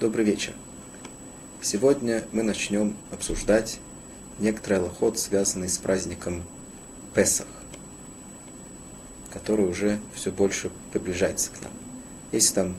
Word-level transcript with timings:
Добрый 0.00 0.24
вечер. 0.24 0.54
Сегодня 1.62 2.24
мы 2.32 2.42
начнем 2.42 2.96
обсуждать 3.12 3.78
некоторый 4.40 4.80
аллоход, 4.80 5.20
связанный 5.20 5.68
с 5.68 5.78
праздником 5.78 6.42
Песах, 7.14 7.46
который 9.32 9.66
уже 9.66 10.00
все 10.12 10.32
больше 10.32 10.72
приближается 10.92 11.52
к 11.52 11.62
нам. 11.62 11.70
Есть 12.32 12.56
там 12.56 12.74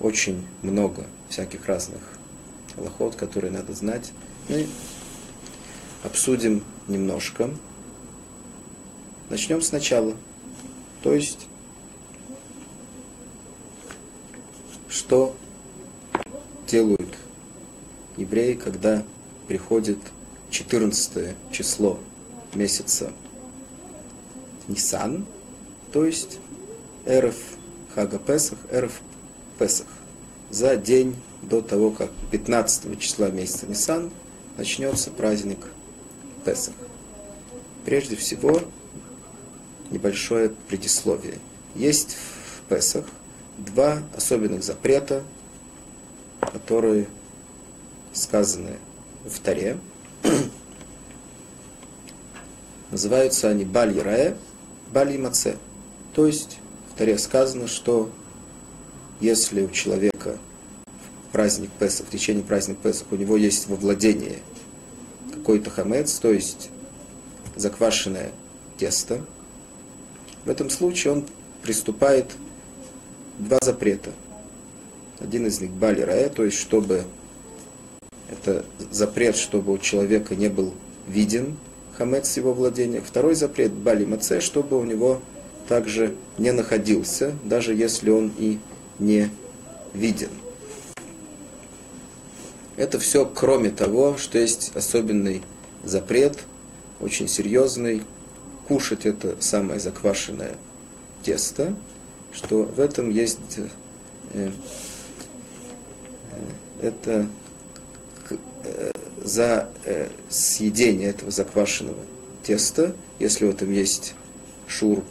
очень 0.00 0.46
много 0.60 1.06
всяких 1.30 1.64
разных 1.64 2.02
аллоход, 2.76 3.16
которые 3.16 3.50
надо 3.50 3.72
знать. 3.72 4.12
Мы 4.50 4.66
обсудим 6.02 6.62
немножко. 6.88 7.48
Начнем 9.30 9.62
сначала. 9.62 10.14
То 11.02 11.14
есть, 11.14 11.46
что 14.90 15.34
делают 16.66 17.14
евреи, 18.16 18.54
когда 18.54 19.04
приходит 19.48 19.98
14 20.50 21.34
число 21.50 21.98
месяца 22.54 23.12
Нисан, 24.68 25.26
то 25.92 26.04
есть 26.04 26.38
Эрф 27.06 27.36
Хага 27.94 28.18
Песах, 28.18 28.58
Эрф 28.70 29.00
Песах. 29.58 29.86
За 30.50 30.76
день 30.76 31.16
до 31.42 31.60
того, 31.60 31.90
как 31.90 32.10
15 32.30 32.98
числа 32.98 33.28
месяца 33.28 33.66
Нисан 33.66 34.10
начнется 34.56 35.10
праздник 35.10 35.58
Песах. 36.44 36.74
Прежде 37.84 38.16
всего, 38.16 38.60
небольшое 39.90 40.50
предисловие. 40.68 41.38
Есть 41.74 42.16
в 42.16 42.68
Песах 42.68 43.04
два 43.58 44.02
особенных 44.16 44.64
запрета, 44.64 45.22
которые 46.54 47.08
сказаны 48.12 48.78
в 49.26 49.38
Таре. 49.40 49.76
Называются 52.92 53.48
они 53.48 53.64
Баль 53.64 53.98
Рае, 53.98 54.36
Баль 54.92 55.18
Маце. 55.18 55.56
То 56.14 56.26
есть 56.26 56.58
в 56.92 56.96
Таре 56.96 57.18
сказано, 57.18 57.66
что 57.66 58.10
если 59.20 59.62
у 59.62 59.70
человека 59.70 60.38
в 61.28 61.32
праздник 61.32 61.70
Песах, 61.72 62.06
в 62.06 62.10
течение 62.10 62.44
праздника 62.44 62.82
Песах 62.84 63.08
у 63.10 63.16
него 63.16 63.36
есть 63.36 63.68
во 63.68 63.74
владении 63.74 64.38
какой-то 65.32 65.70
хамец, 65.70 66.20
то 66.20 66.32
есть 66.32 66.70
заквашенное 67.56 68.30
тесто, 68.78 69.24
в 70.44 70.50
этом 70.50 70.70
случае 70.70 71.14
он 71.14 71.26
приступает 71.62 72.30
два 73.38 73.58
запрета. 73.60 74.12
Один 75.20 75.46
из 75.46 75.60
них 75.60 75.70
Бали 75.70 76.00
Рая, 76.02 76.28
то 76.28 76.44
есть 76.44 76.58
чтобы 76.58 77.04
это 78.30 78.64
запрет, 78.90 79.36
чтобы 79.36 79.72
у 79.72 79.78
человека 79.78 80.34
не 80.34 80.48
был 80.48 80.74
виден 81.06 81.56
хамец 81.96 82.36
его 82.36 82.52
владения. 82.52 83.00
Второй 83.00 83.34
запрет 83.34 83.72
Бали 83.72 84.04
Маце, 84.04 84.40
чтобы 84.40 84.78
у 84.78 84.84
него 84.84 85.20
также 85.68 86.14
не 86.38 86.52
находился, 86.52 87.32
даже 87.44 87.74
если 87.74 88.10
он 88.10 88.32
и 88.38 88.58
не 88.98 89.30
виден. 89.92 90.30
Это 92.76 92.98
все 92.98 93.24
кроме 93.24 93.70
того, 93.70 94.16
что 94.16 94.38
есть 94.38 94.72
особенный 94.74 95.42
запрет, 95.84 96.44
очень 97.00 97.28
серьезный, 97.28 98.02
кушать 98.66 99.06
это 99.06 99.36
самое 99.40 99.78
заквашенное 99.78 100.56
тесто, 101.22 101.74
что 102.32 102.64
в 102.64 102.80
этом 102.80 103.10
есть 103.10 103.38
э, 104.32 104.50
это 106.80 107.26
э, 108.64 108.90
за 109.22 109.68
э, 109.84 110.08
съедение 110.28 111.10
этого 111.10 111.30
заквашенного 111.30 111.98
теста, 112.42 112.94
если 113.18 113.46
в 113.46 113.50
этом 113.50 113.72
есть 113.72 114.14
шур 114.66 115.02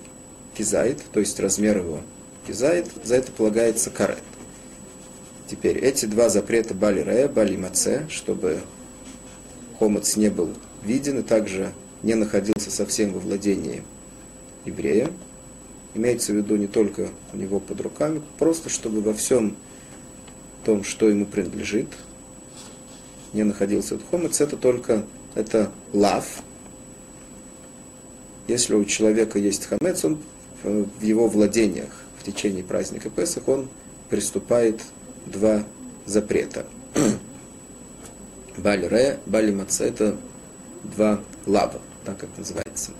кизайт, 0.56 1.02
то 1.12 1.20
есть 1.20 1.40
размер 1.40 1.78
его 1.80 2.02
кизайт, 2.48 2.88
за 3.04 3.16
это 3.16 3.32
полагается 3.32 3.90
карет. 3.90 4.24
Теперь 5.48 5.78
эти 5.78 6.06
два 6.06 6.30
запрета 6.30 6.74
бали 6.74 7.02
ре, 7.02 7.28
бали 7.28 7.56
маце, 7.56 8.06
чтобы 8.10 8.60
хомец 9.80 10.16
не 10.16 10.30
был 10.30 10.50
виден 10.84 11.20
и 11.20 11.24
также 11.24 11.74
не 12.02 12.16
находился 12.16 12.72
совсем 12.72 13.14
во 13.14 13.20
владении 13.20 13.84
еврея. 14.66 15.10
Имеется 15.96 16.34
в 16.34 16.36
виду 16.36 16.56
не 16.56 16.68
только 16.68 17.10
у 17.34 17.38
него 17.38 17.60
под 17.60 17.82
руками, 17.82 18.22
просто 18.40 18.70
чтобы 18.70 19.02
во 19.02 19.14
всем 19.14 19.56
том, 20.64 20.84
что 20.84 21.10
ему 21.10 21.26
принадлежит, 21.26 21.88
не 23.34 23.44
находился 23.44 23.96
этот 23.96 24.08
хомец, 24.10 24.42
это 24.42 24.58
только 24.58 25.06
это 25.36 25.72
лав. 25.92 26.44
Если 28.48 28.76
у 28.76 28.86
человека 28.86 29.40
есть 29.40 29.66
хамец, 29.66 30.04
он 30.06 30.20
в 30.64 31.02
его 31.02 31.28
владениях 31.28 31.92
в 32.20 32.24
течение 32.24 32.64
праздника 32.64 33.10
Песах, 33.10 33.48
он 33.48 33.70
приступает 34.10 34.82
два 35.26 35.64
запрета. 36.06 36.66
Баль 38.58 38.86
ре, 38.88 39.20
бали 39.26 39.52
маце– 39.52 39.86
это 39.88 40.16
два 40.84 41.22
лава 41.46 41.82
так 42.04 42.18
как 42.20 42.30
называется. 42.38 42.92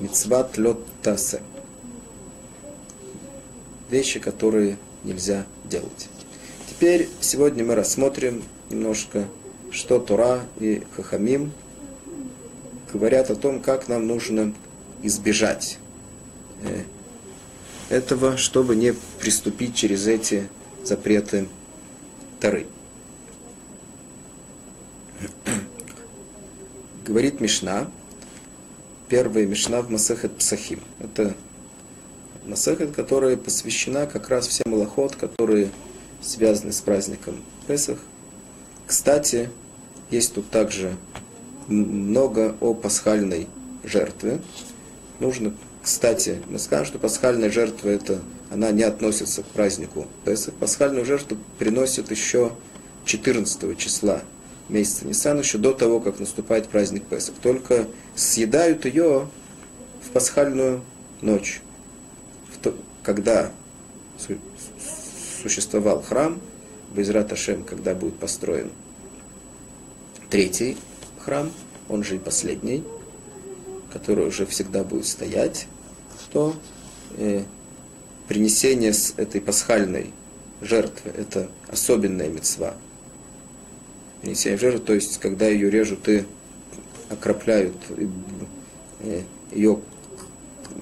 Мицват 0.00 0.56
лед 0.58 0.78
тасе. 1.02 1.42
Вещи, 3.90 4.20
которые 4.20 4.78
нельзя 5.04 5.46
делать. 5.64 6.08
Теперь 6.78 7.08
сегодня 7.22 7.64
мы 7.64 7.74
рассмотрим 7.74 8.42
немножко, 8.68 9.26
что 9.70 9.98
Тора 9.98 10.42
и 10.60 10.82
Хахамим 10.94 11.52
говорят 12.92 13.30
о 13.30 13.34
том, 13.34 13.62
как 13.62 13.88
нам 13.88 14.06
нужно 14.06 14.52
избежать 15.02 15.78
э, 16.62 16.82
этого, 17.88 18.36
чтобы 18.36 18.76
не 18.76 18.92
приступить 19.18 19.74
через 19.74 20.06
эти 20.06 20.50
запреты 20.84 21.48
Торы. 22.40 22.66
Говорит 27.06 27.40
Мишна, 27.40 27.90
первая 29.08 29.46
Мишна 29.46 29.80
в 29.80 29.90
Масехет 29.90 30.36
Псахим. 30.36 30.80
Это 30.98 31.34
Масехет, 32.44 32.94
которая 32.94 33.38
посвящена 33.38 34.06
как 34.06 34.28
раз 34.28 34.46
всем 34.46 34.74
лохот, 34.74 35.16
которые 35.16 35.70
связаны 36.20 36.72
с 36.72 36.80
праздником 36.80 37.42
Песах. 37.66 37.98
Кстати, 38.86 39.50
есть 40.10 40.34
тут 40.34 40.50
также 40.50 40.96
много 41.66 42.56
о 42.60 42.74
пасхальной 42.74 43.48
жертве. 43.82 44.40
Нужно, 45.18 45.54
кстати, 45.82 46.40
мы 46.48 46.58
скажем, 46.58 46.86
что 46.86 46.98
пасхальная 46.98 47.50
жертва 47.50 47.88
это, 47.88 48.20
она 48.50 48.70
не 48.70 48.82
относится 48.82 49.42
к 49.42 49.46
празднику 49.46 50.06
Песах. 50.24 50.54
Пасхальную 50.54 51.04
жертву 51.04 51.38
приносят 51.58 52.10
еще 52.10 52.52
14 53.04 53.76
числа 53.78 54.22
месяца 54.68 55.06
Нисан, 55.06 55.38
еще 55.38 55.58
до 55.58 55.72
того, 55.72 56.00
как 56.00 56.18
наступает 56.18 56.68
праздник 56.68 57.04
Песах. 57.04 57.34
Только 57.42 57.86
съедают 58.14 58.84
ее 58.84 59.28
в 60.04 60.10
пасхальную 60.10 60.82
ночь, 61.22 61.60
когда 63.02 63.50
существовал 65.48 66.02
храм, 66.02 66.40
Безрат 66.94 67.32
Ашем, 67.32 67.62
когда 67.64 67.94
будет 67.94 68.18
построен 68.18 68.70
третий 70.30 70.76
храм, 71.20 71.50
он 71.88 72.02
же 72.02 72.16
и 72.16 72.18
последний, 72.18 72.82
который 73.92 74.26
уже 74.26 74.46
всегда 74.46 74.82
будет 74.82 75.06
стоять, 75.06 75.66
то 76.32 76.54
э, 77.16 77.42
принесение 78.28 78.92
с 78.92 79.14
этой 79.16 79.40
пасхальной 79.40 80.12
жертвы– 80.60 81.10
это 81.16 81.48
особенная 81.68 82.28
мецва– 82.28 82.74
принесение 84.26 84.58
в 84.58 84.60
жертву, 84.60 84.80
то 84.80 84.94
есть 84.94 85.18
когда 85.18 85.46
ее 85.46 85.70
режут 85.70 86.08
и 86.08 86.24
окропляют 87.08 87.76
ее 89.52 89.78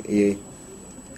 и 0.04 0.38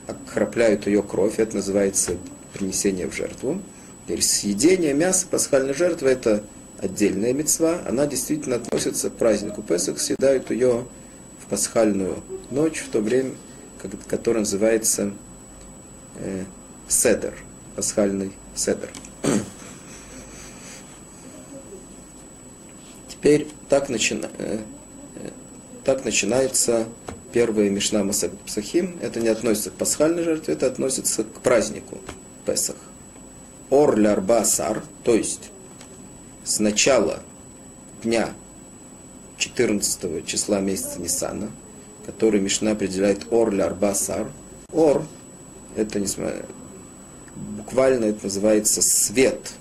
окропляют 0.06 0.86
ее 0.86 1.02
кровь, 1.02 1.38
это 1.38 1.56
называется 1.56 2.16
принесение 2.56 3.06
в 3.06 3.14
жертву. 3.14 3.60
Теперь 4.04 4.22
съедение 4.22 4.94
мяса 4.94 5.26
пасхальной 5.26 5.74
жертвы 5.74 6.08
это 6.10 6.42
отдельная 6.78 7.32
мецва, 7.32 7.80
она 7.86 8.06
действительно 8.06 8.56
относится 8.56 9.10
к 9.10 9.14
празднику 9.14 9.62
Песах, 9.62 9.98
съедают 10.00 10.50
ее 10.50 10.86
в 11.42 11.46
пасхальную 11.50 12.22
ночь, 12.50 12.80
в 12.80 12.88
то 12.90 13.00
время, 13.00 13.32
которое 14.08 14.40
называется 14.40 15.12
э, 16.16 16.44
седер, 16.88 17.34
пасхальный 17.74 18.32
седер. 18.54 18.90
Теперь 23.08 23.48
так, 23.68 23.88
начина... 23.88 24.30
Э, 24.38 24.58
э, 25.16 25.30
так 25.84 26.04
начинается 26.04 26.86
первая 27.32 27.70
Мишна 27.70 28.04
Масак 28.04 28.36
Псахим. 28.46 28.98
Это 29.02 29.20
не 29.20 29.28
относится 29.28 29.70
к 29.70 29.74
пасхальной 29.74 30.22
жертве, 30.22 30.54
это 30.54 30.66
относится 30.66 31.24
к 31.24 31.40
празднику 31.40 31.98
Песах. 32.46 32.76
Ор 33.68 33.98
лярба 33.98 34.44
сар, 34.44 34.82
То 35.02 35.14
есть 35.14 35.50
с 36.44 36.60
начала 36.60 37.20
дня 38.02 38.32
14 39.36 40.24
числа 40.24 40.60
месяца 40.60 41.00
Нисана, 41.00 41.50
который 42.06 42.40
Мишна 42.40 42.70
определяет 42.70 43.26
Ор 43.32 43.52
Лярбасар. 43.52 44.30
Ор, 44.72 45.04
это 45.74 45.98
несмотря, 45.98 46.46
буквально 47.34 48.04
это 48.06 48.24
называется 48.24 48.80
свет 48.80 49.52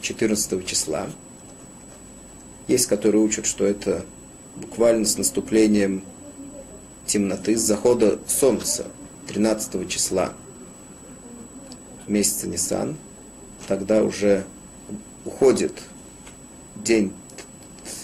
14 0.00 0.66
числа. 0.66 1.06
Есть, 2.66 2.86
которые 2.86 3.22
учат, 3.22 3.46
что 3.46 3.64
это 3.64 4.04
буквально 4.56 5.04
с 5.04 5.16
наступлением 5.16 6.04
темноты, 7.06 7.56
с 7.56 7.60
захода 7.60 8.18
солнца 8.26 8.86
13 9.28 9.88
числа 9.88 10.32
месяца 12.06 12.48
Нисан, 12.48 12.96
тогда 13.68 14.02
уже 14.02 14.44
уходит 15.24 15.72
день, 16.76 17.12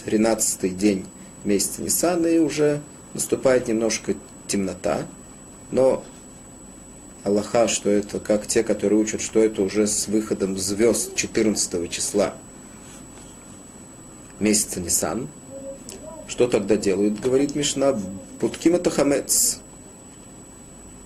13 0.05 0.77
день 0.77 1.05
месяца 1.43 1.81
Ниссана, 1.81 2.27
и 2.27 2.39
уже 2.39 2.81
наступает 3.13 3.67
немножко 3.67 4.15
темнота, 4.47 5.05
но 5.71 6.03
Аллаха, 7.23 7.67
что 7.67 7.89
это 7.89 8.19
как 8.19 8.47
те, 8.47 8.63
которые 8.63 8.99
учат, 8.99 9.21
что 9.21 9.39
это 9.39 9.61
уже 9.61 9.87
с 9.87 10.07
выходом 10.07 10.57
звезд 10.57 11.15
14 11.15 11.89
числа 11.89 12.33
месяца 14.39 14.79
Нисан. 14.79 15.27
Что 16.27 16.47
тогда 16.47 16.77
делают, 16.77 17.19
говорит 17.19 17.55
Мишна? 17.55 17.99
Это 18.41 18.89
хамец. 18.89 19.59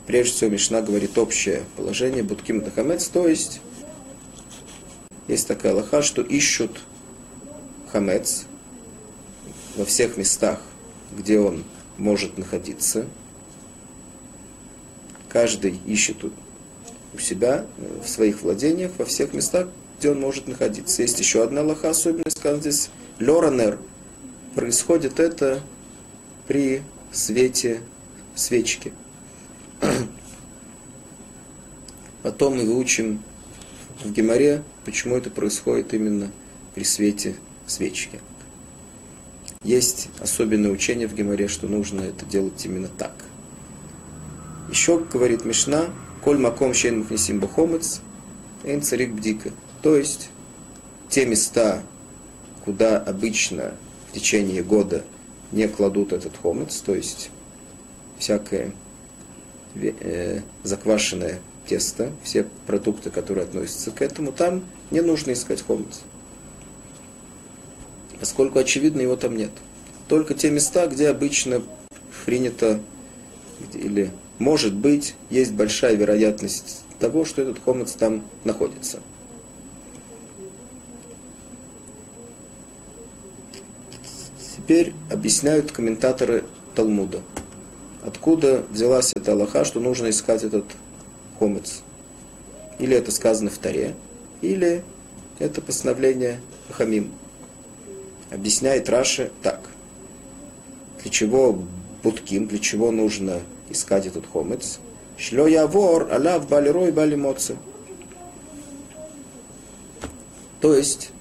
Прежде 0.07 0.33
всего, 0.33 0.49
Мишна 0.51 0.81
говорит 0.81 1.17
общее 1.17 1.63
положение 1.77 2.23
Будким 2.23 2.59
это 2.59 2.71
хамец, 2.71 3.07
то 3.07 3.27
есть 3.27 3.61
есть 5.27 5.47
такая 5.47 5.71
Аллаха, 5.71 6.01
что 6.01 6.21
ищут 6.21 6.81
хамец 7.91 8.45
во 9.77 9.85
всех 9.85 10.17
местах, 10.17 10.59
где 11.17 11.39
он 11.39 11.63
может 11.97 12.37
находиться. 12.37 13.05
Каждый 15.29 15.79
ищет 15.85 16.17
у 16.25 17.17
себя, 17.17 17.65
э, 17.77 18.01
в 18.03 18.09
своих 18.09 18.41
владениях, 18.41 18.91
во 18.97 19.05
всех 19.05 19.33
местах, 19.33 19.69
где 19.99 20.11
он 20.11 20.19
может 20.19 20.47
находиться. 20.47 21.01
Есть 21.01 21.19
еще 21.19 21.43
одна 21.43 21.61
лоха 21.61 21.89
особенность, 21.89 22.37
сказано 22.37 22.61
здесь, 22.61 22.89
лоранер. 23.19 23.79
Происходит 24.53 25.19
это 25.19 25.61
при 26.47 26.81
свете 27.11 27.81
свечки. 28.35 28.91
Потом 32.23 32.57
мы 32.57 32.65
выучим 32.65 33.21
в 34.03 34.11
Геморе, 34.11 34.63
почему 34.85 35.15
это 35.15 35.29
происходит 35.29 35.93
именно 35.93 36.31
при 36.73 36.83
свете 36.83 37.35
свечки. 37.67 38.19
Есть 39.63 40.09
особенное 40.19 40.71
учение 40.71 41.07
в 41.07 41.15
Геморе, 41.15 41.47
что 41.47 41.67
нужно 41.67 42.01
это 42.01 42.25
делать 42.25 42.65
именно 42.65 42.89
так. 42.89 43.13
Еще 44.69 44.99
говорит 44.99 45.45
Мишна, 45.45 45.89
коль 46.23 46.37
маком 46.37 46.73
щен 46.73 46.99
мухнесим 46.99 47.39
бахомец, 47.39 48.01
эйн 48.63 48.81
царик 48.81 49.11
бдика. 49.11 49.51
То 49.81 49.95
есть, 49.95 50.29
те 51.09 51.25
места, 51.25 51.83
куда 52.65 52.97
обычно 52.97 53.75
в 54.09 54.13
течение 54.13 54.63
года 54.63 55.03
не 55.51 55.67
кладут 55.67 56.13
этот 56.13 56.33
хомец, 56.41 56.79
то 56.79 56.95
есть 56.95 57.29
всякое 58.17 58.73
заквашенное 60.63 61.39
тесто, 61.67 62.11
все 62.23 62.45
продукты, 62.67 63.09
которые 63.09 63.45
относятся 63.45 63.91
к 63.91 64.01
этому, 64.01 64.31
там 64.31 64.63
не 64.91 65.01
нужно 65.01 65.31
искать 65.31 65.61
хомец 65.61 66.01
поскольку, 68.23 68.57
очевидно, 68.57 69.01
его 69.01 69.17
там 69.17 69.35
нет. 69.35 69.51
Только 70.07 70.33
те 70.33 70.49
места, 70.49 70.87
где 70.87 71.09
обычно 71.09 71.61
принято, 72.25 72.79
или, 73.73 74.11
может 74.39 74.73
быть, 74.73 75.13
есть 75.29 75.51
большая 75.51 75.95
вероятность 75.95 76.85
того, 76.99 77.25
что 77.25 77.41
этот 77.41 77.59
комнат 77.59 77.93
там 77.99 78.23
находится. 78.45 79.01
Теперь 84.55 84.93
объясняют 85.11 85.73
комментаторы 85.73 86.45
Талмуда. 86.75 87.19
Откуда 88.05 88.63
взялась 88.69 89.13
эта 89.15 89.31
Аллаха, 89.31 89.63
что 89.65 89.79
нужно 89.79 90.09
искать 90.09 90.43
этот 90.43 90.65
комец? 91.39 91.81
Или 92.79 92.97
это 92.97 93.11
сказано 93.11 93.49
в 93.49 93.57
Таре, 93.57 93.95
или 94.41 94.83
это 95.39 95.61
постановление 95.61 96.39
Хамим 96.71 97.11
объясняет 98.33 98.89
Раши 98.89 99.31
так. 99.41 99.69
Для 101.01 101.11
чего 101.11 101.63
будким, 102.01 102.47
для 102.47 102.59
чего 102.59 102.91
нужно 102.91 103.41
искать 103.69 104.07
этот 104.07 104.25
хомец? 104.25 104.79
Шлё 105.17 105.47
я 105.47 105.67
вор, 105.67 106.11
аляв 106.11 106.47
балерой 106.49 106.91
бали 106.91 107.15
моцы. 107.15 107.55
То 110.59 110.73
есть, 110.73 111.11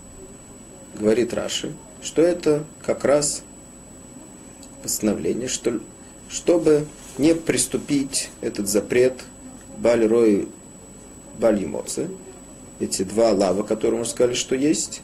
говорит 0.98 1.34
Раши, 1.34 1.74
что 2.00 2.22
это 2.22 2.64
как 2.84 3.04
раз 3.04 3.42
постановление, 4.82 5.48
что, 5.48 5.80
чтобы 6.32 6.86
не 7.18 7.34
приступить 7.34 8.30
этот 8.40 8.66
запрет 8.66 9.22
Баль-Рой, 9.78 10.48
Баль-Емоцы, 11.38 12.08
эти 12.80 13.02
два 13.02 13.32
лава, 13.32 13.62
которые 13.62 14.00
мы 14.00 14.06
сказали, 14.06 14.34
что 14.34 14.54
есть, 14.54 15.02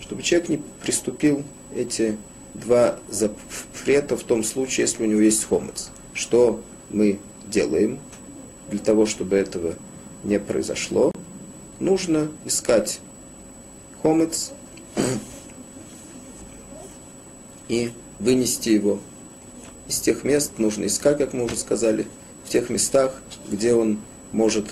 чтобы 0.00 0.22
человек 0.22 0.48
не 0.48 0.56
приступил 0.82 1.44
эти 1.76 2.16
два 2.54 2.98
запрета 3.08 4.16
в 4.16 4.24
том 4.24 4.42
случае, 4.42 4.86
если 4.86 5.04
у 5.04 5.06
него 5.06 5.20
есть 5.20 5.44
хомец. 5.44 5.90
Что 6.14 6.62
мы 6.88 7.20
делаем 7.46 8.00
для 8.70 8.80
того, 8.80 9.04
чтобы 9.04 9.36
этого 9.36 9.74
не 10.24 10.40
произошло? 10.40 11.12
Нужно 11.78 12.30
искать 12.46 13.00
хомец 14.02 14.52
и 17.68 17.92
вынести 18.18 18.70
его 18.70 18.98
из 19.90 20.00
тех 20.00 20.24
мест, 20.24 20.52
нужно 20.58 20.86
искать, 20.86 21.18
как 21.18 21.32
мы 21.34 21.44
уже 21.44 21.56
сказали, 21.56 22.06
в 22.44 22.48
тех 22.48 22.70
местах, 22.70 23.20
где 23.50 23.74
он 23.74 23.98
может 24.32 24.66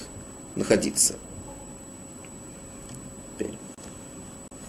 находиться. 0.57 1.17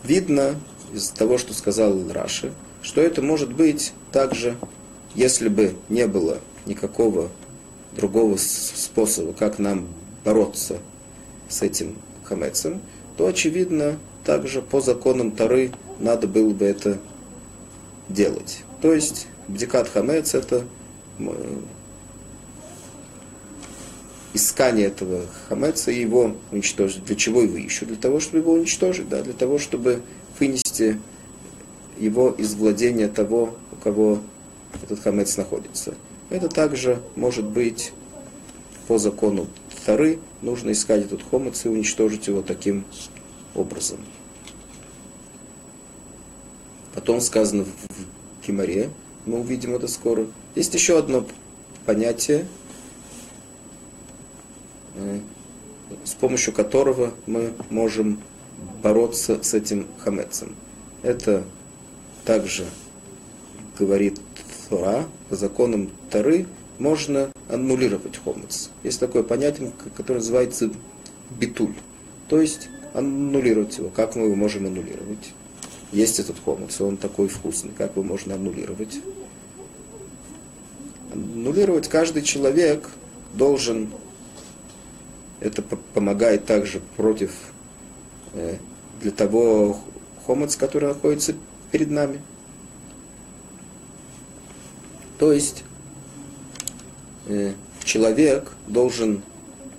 видно 0.10 0.56
из 0.92 1.10
того, 1.10 1.38
что 1.38 1.54
сказал 1.54 1.96
Раши, 2.12 2.52
что 2.82 3.00
это 3.00 3.22
может 3.22 3.54
быть 3.54 3.94
также, 4.12 4.58
если 5.14 5.50
бы 5.50 5.76
не 5.88 6.08
было 6.08 6.40
никакого 6.66 7.30
другого 7.96 8.38
способа, 8.38 9.34
как 9.34 9.60
нам 9.60 9.88
бороться 10.26 10.78
с 11.48 11.62
этим 11.62 11.96
хамецем, 12.24 12.82
то, 13.18 13.28
очевидно, 13.28 14.00
также 14.26 14.64
по 14.64 14.82
законам 14.82 15.32
Тары 15.32 15.72
надо 16.00 16.28
было 16.28 16.50
бы 16.52 16.66
это 16.66 16.98
делать. 18.08 18.64
То 18.82 18.94
есть, 18.94 19.28
бдикат 19.50 19.90
хамец– 19.90 20.34
это 20.36 20.64
искание 24.34 24.88
этого 24.88 25.26
хамеца 25.48 25.92
и 25.92 26.00
его 26.00 26.36
уничтожить. 26.52 27.04
Для 27.06 27.16
чего 27.16 27.42
его 27.42 27.58
ищут? 27.58 27.90
Для 27.90 27.98
того, 27.98 28.20
чтобы 28.20 28.40
его 28.40 28.54
уничтожить, 28.54 29.10
да, 29.10 29.22
для 29.22 29.34
того, 29.34 29.60
чтобы 29.60 30.02
вынести 30.40 31.00
его 31.98 32.30
из 32.32 32.54
владения 32.54 33.08
того, 33.08 33.56
у 33.72 33.76
кого 33.76 34.20
этот 34.84 35.02
хамец 35.02 35.36
находится. 35.36 35.96
Это 36.30 36.48
также 36.48 37.02
может 37.16 37.46
быть 37.46 37.92
по 38.88 38.98
закону 38.98 39.48
Тары, 39.90 40.20
нужно 40.44 40.72
искать 40.72 41.06
этот 41.06 41.24
хомец 41.24 41.66
и 41.66 41.70
уничтожить 41.70 42.28
его 42.28 42.44
таким 42.44 42.86
образом. 43.56 43.98
Потом 46.94 47.22
сказано 47.22 47.66
в 47.66 48.46
Кимаре, 48.46 48.92
мы 49.26 49.40
увидим 49.40 49.76
это 49.76 49.88
скоро. 49.88 50.28
Есть 50.56 50.74
еще 50.74 50.98
одно 50.98 51.26
понятие, 51.86 52.48
с 56.04 56.14
помощью 56.14 56.54
которого 56.54 57.14
мы 57.26 57.54
можем 57.70 58.20
бороться 58.84 59.42
с 59.44 59.54
этим 59.54 59.88
хамецем. 60.00 60.56
Это 61.04 61.44
также 62.26 62.66
говорит 63.78 64.20
Тора, 64.70 65.06
по 65.30 65.36
законам 65.36 65.90
Торы 66.12 66.46
можно 66.78 67.32
аннулировать 67.50 68.18
хомец. 68.24 68.70
Есть 68.84 69.00
такое 69.00 69.24
понятие, 69.24 69.72
которое 69.96 70.20
называется 70.20 70.70
битуль. 71.30 71.74
То 72.28 72.40
есть 72.42 72.70
аннулировать 72.94 73.78
его. 73.78 73.90
Как 73.90 74.16
мы 74.16 74.26
его 74.26 74.36
можем 74.36 74.66
аннулировать? 74.66 75.34
Есть 75.92 76.20
этот 76.20 76.38
хомец, 76.44 76.80
он 76.82 76.98
такой 76.98 77.28
вкусный. 77.28 77.72
Как 77.78 77.92
его 77.92 78.04
можно 78.04 78.36
аннулировать? 78.36 79.00
Аннулировать 81.12 81.88
каждый 81.88 82.22
человек 82.22 82.90
должен 83.34 83.90
это 85.40 85.62
помогает 85.62 86.46
также 86.46 86.82
против 86.98 87.32
э, 88.34 88.58
для 89.02 89.12
того 89.12 89.80
хомец, 90.26 90.56
который 90.56 90.90
находится 90.90 91.34
перед 91.72 91.90
нами. 91.90 92.22
То 95.18 95.32
есть 95.32 95.64
э, 97.28 97.54
человек 97.84 98.52
должен 98.68 99.22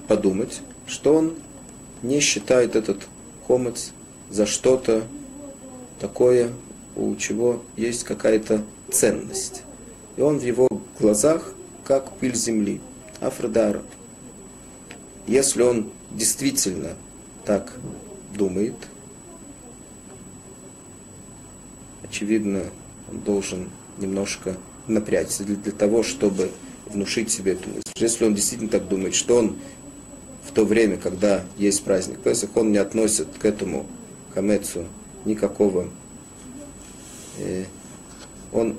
подумать, 0.09 0.61
что 0.87 1.15
он 1.15 1.35
не 2.03 2.21
считает 2.21 2.75
этот 2.75 3.07
хомец 3.47 3.93
за 4.31 4.47
что-то 4.47 5.05
такое, 6.01 6.51
у 6.97 7.15
чего 7.17 7.63
есть 7.77 8.05
какая-то 8.05 8.65
ценность. 8.91 9.63
И 10.17 10.23
он 10.23 10.39
в 10.39 10.43
его 10.43 10.69
глазах 10.99 11.55
как 11.85 12.13
пыль 12.17 12.35
земли, 12.35 12.81
Афродара. 13.21 13.83
Если 15.27 15.63
он 15.63 15.91
действительно 16.11 16.95
так 17.45 17.73
думает, 18.37 18.75
очевидно, 22.03 22.65
он 23.11 23.21
должен 23.21 23.71
немножко 23.99 24.57
напрячься 24.87 25.45
для, 25.45 25.57
для 25.57 25.73
того, 25.73 26.03
чтобы 26.03 26.51
внушить 26.87 27.31
себе 27.31 27.53
эту 27.53 27.69
мысль. 27.69 27.93
Если 27.97 28.25
он 28.25 28.35
действительно 28.35 28.71
так 28.71 28.89
думает, 28.89 29.15
что 29.15 29.37
он 29.37 29.57
в 30.45 30.53
то 30.53 30.65
время, 30.65 30.97
когда 30.97 31.45
есть 31.57 31.85
праздник 31.85 32.19
Песах, 32.21 32.51
он 32.57 32.73
не 32.73 32.79
относит 32.79 33.29
к 33.39 33.45
этому 33.45 33.87
хамецу 34.35 34.87
никакого, 35.25 35.89
э, 37.39 37.65
он 38.53 38.77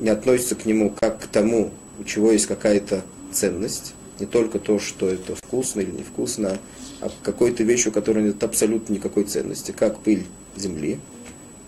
не 0.00 0.08
относится 0.08 0.54
к 0.54 0.66
нему 0.66 0.90
как 0.90 1.20
к 1.20 1.26
тому, 1.26 1.70
у 1.98 2.04
чего 2.04 2.32
есть 2.32 2.46
какая-то 2.46 3.02
ценность, 3.32 3.94
не 4.18 4.26
только 4.26 4.58
то, 4.58 4.78
что 4.78 5.08
это 5.08 5.34
вкусно 5.34 5.80
или 5.80 5.90
невкусно, 5.90 6.58
а 7.00 7.10
какой-то 7.22 7.62
вещью, 7.62 7.90
у 7.90 7.94
которой 7.94 8.24
нет 8.24 8.42
абсолютно 8.42 8.92
никакой 8.94 9.24
ценности, 9.24 9.72
как 9.72 10.00
пыль 10.00 10.26
земли, 10.56 11.00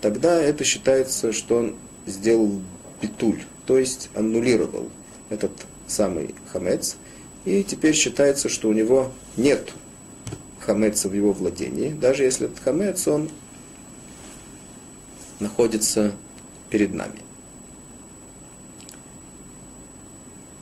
тогда 0.01 0.41
это 0.41 0.63
считается, 0.63 1.33
что 1.33 1.57
он 1.57 1.75
сделал 2.05 2.61
битуль, 3.01 3.43
то 3.65 3.77
есть 3.77 4.09
аннулировал 4.15 4.89
этот 5.29 5.51
самый 5.87 6.35
хамец, 6.51 6.97
и 7.45 7.63
теперь 7.63 7.93
считается, 7.93 8.49
что 8.49 8.69
у 8.69 8.73
него 8.73 9.11
нет 9.37 9.71
хамеца 10.59 11.09
в 11.09 11.13
его 11.13 11.31
владении, 11.31 11.89
даже 11.89 12.23
если 12.23 12.47
этот 12.47 12.59
хамец, 12.59 13.07
он 13.07 13.29
находится 15.39 16.13
перед 16.69 16.93
нами. 16.93 17.19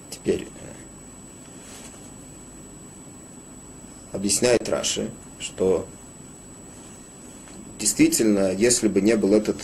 Теперь 0.10 0.44
э, 0.44 0.74
объясняет 4.14 4.68
Раши, 4.70 5.12
что 5.40 5.88
действительно, 7.80 8.52
если 8.54 8.88
бы 8.88 9.02
не 9.02 9.16
был 9.16 9.34
этот 9.34 9.62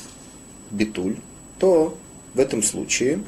битуль, 0.71 1.17
то 1.57 1.97
в 2.33 2.39
этом 2.39 2.61
случае, 2.63 3.23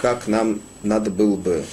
как 0.00 0.28
нам 0.28 0.60
надо 0.82 1.10
было 1.10 1.36
бы 1.36 1.64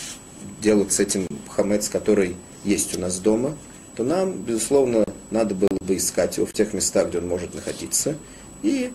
делать 0.61 0.91
с 0.91 0.99
этим 0.99 1.27
хамец, 1.49 1.89
который 1.89 2.35
есть 2.63 2.97
у 2.97 2.99
нас 2.99 3.19
дома, 3.19 3.57
то 3.95 4.03
нам, 4.03 4.33
безусловно, 4.33 5.05
надо 5.31 5.55
было 5.55 5.77
бы 5.81 5.97
искать 5.97 6.37
его 6.37 6.45
в 6.45 6.53
тех 6.53 6.73
местах, 6.73 7.09
где 7.09 7.19
он 7.19 7.27
может 7.27 7.53
находиться. 7.53 8.15
И 8.61 8.91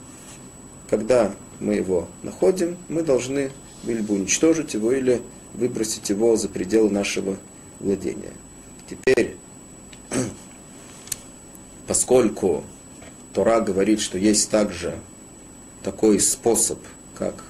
когда 0.89 1.33
мы 1.61 1.75
его 1.75 2.09
находим, 2.23 2.77
мы 2.89 3.03
должны 3.03 3.51
или 3.87 4.01
бы 4.01 4.15
уничтожить 4.15 4.75
его, 4.75 4.93
или 4.93 5.23
выбросить 5.55 6.09
его 6.11 6.37
за 6.37 6.49
пределы 6.49 6.91
нашего 6.91 7.37
владения. 7.79 8.33
Теперь, 8.89 9.37
поскольку 11.87 12.65
Тора 13.33 13.61
говорит, 13.61 14.01
что 14.01 14.19
есть 14.19 14.51
также 14.51 14.99
такой 15.83 16.21
способ, 16.21 16.79
как 17.15 17.45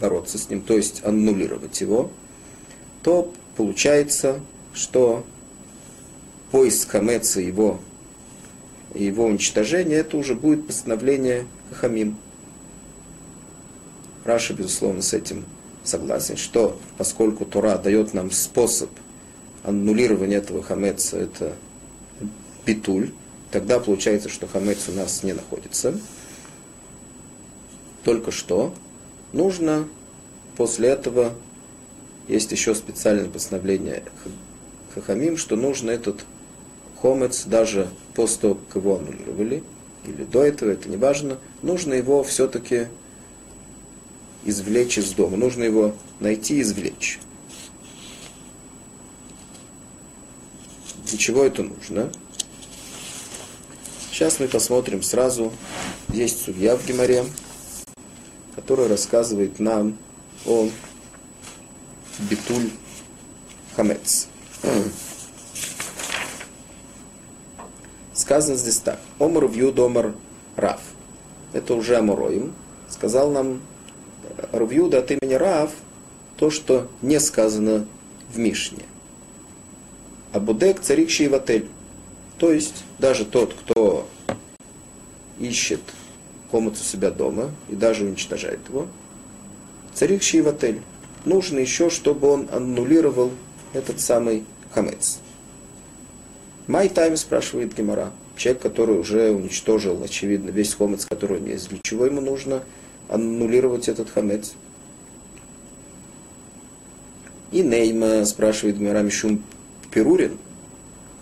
бороться 0.00 0.38
с 0.38 0.48
ним, 0.48 0.62
то 0.62 0.76
есть 0.76 1.04
аннулировать 1.04 1.80
его, 1.80 2.10
то 3.02 3.32
получается, 3.56 4.40
что 4.72 5.24
поиск 6.50 6.90
Хамеца 6.90 7.40
его 7.40 7.80
и 8.94 9.04
его 9.04 9.24
уничтожение, 9.24 9.98
это 9.98 10.16
уже 10.16 10.34
будет 10.34 10.66
постановление 10.66 11.46
Хахамим. 11.70 12.16
Раша, 14.24 14.52
безусловно, 14.52 15.02
с 15.02 15.12
этим 15.12 15.44
согласен, 15.84 16.36
что 16.36 16.78
поскольку 16.98 17.44
Тора 17.44 17.78
дает 17.78 18.14
нам 18.14 18.30
способ 18.30 18.90
аннулирования 19.62 20.38
этого 20.38 20.62
хамеца, 20.62 21.18
это 21.18 21.54
петуль, 22.64 23.12
тогда 23.50 23.78
получается, 23.80 24.28
что 24.28 24.46
хамец 24.46 24.88
у 24.88 24.92
нас 24.92 25.22
не 25.22 25.32
находится. 25.32 25.98
Только 28.04 28.30
что 28.30 28.74
нужно 29.32 29.86
после 30.56 30.88
этого, 30.88 31.34
есть 32.28 32.52
еще 32.52 32.74
специальное 32.74 33.28
постановление 33.28 34.02
Хахамим, 34.94 35.36
что 35.36 35.56
нужно 35.56 35.90
этот 35.90 36.24
хомец, 37.00 37.44
даже 37.44 37.88
после 38.20 38.40
того, 38.40 38.54
как 38.56 38.76
его 38.76 38.96
аннулировали, 38.96 39.64
или 40.04 40.24
до 40.24 40.44
этого, 40.44 40.68
это 40.68 40.90
не 40.90 40.98
важно, 40.98 41.38
нужно 41.62 41.94
его 41.94 42.22
все-таки 42.22 42.88
извлечь 44.44 44.98
из 44.98 45.12
дома. 45.12 45.38
Нужно 45.38 45.64
его 45.64 45.94
найти 46.20 46.58
и 46.58 46.60
извлечь. 46.60 47.18
Для 51.06 51.16
чего 51.16 51.44
это 51.44 51.62
нужно? 51.62 52.12
Сейчас 54.12 54.38
мы 54.38 54.48
посмотрим 54.48 55.02
сразу. 55.02 55.50
Есть 56.12 56.44
судья 56.44 56.76
в 56.76 56.86
Геморе, 56.86 57.24
который 58.54 58.86
рассказывает 58.86 59.58
нам 59.60 59.96
о 60.44 60.68
Битуль 62.28 62.68
Хамец. 63.74 64.28
Сказано 68.30 68.54
здесь 68.54 68.76
так. 68.76 69.00
Омар 69.18 69.48
вью 69.48 69.72
домар 69.72 70.14
Рав. 70.54 70.80
Это 71.52 71.74
уже 71.74 71.96
Амороим. 71.96 72.54
Сказал 72.88 73.32
нам 73.32 73.60
Рувьюда 74.52 74.98
от 74.98 75.10
имени 75.10 75.34
Рав 75.34 75.72
то, 76.36 76.48
что 76.48 76.86
не 77.02 77.18
сказано 77.18 77.88
в 78.32 78.38
Мишне. 78.38 78.84
Абудек 80.32 80.78
царик 80.78 81.10
Шейватель. 81.10 81.66
То 82.38 82.52
есть 82.52 82.84
даже 83.00 83.24
тот, 83.24 83.52
кто 83.52 84.06
ищет 85.40 85.80
комнату 86.52 86.78
себя 86.78 87.10
дома 87.10 87.50
и 87.68 87.74
даже 87.74 88.04
уничтожает 88.04 88.60
его, 88.68 88.86
царик 89.92 90.22
Шейватель. 90.22 90.82
Нужно 91.24 91.58
еще, 91.58 91.90
чтобы 91.90 92.28
он 92.28 92.48
аннулировал 92.52 93.32
этот 93.72 93.98
самый 93.98 94.44
хамец. 94.72 95.18
Май 96.68 96.88
тайм 96.88 97.16
спрашивает 97.16 97.74
Гемора. 97.74 98.12
Человек, 98.40 98.62
который 98.62 98.98
уже 98.98 99.32
уничтожил, 99.32 100.02
очевидно, 100.02 100.48
весь 100.48 100.72
хомец, 100.72 101.04
который 101.04 101.36
у 101.36 101.40
него 101.40 101.52
есть. 101.52 101.68
Для 101.68 101.78
чего 101.82 102.06
ему 102.06 102.22
нужно 102.22 102.62
аннулировать 103.06 103.86
этот 103.86 104.08
хамец. 104.08 104.54
И 107.52 107.60
Нейма 107.60 108.24
спрашивает 108.24 108.78
Гмара 108.78 109.02
Мишум 109.02 109.42
Перурин, 109.90 110.38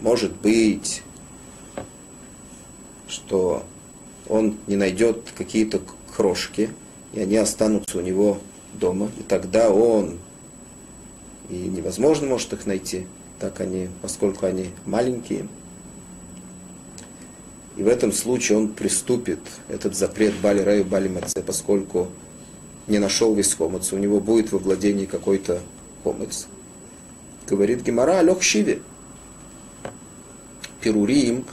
может 0.00 0.32
быть, 0.32 1.02
что 3.08 3.64
он 4.28 4.56
не 4.68 4.76
найдет 4.76 5.32
какие-то 5.36 5.80
крошки, 6.14 6.70
и 7.14 7.18
они 7.18 7.36
останутся 7.36 7.98
у 7.98 8.00
него 8.00 8.38
дома, 8.74 9.10
и 9.18 9.24
тогда 9.24 9.70
он, 9.70 10.20
и 11.50 11.56
невозможно 11.56 12.28
может 12.28 12.52
их 12.52 12.64
найти, 12.64 13.08
так 13.40 13.58
они, 13.58 13.88
поскольку 14.02 14.46
они 14.46 14.70
маленькие, 14.86 15.48
и 17.78 17.82
в 17.82 17.86
этом 17.86 18.10
случае 18.12 18.58
он 18.58 18.68
приступит 18.68 19.38
этот 19.68 19.94
запрет 19.94 20.34
Бали 20.42 20.62
Раю, 20.62 20.84
Бали 20.84 21.06
Маце, 21.06 21.42
поскольку 21.46 22.08
не 22.88 22.98
нашел 22.98 23.36
весь 23.36 23.54
хомец, 23.54 23.92
у 23.92 23.98
него 23.98 24.18
будет 24.18 24.50
во 24.50 24.58
владении 24.58 25.06
какой-то 25.06 25.60
хомец. 26.02 26.48
Говорит 27.46 27.82
Гемара, 27.82 28.20
лег 28.22 28.42
шиве. 28.42 28.80
Перурим, 30.80 31.44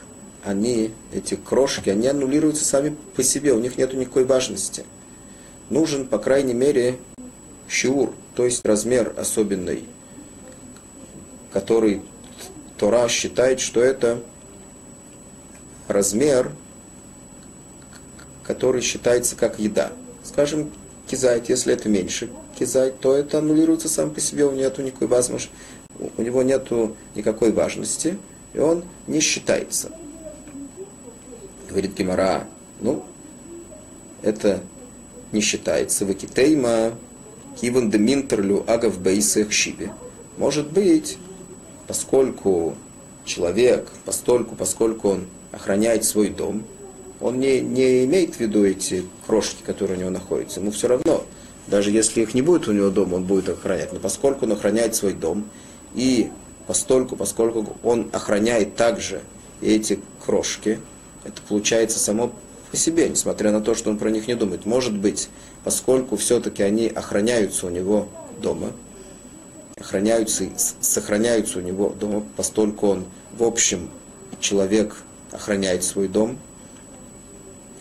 они, 0.44 0.94
эти 1.14 1.36
крошки, 1.36 1.92
они 1.92 2.08
аннулируются 2.08 2.66
сами 2.66 2.96
по 3.16 3.22
себе, 3.22 3.54
у 3.54 3.60
них 3.60 3.78
нет 3.78 3.94
никакой 3.94 4.26
важности. 4.26 4.84
Нужен, 5.70 6.08
по 6.08 6.18
крайней 6.18 6.56
мере, 6.56 6.98
щур, 7.70 8.14
то 8.34 8.46
есть 8.46 8.66
размер 8.66 9.14
особенный, 9.16 9.86
который 11.54 12.02
Тора 12.80 13.08
считает, 13.10 13.60
что 13.60 13.80
это 13.80 14.24
размер, 15.88 16.52
который 18.44 18.82
считается 18.82 19.36
как 19.36 19.60
еда. 19.60 19.92
Скажем, 20.24 20.72
кизайт, 21.08 21.50
если 21.50 21.74
это 21.74 21.90
меньше 21.90 22.30
кизайт, 22.58 23.00
то 23.00 23.14
это 23.14 23.40
аннулируется 23.40 23.90
сам 23.90 24.12
по 24.12 24.20
себе, 24.20 24.46
у 24.46 24.52
него 24.52 24.62
нет 24.62 24.78
никакой 24.78 25.08
возможности, 25.08 25.56
у 26.18 26.22
него 26.22 26.44
нет 26.44 26.72
никакой 27.16 27.52
важности, 27.52 28.18
и 28.54 28.60
он 28.60 28.84
не 29.08 29.20
считается. 29.20 29.92
Говорит 31.70 31.98
Гемара, 31.98 32.48
ну, 32.80 33.06
это 34.22 34.62
не 35.32 35.42
считается. 35.42 36.06
Вакитейма 36.06 36.94
киван 37.60 37.90
де 37.90 37.98
минтерлю 37.98 38.64
агав 38.68 39.00
бейсах 39.00 39.52
шибе. 39.52 39.92
Может 40.38 40.72
быть, 40.72 41.18
поскольку 41.88 42.76
человек, 43.26 43.90
постольку, 44.06 44.56
поскольку 44.56 45.10
он 45.10 45.28
охраняет 45.56 46.04
свой 46.04 46.30
дом, 46.30 46.64
он 47.22 47.40
не, 47.40 47.62
не 47.62 48.04
имеет 48.06 48.36
в 48.36 48.40
виду 48.40 48.66
эти 48.66 49.06
крошки, 49.26 49.64
которые 49.64 49.98
у 49.98 50.02
него 50.02 50.10
находятся. 50.12 50.60
Ему 50.60 50.72
все 50.72 50.88
равно, 50.88 51.24
даже 51.68 51.92
если 51.92 52.22
их 52.22 52.34
не 52.34 52.42
будет 52.42 52.68
у 52.68 52.74
него 52.74 52.90
дома, 52.90 53.16
он 53.16 53.24
будет 53.24 53.50
охранять. 53.50 53.94
Но 53.94 54.00
поскольку 54.00 54.46
он 54.46 54.52
охраняет 54.52 54.96
свой 54.96 55.14
дом, 55.14 55.50
и 55.96 56.30
постольку, 56.68 57.16
поскольку 57.16 57.78
он 57.84 58.10
охраняет 58.12 58.76
также 58.76 59.22
эти 59.62 60.00
крошки, 60.24 60.80
это 61.24 61.42
получается 61.48 62.00
само 62.00 62.34
по 62.70 62.78
себе, 62.78 63.08
несмотря 63.08 63.52
на 63.52 63.62
то, 63.62 63.76
что 63.76 63.90
он 63.90 63.98
про 63.98 64.10
них 64.10 64.28
не 64.28 64.36
думает. 64.36 64.66
Может 64.66 64.94
быть, 64.94 65.30
поскольку 65.64 66.18
все-таки 66.18 66.64
они 66.64 66.88
охраняются 66.88 67.68
у 67.68 67.70
него 67.70 68.10
дома, 68.42 68.74
охраняются, 69.78 70.46
сохраняются 70.82 71.60
у 71.60 71.62
него 71.62 71.90
дома, 71.90 72.24
постольку 72.36 72.88
он, 72.88 73.06
в 73.38 73.44
общем, 73.44 73.90
человек 74.40 74.98
охраняет 75.36 75.84
свой 75.84 76.08
дом, 76.08 76.40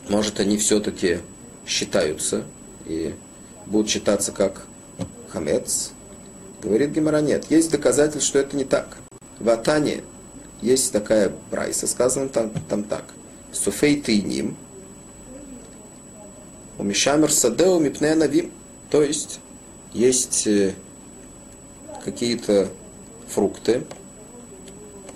может, 0.08 0.40
они 0.40 0.58
все-таки 0.58 1.20
считаются 1.66 2.44
и 2.84 3.14
будут 3.66 3.88
считаться 3.88 4.32
как 4.32 4.66
хамец. 5.30 5.92
Говорит 6.62 6.90
Гемора, 6.90 7.20
нет. 7.20 7.46
Есть 7.50 7.70
доказательства, 7.70 8.20
что 8.20 8.38
это 8.38 8.56
не 8.56 8.64
так. 8.64 8.98
В 9.38 9.48
Атане 9.48 10.02
есть 10.60 10.92
такая 10.92 11.32
прайса, 11.50 11.86
сказано 11.86 12.28
там, 12.28 12.50
там 12.68 12.84
так. 12.84 13.04
Суфей 13.52 14.00
тейним, 14.00 14.56
умишамер 16.78 17.32
садеу 17.32 17.78
мипне 17.78 18.14
навим. 18.14 18.50
То 18.90 19.02
есть, 19.02 19.40
есть 19.92 20.46
э, 20.46 20.74
какие-то 22.04 22.68
фрукты, 23.28 23.84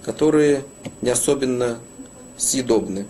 которые 0.05 0.65
не 1.03 1.11
особенно 1.11 1.79
съедобны. 2.39 3.07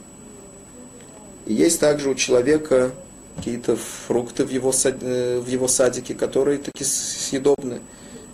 И 1.47 1.55
есть 1.55 1.79
также 1.79 2.11
у 2.11 2.15
человека 2.15 2.93
какие-то 3.37 3.77
фрукты 3.77 4.45
в 4.45 4.51
его, 4.51 4.73
сад, 4.73 4.97
э, 5.01 5.39
в 5.39 5.47
его 5.47 5.69
садике, 5.69 6.15
которые 6.15 6.59
таки 6.59 6.83
съедобны. 6.85 7.81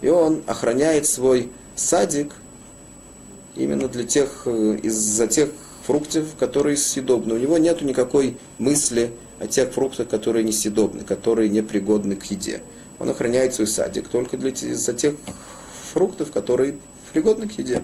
И 0.00 0.08
он 0.08 0.42
охраняет 0.46 1.06
свой 1.06 1.50
садик 1.76 2.32
именно 3.54 3.88
для 3.88 4.04
тех, 4.04 4.42
э, 4.46 4.78
из-за 4.82 5.26
тех 5.26 5.50
фруктов, 5.86 6.34
которые 6.38 6.76
съедобны. 6.76 7.34
У 7.34 7.38
него 7.38 7.58
нет 7.58 7.82
никакой 7.82 8.38
мысли 8.58 9.12
о 9.38 9.46
тех 9.46 9.72
фруктах, 9.72 10.08
которые 10.08 10.42
несъедобны, 10.44 11.04
которые 11.04 11.50
непригодны 11.50 12.16
к 12.16 12.24
еде. 12.24 12.62
Он 12.98 13.10
охраняет 13.10 13.54
свой 13.54 13.66
садик 13.66 14.08
только 14.08 14.38
для, 14.38 14.50
из-за 14.50 14.94
тех 14.94 15.14
фруктов, 15.92 16.32
которые 16.32 16.76
пригодны 17.12 17.48
к 17.48 17.58
еде. 17.58 17.82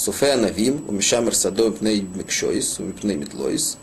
Суфе 0.00 0.34
Навим, 0.36 0.82
у 0.88 0.92
Мишамер 0.92 1.34
Садо 1.34 1.70
Пней 1.70 2.00
Микшойс, 2.00 2.80
у 2.80 2.84
Пней 2.84 3.16
Митлойс. 3.16 3.76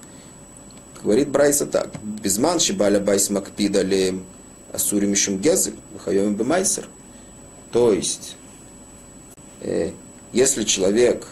Говорит 1.03 1.29
Брайса 1.29 1.67
так. 1.67 1.91
Безман 2.01 2.59
Шибаля 2.59 2.99
Байс 2.99 3.29
Макпида 3.29 3.83
Леем 3.83 4.25
Асури 4.73 5.05
Мишум 5.05 5.37
Гезель, 5.37 5.75
Вахайом 5.93 6.33
Бемайсер. 6.33 6.87
То 7.71 7.93
есть, 7.93 8.35
э, 9.61 9.91
если 10.33 10.63
человек 10.63 11.27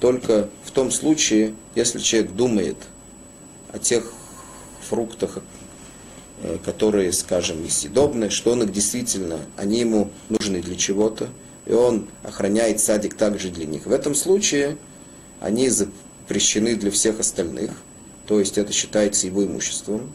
только 0.00 0.50
в 0.64 0.70
том 0.70 0.90
случае, 0.90 1.54
если 1.74 1.98
человек 1.98 2.32
думает 2.32 2.76
о 3.72 3.78
тех 3.78 4.12
фруктах, 4.86 5.38
Э, 6.44 6.58
которые, 6.64 7.12
скажем, 7.12 7.62
несъедобны, 7.62 8.28
что 8.28 8.50
он 8.50 8.64
их 8.64 8.72
действительно, 8.72 9.38
они 9.56 9.78
ему 9.78 10.10
нужны 10.28 10.60
для 10.60 10.74
чего-то, 10.74 11.28
и 11.66 11.72
он 11.72 12.08
охраняет 12.22 12.80
садик 12.80 13.14
также 13.14 13.50
для 13.50 13.66
них. 13.66 13.86
В 13.86 13.92
этом 13.92 14.14
случае 14.14 14.76
они 15.40 15.68
запрещены 15.68 16.74
для 16.76 16.90
всех 16.90 17.20
остальных, 17.20 17.70
то 18.26 18.38
есть 18.38 18.58
это 18.58 18.72
считается 18.72 19.26
его 19.26 19.44
имуществом, 19.44 20.12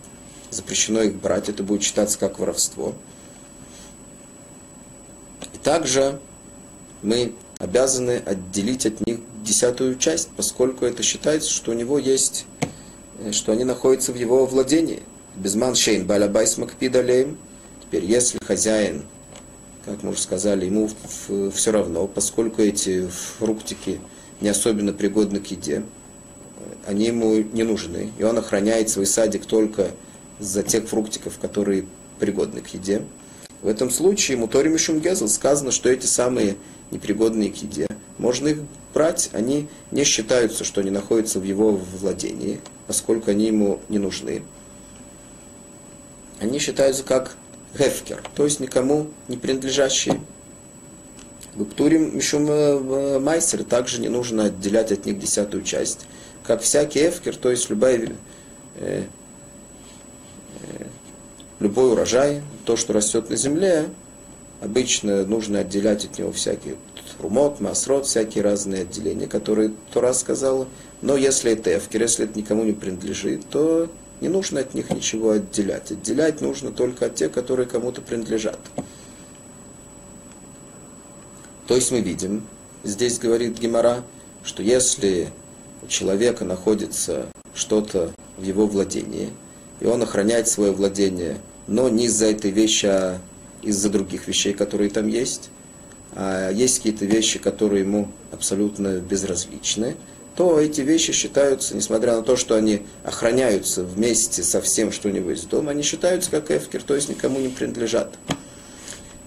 запрещено 0.49 1.01
их 1.01 1.15
брать, 1.15 1.49
это 1.49 1.63
будет 1.63 1.83
считаться 1.83 2.17
как 2.17 2.39
воровство. 2.39 2.95
И 5.53 5.57
также 5.57 6.19
мы 7.01 7.33
обязаны 7.59 8.21
отделить 8.25 8.85
от 8.85 9.05
них 9.05 9.19
десятую 9.43 9.97
часть, 9.97 10.29
поскольку 10.35 10.85
это 10.85 11.03
считается, 11.03 11.51
что 11.51 11.71
у 11.71 11.73
него 11.73 11.97
есть, 11.99 12.45
э, 13.19 13.31
что 13.31 13.51
они 13.51 13.63
находятся 13.63 14.11
в 14.11 14.15
его 14.15 14.45
владении– 14.45 15.03
Безман 15.37 15.75
шейн 15.75 16.05
балабайс 16.07 16.57
макпидалеем. 16.57 17.37
Теперь, 17.83 18.05
если 18.05 18.39
хозяин, 18.43 19.03
как 19.87 20.03
мы 20.03 20.11
уже 20.11 20.19
сказали, 20.19 20.65
ему 20.65 20.89
все 21.51 21.71
равно, 21.71 22.07
поскольку 22.07 22.61
эти 22.61 23.07
фруктики 23.39 24.01
не 24.41 24.49
особенно 24.49 24.91
пригодны 24.91 25.39
к 25.39 25.47
еде, 25.47 25.83
они 26.85 27.05
ему 27.05 27.35
не 27.37 27.63
нужны, 27.63 28.11
и 28.17 28.23
он 28.23 28.37
охраняет 28.37 28.89
свой 28.89 29.05
садик 29.05 29.45
только 29.45 29.91
за 30.39 30.61
тех 30.61 30.87
фруктиков, 30.87 31.39
которые 31.39 31.85
пригодны 32.19 32.61
к 32.61 32.67
еде. 32.67 33.03
В 33.61 33.67
этом 33.67 33.89
случае 33.89 34.37
Мутори 34.37 34.69
Мишум 34.69 34.99
Гезл 34.99 35.27
сказано, 35.27 35.71
что 35.71 35.89
эти 35.89 36.05
самые 36.05 36.57
непригодные 36.91 37.51
к 37.51 37.55
еде, 37.55 37.87
можно 38.17 38.49
их 38.49 38.59
брать, 38.93 39.29
они 39.31 39.67
не 39.91 40.03
считаются, 40.03 40.63
что 40.63 40.81
они 40.81 40.91
находятся 40.91 41.39
в 41.39 41.43
его 41.43 41.71
владении, 41.71 42.59
поскольку 42.87 43.31
они 43.31 43.47
ему 43.47 43.79
не 43.89 43.99
нужны 43.99 44.43
они 46.39 46.59
считаются 46.59 47.03
как 47.03 47.35
гефкер, 47.77 48.23
то 48.35 48.43
есть 48.43 48.59
никому 48.59 49.07
не 49.27 49.37
принадлежащие. 49.37 50.19
В 51.55 51.65
Птурим 51.65 52.15
Мишум 52.15 52.47
э, 52.49 53.19
Майстер 53.19 53.63
также 53.63 53.99
не 53.99 54.09
нужно 54.09 54.45
отделять 54.45 54.91
от 54.91 55.05
них 55.05 55.17
десятую 55.17 55.63
часть. 55.63 56.05
Как 56.43 56.61
всякий 56.61 57.07
эфкер, 57.07 57.35
то 57.35 57.49
есть 57.49 57.69
любая, 57.69 58.13
э, 58.75 59.03
э, 60.61 60.85
любой 61.59 61.91
урожай, 61.91 62.43
то, 62.65 62.75
что 62.75 62.93
растет 62.93 63.31
на 63.31 63.35
земле, 63.35 63.89
обычно 64.61 65.25
нужно 65.25 65.59
отделять 65.59 66.05
от 66.05 66.19
него 66.19 66.31
всякие 66.31 66.75
румот, 67.19 67.59
масрот, 67.59 68.05
всякие 68.05 68.43
разные 68.43 68.83
отделения, 68.83 69.27
которые 69.27 69.71
Тора 69.91 70.13
сказала. 70.13 70.67
Но 71.01 71.17
если 71.17 71.53
это 71.53 71.75
эфкер, 71.75 72.03
если 72.03 72.25
это 72.25 72.37
никому 72.37 72.63
не 72.63 72.73
принадлежит, 72.73 73.49
то 73.49 73.89
не 74.21 74.29
нужно 74.29 74.61
от 74.61 74.73
них 74.73 74.89
ничего 74.89 75.31
отделять. 75.31 75.91
Отделять 75.91 76.41
нужно 76.41 76.71
только 76.71 77.05
от 77.07 77.15
тех, 77.15 77.31
которые 77.31 77.67
кому-то 77.67 78.01
принадлежат. 78.01 78.59
То 81.67 81.75
есть 81.75 81.91
мы 81.91 81.99
видим, 81.99 82.47
здесь 82.83 83.19
говорит 83.19 83.59
Гемора, 83.59 84.03
что 84.43 84.63
если 84.63 85.29
у 85.83 85.87
человека 85.87 86.45
находится 86.45 87.25
что-то 87.53 88.13
в 88.37 88.43
его 88.43 88.67
владении, 88.67 89.31
и 89.79 89.85
он 89.85 90.01
охраняет 90.01 90.47
свое 90.47 90.71
владение, 90.71 91.37
но 91.67 91.89
не 91.89 92.05
из-за 92.05 92.27
этой 92.27 92.51
вещи, 92.51 92.85
а 92.85 93.19
из-за 93.61 93.89
других 93.89 94.27
вещей, 94.27 94.53
которые 94.53 94.89
там 94.89 95.07
есть, 95.07 95.49
а 96.13 96.49
есть 96.51 96.77
какие-то 96.77 97.05
вещи, 97.05 97.37
которые 97.37 97.81
ему 97.81 98.09
абсолютно 98.31 98.99
безразличны, 98.99 99.95
то 100.37 100.59
эти 100.59 100.81
вещи 100.81 101.13
считаются, 101.13 101.75
несмотря 101.75 102.15
на 102.15 102.21
то, 102.21 102.35
что 102.35 102.53
они 102.53 102.83
охраняются 103.03 103.83
вместе 103.83 104.43
со 104.43 104.61
всем, 104.61 104.91
что 104.91 105.09
у 105.09 105.11
него 105.11 105.31
есть 105.31 105.49
дома, 105.49 105.71
они 105.71 105.81
считаются 105.81 106.29
как 106.29 106.51
эфкер, 106.51 106.83
то 106.83 106.93
есть 106.93 107.09
никому 107.09 107.39
не 107.39 107.47
принадлежат. 107.49 108.13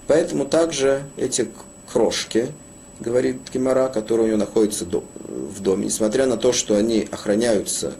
Поэтому 0.07 0.47
также 0.47 1.03
эти 1.17 1.49
крошки, 1.93 2.53
говорит 3.01 3.39
Кимара, 3.53 3.89
которые 3.89 4.27
у 4.27 4.29
него 4.29 4.39
находятся 4.39 4.85
в 4.85 5.61
доме, 5.61 5.87
несмотря 5.87 6.27
на 6.27 6.37
то, 6.37 6.53
что 6.53 6.77
они 6.77 7.09
охраняются 7.11 7.95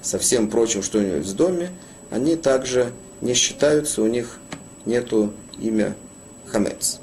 со 0.00 0.20
всем 0.20 0.48
прочим, 0.48 0.84
что 0.84 0.98
у 0.98 1.02
него 1.02 1.18
в 1.18 1.34
доме, 1.34 1.72
они 2.12 2.36
также 2.36 2.92
не 3.20 3.34
считаются, 3.34 4.00
у 4.00 4.06
них 4.06 4.38
нету 4.84 5.32
имя 5.58 5.96
Хамец. 6.46 7.00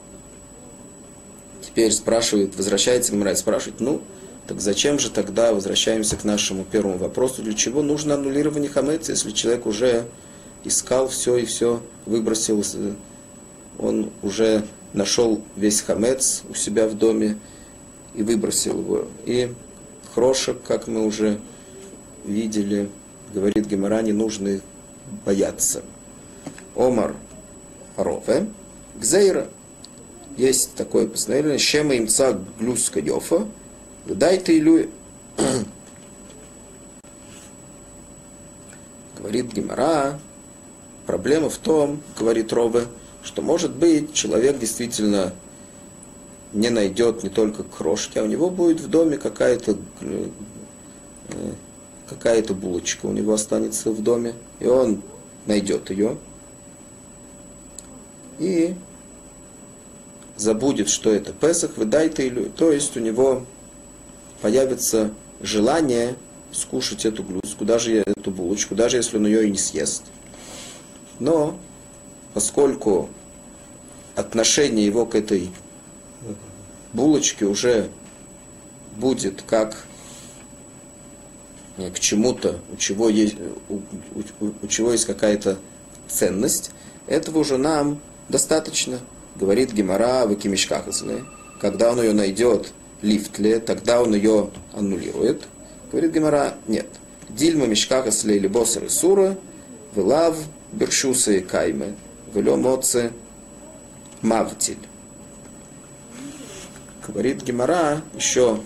Теперь 1.62 1.92
спрашивает, 1.92 2.56
возвращается 2.56 3.12
Гимара 3.12 3.34
и 3.34 3.36
спрашивает, 3.36 3.82
ну, 3.82 4.02
так 4.48 4.62
зачем 4.62 5.00
же 5.00 5.10
тогда, 5.10 5.54
возвращаемся 5.54 6.18
к 6.18 6.24
нашему 6.24 6.66
первому 6.66 6.98
вопросу, 6.98 7.42
для 7.42 7.54
чего 7.54 7.82
нужно 7.82 8.14
аннулирование 8.14 8.70
хамеца, 8.70 9.12
если 9.12 9.32
человек 9.32 9.66
уже 9.66 10.06
искал 10.64 11.08
все 11.08 11.38
и 11.38 11.46
все 11.46 11.82
выбросил, 12.06 12.64
он 13.80 14.12
уже 14.22 14.66
нашел 14.94 15.42
весь 15.56 15.82
хамец 15.82 16.44
у 16.50 16.54
себя 16.54 16.88
в 16.88 16.96
доме 16.96 17.38
и 18.14 18.24
выбросил 18.24 18.80
его. 18.80 19.08
И 19.26 19.52
крошек, 20.14 20.58
как 20.66 20.88
мы 20.88 21.06
уже 21.06 21.40
видели, 22.24 22.90
говорит 23.34 23.66
Гемора, 23.66 24.02
не 24.02 24.14
нужно 24.14 24.62
бояться. 25.26 25.84
Омар 26.76 27.16
Рове, 27.98 28.48
Гзейра. 28.96 29.48
Есть 30.38 30.76
такое 30.76 31.08
постановление, 31.08 31.60
Шема 31.60 31.96
имца 31.96 32.38
глюска 32.60 33.00
йофа, 33.00 33.48
Дай 34.06 34.38
ты 34.40 34.60
илюя. 34.60 34.88
Говорит 39.18 39.54
Гимара, 39.54 40.20
проблема 41.08 41.50
в 41.50 41.58
том, 41.58 42.02
говорит 42.18 42.54
Робе, 42.54 42.86
что 43.24 43.42
может 43.42 43.76
быть 43.76 44.14
человек 44.14 44.60
действительно 44.60 45.34
не 46.54 46.70
найдет 46.70 47.24
не 47.24 47.30
только 47.30 47.64
крошки, 47.64 48.20
а 48.20 48.24
у 48.24 48.28
него 48.28 48.50
будет 48.50 48.80
в 48.80 48.88
доме 48.88 49.18
какая-то 49.18 49.78
э, 50.02 50.28
какая-то 52.08 52.54
булочка 52.54 53.08
у 53.08 53.12
него 53.12 53.34
останется 53.34 53.90
в 53.92 54.04
доме, 54.04 54.36
и 54.60 54.68
он 54.68 55.02
найдет 55.48 55.90
ее 55.90 56.18
и 58.38 58.76
забудет, 60.38 60.90
что 60.90 61.12
это 61.12 61.34
Песах, 61.34 61.78
выдает 61.78 62.20
или, 62.20 62.44
то 62.44 62.72
есть 62.72 62.96
у 62.96 63.00
него 63.00 63.44
появится 64.46 65.10
желание 65.42 66.16
скушать 66.52 67.04
эту 67.04 67.24
глюзку, 67.24 67.66
даже 67.66 68.04
эту 68.06 68.30
булочку, 68.30 68.76
даже 68.76 68.98
если 68.98 69.18
он 69.18 69.26
ее 69.26 69.48
и 69.48 69.50
не 69.50 69.58
съест. 69.58 70.04
Но 71.18 71.58
поскольку 72.36 73.10
отношение 74.16 74.86
его 74.86 75.08
к 75.08 75.16
этой 75.16 75.50
булочке 76.94 77.46
уже 77.46 77.90
будет 78.98 79.42
как 79.42 79.88
к 81.78 82.00
чему-то, 82.00 82.60
у 82.72 82.78
чего 82.78 83.10
есть, 83.10 83.38
у, 83.68 83.78
у, 84.42 84.54
у 84.62 84.68
чего 84.68 84.92
есть 84.92 85.06
какая-то 85.06 85.58
ценность, 86.08 86.70
этого 87.08 87.40
уже 87.40 87.58
нам 87.58 88.00
достаточно, 88.30 89.00
говорит 89.36 89.74
Гемора 89.74 90.28
в 90.28 90.36
Экимишкахасне. 90.36 91.26
Когда 91.60 91.92
он 91.92 92.00
ее 92.00 92.14
найдет 92.14 92.72
лифтле, 93.02 93.60
тогда 93.60 94.02
он 94.02 94.16
ее 94.16 94.50
аннулирует. 94.74 95.44
Говорит 95.92 96.12
Гемора, 96.12 96.56
нет. 96.68 96.88
Дильма 97.30 97.66
мишкахасле 97.66 98.38
или 98.38 98.48
босер 98.48 98.86
и 98.86 98.90
сура, 98.90 99.38
вылав 99.94 100.38
бершуса 100.72 101.34
и 101.34 101.42
кайме, 101.42 101.96
велё 102.34 102.58
моце 102.58 103.12
мавтиль. 104.22 104.78
Говорит 107.08 107.44
Гемора 107.44 108.02
еще 108.16 108.60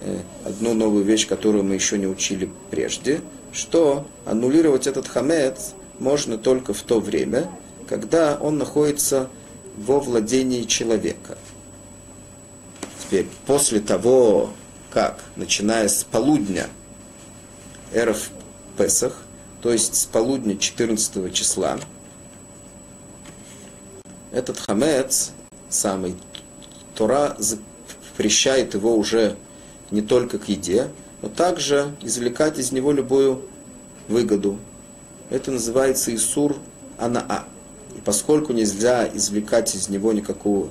э, 0.00 0.18
одну 0.44 0.74
новую 0.74 1.04
вещь, 1.04 1.28
которую 1.28 1.64
мы 1.64 1.74
еще 1.74 1.98
не 1.98 2.06
учили 2.06 2.48
прежде, 2.70 3.20
что 3.52 4.06
аннулировать 4.24 4.86
этот 4.86 5.08
хамец 5.08 5.74
можно 5.98 6.38
только 6.38 6.72
в 6.72 6.82
то 6.82 7.00
время, 7.00 7.50
когда 7.88 8.38
он 8.40 8.58
находится 8.58 9.28
во 9.76 10.00
владении 10.00 10.62
человека. 10.62 11.36
Теперь, 13.10 13.26
после 13.44 13.80
того, 13.80 14.52
как, 14.92 15.18
начиная 15.34 15.88
с 15.88 16.04
полудня 16.04 16.68
Эров 17.92 18.30
Песах, 18.78 19.16
то 19.62 19.72
есть 19.72 19.96
с 19.96 20.04
полудня 20.04 20.56
14 20.56 21.34
числа, 21.34 21.80
этот 24.30 24.60
хамец, 24.60 25.32
самый 25.68 26.14
Тора 26.94 27.34
запрещает 27.38 28.74
его 28.74 28.94
уже 28.94 29.36
не 29.90 30.02
только 30.02 30.38
к 30.38 30.48
еде, 30.48 30.86
но 31.20 31.28
также 31.28 31.92
извлекать 32.02 32.60
из 32.60 32.70
него 32.70 32.92
любую 32.92 33.42
выгоду. 34.06 34.56
Это 35.30 35.50
называется 35.50 36.14
Исур 36.14 36.58
Анаа. 36.96 37.44
И 37.96 38.00
поскольку 38.00 38.52
нельзя 38.52 39.08
извлекать 39.12 39.74
из 39.74 39.88
него 39.88 40.12
никакую 40.12 40.70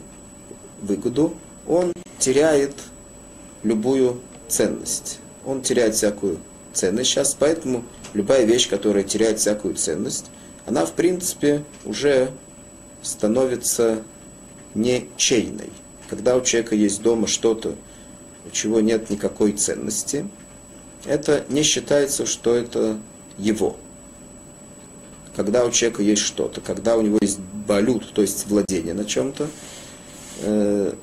выгоду, 0.81 1.35
он 1.69 1.93
теряет 2.17 2.73
любую 3.63 4.19
ценность. 4.49 5.19
Он 5.45 5.61
теряет 5.61 5.95
всякую 5.95 6.39
ценность 6.73 7.11
сейчас, 7.11 7.35
поэтому 7.37 7.85
любая 8.13 8.43
вещь, 8.43 8.67
которая 8.67 9.03
теряет 9.03 9.39
всякую 9.39 9.75
ценность, 9.75 10.25
она 10.65 10.85
в 10.85 10.93
принципе 10.93 11.63
уже 11.85 12.31
становится 13.01 14.01
ничейной. 14.73 15.69
Когда 16.09 16.35
у 16.35 16.41
человека 16.41 16.75
есть 16.75 17.01
дома 17.01 17.27
что-то, 17.27 17.75
у 18.45 18.49
чего 18.51 18.81
нет 18.81 19.09
никакой 19.11 19.51
ценности, 19.51 20.27
это 21.05 21.45
не 21.49 21.61
считается, 21.61 22.25
что 22.25 22.55
это 22.55 22.97
его. 23.37 23.77
Когда 25.35 25.65
у 25.65 25.71
человека 25.71 26.01
есть 26.01 26.23
что-то, 26.23 26.61
когда 26.61 26.97
у 26.97 27.01
него 27.01 27.19
есть 27.21 27.39
балют, 27.39 28.11
то 28.13 28.21
есть 28.21 28.47
владение 28.47 28.95
на 28.95 29.05
чем-то, 29.05 29.47
э, 30.41 30.93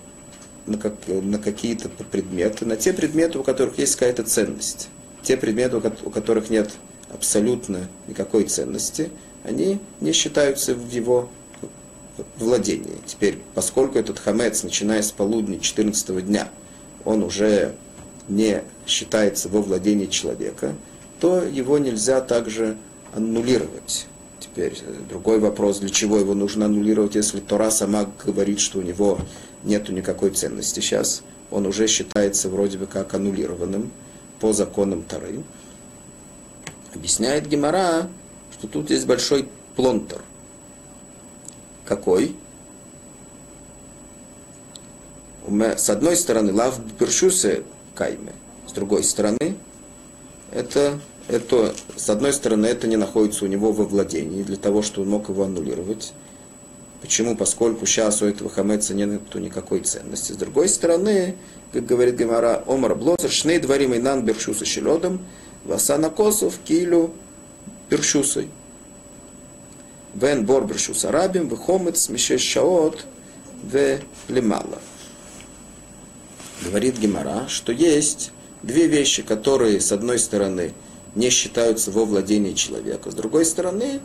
на, 0.66 0.78
как, 0.78 0.94
на 1.06 1.38
какие-то 1.38 1.88
предметы, 1.88 2.64
на 2.66 2.76
те 2.76 2.92
предметы, 2.92 3.38
у 3.38 3.42
которых 3.42 3.78
есть 3.78 3.94
какая-то 3.96 4.24
ценность. 4.24 4.88
Те 5.22 5.36
предметы, 5.36 5.76
у 5.76 6.10
которых 6.10 6.50
нет 6.50 6.72
абсолютно 7.12 7.88
никакой 8.08 8.44
ценности, 8.44 9.10
они 9.44 9.78
не 10.00 10.12
считаются 10.12 10.74
в 10.74 10.90
его 10.90 11.28
владении. 12.38 12.96
Теперь, 13.06 13.38
поскольку 13.54 13.98
этот 13.98 14.18
хамец, 14.18 14.62
начиная 14.62 15.02
с 15.02 15.12
полудня 15.12 15.60
14 15.60 16.24
дня, 16.26 16.48
он 17.04 17.22
уже 17.22 17.74
не 18.28 18.62
считается 18.86 19.48
во 19.48 19.62
владении 19.62 20.06
человека, 20.06 20.74
то 21.20 21.42
его 21.42 21.78
нельзя 21.78 22.20
также 22.20 22.76
аннулировать. 23.14 24.06
Теперь 24.40 24.74
э, 24.84 24.94
другой 25.08 25.38
вопрос, 25.38 25.78
для 25.78 25.88
чего 25.88 26.18
его 26.18 26.34
нужно 26.34 26.66
аннулировать, 26.66 27.14
если 27.14 27.40
Тора 27.40 27.70
сама 27.70 28.10
говорит, 28.24 28.60
что 28.60 28.80
у 28.80 28.82
него 28.82 29.18
нет 29.66 29.88
никакой 29.88 30.30
ценности 30.30 30.80
сейчас, 30.80 31.22
он 31.50 31.66
уже 31.66 31.86
считается 31.86 32.48
вроде 32.48 32.78
бы 32.78 32.86
как 32.86 33.14
аннулированным 33.14 33.90
по 34.40 34.52
законам 34.52 35.02
Торы. 35.02 35.42
Объясняет 36.94 37.46
Гемора, 37.46 38.08
что 38.52 38.66
тут 38.66 38.90
есть 38.90 39.06
большой 39.06 39.48
плонтер. 39.74 40.22
Какой? 41.84 42.34
С 45.48 45.90
одной 45.90 46.16
стороны, 46.16 46.52
лав 46.52 46.80
першусе 46.98 47.62
кайме, 47.94 48.32
с 48.66 48.72
другой 48.72 49.04
стороны, 49.04 49.56
это 50.52 50.98
это, 51.28 51.74
с 51.96 52.08
одной 52.08 52.32
стороны, 52.32 52.66
это 52.66 52.86
не 52.86 52.96
находится 52.96 53.44
у 53.44 53.48
него 53.48 53.72
во 53.72 53.84
владении, 53.84 54.42
для 54.42 54.56
того, 54.56 54.82
чтобы 54.82 55.06
он 55.06 55.10
мог 55.10 55.28
его 55.28 55.42
аннулировать. 55.42 56.12
Почему? 57.06 57.36
Поскольку 57.36 57.86
сейчас 57.86 58.20
у 58.20 58.26
этого 58.26 58.50
хамеца 58.50 58.92
нет 58.92 59.32
никакой 59.36 59.78
ценности. 59.82 60.32
С 60.32 60.36
другой 60.36 60.68
стороны, 60.68 61.36
как 61.72 61.86
говорит 61.86 62.16
Гемара, 62.16 62.64
Омар 62.66 62.96
Блозер, 62.96 63.30
шней 63.30 63.60
дворим 63.60 63.94
и 63.94 63.98
нан 63.98 64.24
бершуса 64.24 64.64
щелодом, 64.64 65.24
васана 65.64 66.10
косов 66.10 66.58
килю 66.64 67.12
бершусой. 67.88 68.48
Вен 70.14 70.44
бор 70.44 70.66
бершуса 70.66 71.12
рабим, 71.12 71.46
вехомец 71.46 72.08
мишеш 72.08 72.40
шаот, 72.40 73.04
ве 73.62 74.02
лемала. 74.26 74.80
Говорит 76.64 76.98
Гемара, 76.98 77.46
что 77.46 77.70
есть 77.70 78.32
две 78.64 78.88
вещи, 78.88 79.22
которые, 79.22 79.80
с 79.80 79.92
одной 79.92 80.18
стороны, 80.18 80.74
не 81.14 81.30
считаются 81.30 81.92
во 81.92 82.04
владении 82.04 82.54
человека. 82.54 83.12
С 83.12 83.14
другой 83.14 83.44
стороны, 83.44 84.00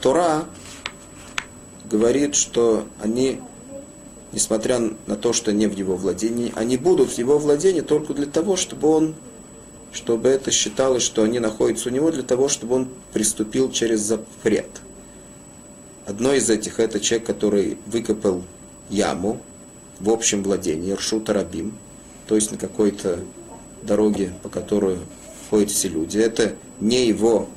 Тора 0.00 0.46
говорит, 1.92 2.34
что 2.34 2.86
они, 3.00 3.38
несмотря 4.32 4.80
на 5.06 5.16
то, 5.16 5.34
что 5.34 5.52
не 5.52 5.66
в 5.66 5.76
его 5.76 5.96
владении, 5.96 6.52
они 6.56 6.78
будут 6.78 7.10
в 7.10 7.18
его 7.18 7.38
владении 7.38 7.82
только 7.82 8.14
для 8.14 8.26
того, 8.26 8.56
чтобы 8.56 8.88
он, 8.88 9.14
чтобы 9.92 10.30
это 10.30 10.50
считалось, 10.50 11.02
что 11.02 11.22
они 11.22 11.38
находятся 11.38 11.90
у 11.90 11.92
него 11.92 12.10
для 12.10 12.22
того, 12.22 12.48
чтобы 12.48 12.76
он 12.76 12.88
приступил 13.12 13.70
через 13.70 14.00
запрет. 14.00 14.70
Одно 16.06 16.32
из 16.32 16.48
этих 16.48 16.80
это 16.80 16.98
человек, 16.98 17.26
который 17.26 17.78
выкопал 17.86 18.42
яму 18.88 19.40
в 20.00 20.10
общем 20.10 20.42
владении, 20.42 20.92
Ршута 20.92 21.34
Рабим, 21.34 21.76
то 22.26 22.34
есть 22.34 22.50
на 22.50 22.56
какой-то 22.56 23.20
дороге, 23.82 24.32
по 24.42 24.48
которой 24.48 24.96
ходят 25.50 25.70
все 25.70 25.88
люди. 25.88 26.16
Это 26.16 26.54
не 26.80 27.06
его 27.06 27.48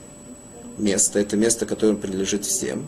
место, 0.77 1.19
это 1.19 1.37
место, 1.37 1.65
которое 1.65 1.95
принадлежит 1.95 2.43
всем. 2.45 2.87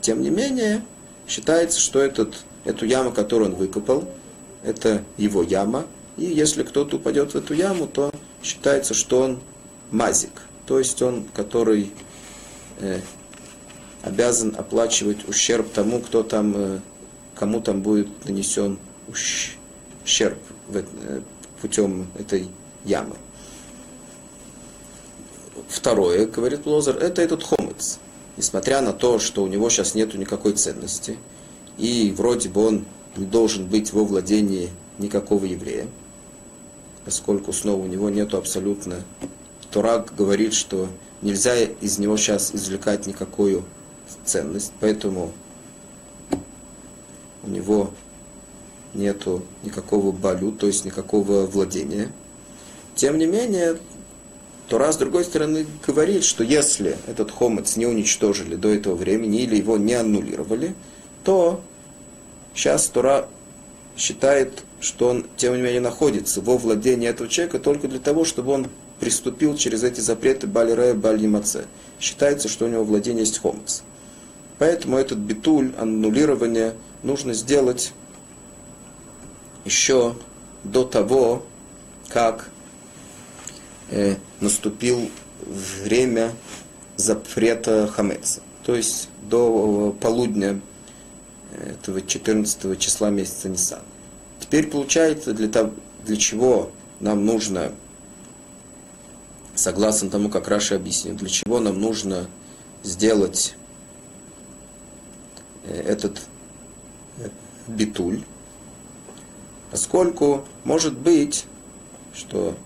Тем 0.00 0.22
не 0.22 0.30
менее, 0.30 0.82
считается, 1.26 1.80
что 1.80 2.00
этот, 2.00 2.44
эту 2.64 2.86
яму, 2.86 3.12
которую 3.12 3.50
он 3.50 3.56
выкопал, 3.56 4.08
это 4.62 5.04
его 5.16 5.42
яма. 5.42 5.86
И 6.16 6.24
если 6.24 6.62
кто-то 6.62 6.96
упадет 6.96 7.32
в 7.32 7.36
эту 7.36 7.54
яму, 7.54 7.86
то 7.86 8.10
считается, 8.42 8.94
что 8.94 9.20
он 9.20 9.40
мазик, 9.90 10.30
то 10.66 10.78
есть 10.78 11.00
он, 11.02 11.24
который 11.34 11.92
э, 12.80 13.00
обязан 14.02 14.54
оплачивать 14.56 15.28
ущерб 15.28 15.72
тому, 15.72 16.00
кто 16.00 16.22
там, 16.22 16.54
э, 16.56 16.80
кому 17.34 17.60
там 17.60 17.82
будет 17.82 18.08
нанесен 18.24 18.78
ущерб 19.08 20.38
в, 20.68 20.76
э, 20.76 20.84
путем 21.60 22.08
этой 22.18 22.48
ямы. 22.84 23.16
Второе, 25.68 26.26
говорит 26.26 26.66
Лозер, 26.66 26.96
это 26.96 27.22
этот 27.22 27.42
хомец. 27.42 27.98
Несмотря 28.38 28.80
на 28.82 28.92
то, 28.92 29.18
что 29.18 29.42
у 29.42 29.48
него 29.48 29.68
сейчас 29.68 29.96
нет 29.96 30.14
никакой 30.14 30.52
ценности, 30.52 31.18
и 31.76 32.14
вроде 32.16 32.48
бы 32.48 32.64
он 32.64 32.84
не 33.16 33.26
должен 33.26 33.66
быть 33.66 33.92
во 33.92 34.04
владении 34.04 34.70
никакого 34.98 35.44
еврея, 35.44 35.88
поскольку 37.04 37.52
снова 37.52 37.82
у 37.82 37.86
него 37.86 38.08
нету 38.08 38.38
абсолютно... 38.38 39.02
Турак 39.72 40.14
говорит, 40.16 40.54
что 40.54 40.88
нельзя 41.20 41.56
из 41.60 41.98
него 41.98 42.16
сейчас 42.16 42.54
извлекать 42.54 43.06
никакую 43.06 43.64
ценность, 44.24 44.72
поэтому 44.80 45.32
у 47.42 47.50
него 47.50 47.90
нету 48.94 49.42
никакого 49.64 50.12
балю, 50.12 50.52
то 50.52 50.68
есть 50.68 50.84
никакого 50.84 51.44
владения. 51.44 52.12
Тем 52.94 53.18
не 53.18 53.26
менее, 53.26 53.78
Тора, 54.68 54.92
с 54.92 54.98
другой 54.98 55.24
стороны, 55.24 55.66
говорит, 55.86 56.24
что 56.24 56.44
если 56.44 56.96
этот 57.06 57.30
хомец 57.30 57.76
не 57.76 57.86
уничтожили 57.86 58.54
до 58.54 58.68
этого 58.68 58.94
времени 58.94 59.38
или 59.38 59.56
его 59.56 59.78
не 59.78 59.94
аннулировали, 59.94 60.74
то 61.24 61.60
сейчас 62.54 62.86
Тора 62.88 63.28
считает, 63.96 64.64
что 64.80 65.08
он, 65.08 65.26
тем 65.36 65.56
не 65.56 65.62
менее, 65.62 65.80
находится 65.80 66.42
во 66.42 66.58
владении 66.58 67.08
этого 67.08 67.28
человека 67.30 67.58
только 67.58 67.88
для 67.88 67.98
того, 67.98 68.24
чтобы 68.24 68.52
он 68.52 68.68
приступил 69.00 69.56
через 69.56 69.84
эти 69.84 70.00
запреты 70.00 70.46
Бали 70.46 70.72
Рея, 70.72 70.94
Бали 70.94 71.26
Маце. 71.26 71.64
Считается, 71.98 72.48
что 72.48 72.66
у 72.66 72.68
него 72.68 72.84
владение 72.84 73.20
есть 73.20 73.38
хомец. 73.38 73.82
Поэтому 74.58 74.98
этот 74.98 75.18
битуль, 75.18 75.72
аннулирование, 75.78 76.74
нужно 77.02 77.32
сделать 77.32 77.92
еще 79.64 80.14
до 80.64 80.84
того, 80.84 81.44
как 82.08 82.50
э, 83.90 84.16
наступил 84.40 85.10
время 85.82 86.32
запрета 86.96 87.86
хамеца. 87.86 88.42
То 88.64 88.74
есть 88.74 89.08
до 89.22 89.96
полудня 90.00 90.60
этого 91.52 92.02
14 92.02 92.78
числа 92.78 93.10
месяца 93.10 93.48
Нисан. 93.48 93.80
Теперь 94.40 94.68
получается, 94.68 95.32
для, 95.32 95.48
того, 95.48 95.72
для 96.04 96.16
чего 96.16 96.70
нам 97.00 97.24
нужно, 97.24 97.72
согласно 99.54 100.10
тому, 100.10 100.28
как 100.28 100.48
Раша 100.48 100.76
объяснил, 100.76 101.14
для 101.16 101.28
чего 101.28 101.60
нам 101.60 101.80
нужно 101.80 102.28
сделать 102.82 103.54
э, 105.64 105.80
этот 105.80 106.22
э, 107.18 107.28
битуль, 107.66 108.22
поскольку 109.70 110.44
может 110.64 110.96
быть, 110.96 111.46
что 112.14 112.56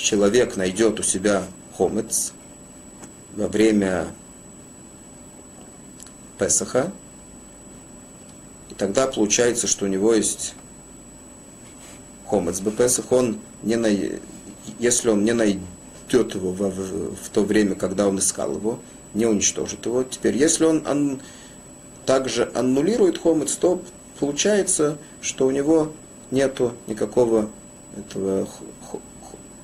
человек 0.00 0.56
найдет 0.56 0.98
у 0.98 1.02
себя 1.02 1.44
хомец 1.76 2.32
во 3.36 3.48
время 3.48 4.08
Песаха, 6.38 6.90
и 8.70 8.74
тогда 8.74 9.06
получается, 9.06 9.66
что 9.66 9.84
у 9.84 9.88
него 9.88 10.14
есть 10.14 10.54
хомец 12.26 12.60
Бепесах, 12.60 13.12
он 13.12 13.38
не 13.62 13.76
на... 13.76 13.88
если 14.78 15.10
он 15.10 15.24
не 15.24 15.32
найдет 15.32 16.34
его 16.34 16.52
в, 16.52 16.60
в, 16.60 17.14
в 17.16 17.28
то 17.32 17.42
время, 17.42 17.74
когда 17.74 18.08
он 18.08 18.18
искал 18.18 18.54
его, 18.54 18.78
не 19.12 19.26
уничтожит 19.26 19.84
его. 19.84 20.04
Теперь, 20.04 20.36
если 20.36 20.64
он 20.64 20.82
ан... 20.86 21.20
также 22.06 22.50
аннулирует 22.54 23.18
хомец, 23.18 23.56
то 23.56 23.82
получается, 24.18 24.96
что 25.20 25.46
у 25.46 25.50
него 25.50 25.92
нету 26.30 26.72
никакого 26.86 27.50
этого 27.96 28.48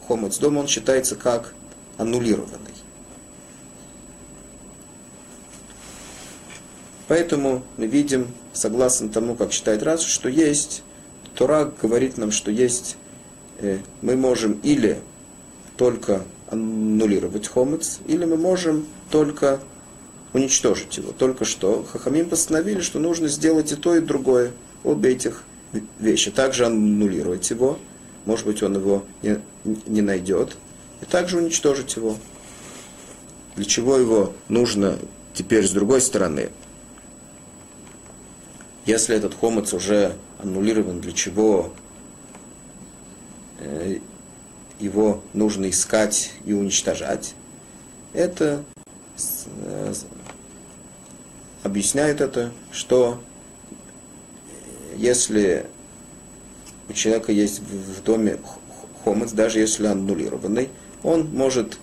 хомец 0.07 0.39
дома, 0.39 0.61
он 0.61 0.69
считается 0.69 1.17
как 1.17 1.55
аннулированный. 1.99 2.77
Поэтому 7.09 7.63
мы 7.77 7.87
видим, 7.87 8.29
согласно 8.53 9.09
тому, 9.09 9.37
как 9.37 9.53
считает 9.53 9.83
Раш, 9.83 10.01
что 10.01 10.29
есть, 10.29 10.83
Тора 11.35 11.73
говорит 11.81 12.19
нам, 12.19 12.33
что 12.33 12.51
есть, 12.51 12.97
э, 13.59 13.79
мы 14.03 14.17
можем 14.17 14.59
или 14.63 14.99
только 15.77 16.25
аннулировать 16.51 17.49
хомец, 17.49 18.01
или 18.07 18.25
мы 18.25 18.37
можем 18.37 18.87
только 19.11 19.61
уничтожить 20.33 20.97
его. 20.97 21.13
Только 21.13 21.45
что 21.45 21.85
Хахамим 21.85 22.29
постановили, 22.29 22.81
что 22.81 22.99
нужно 22.99 23.29
сделать 23.29 23.73
и 23.73 23.77
то, 23.77 23.95
и 23.95 24.01
другое, 24.01 24.53
обе 24.85 25.11
этих 25.11 25.45
вещи. 25.99 26.31
Также 26.31 26.67
аннулировать 26.67 27.49
его, 27.51 27.79
может 28.27 28.45
быть, 28.45 28.63
он 28.63 28.75
его 28.75 29.05
не, 29.23 29.41
не 29.87 30.03
найдет, 30.03 30.57
и 31.01 31.05
также 31.07 31.39
уничтожить 31.39 31.97
его. 31.97 32.17
Для 33.55 33.65
чего 33.65 33.97
его 33.97 34.35
нужно 34.49 34.99
теперь 35.33 35.67
с 35.67 35.71
другой 35.71 36.01
стороны? 36.01 36.51
Если 38.85 39.17
этот 39.17 39.35
хомец 39.35 39.73
уже 39.73 40.17
аннулирован, 40.39 41.01
для 41.01 41.13
чего 41.13 41.73
э, 43.61 43.99
его 44.79 45.23
нужно 45.33 45.71
искать 45.71 46.33
и 46.45 46.53
уничтожать, 46.53 47.35
это 48.13 48.65
э, 49.65 49.95
объясняет 51.63 52.21
это, 52.21 52.53
что 52.73 53.21
если 54.97 55.67
у 56.89 56.93
человека 56.93 57.33
есть 57.33 57.61
в 57.61 58.03
доме 58.03 58.39
хомец, 59.05 59.33
даже 59.33 59.61
если 59.61 59.87
аннулированный, 59.87 60.69
он 61.03 61.29
может 61.33 61.79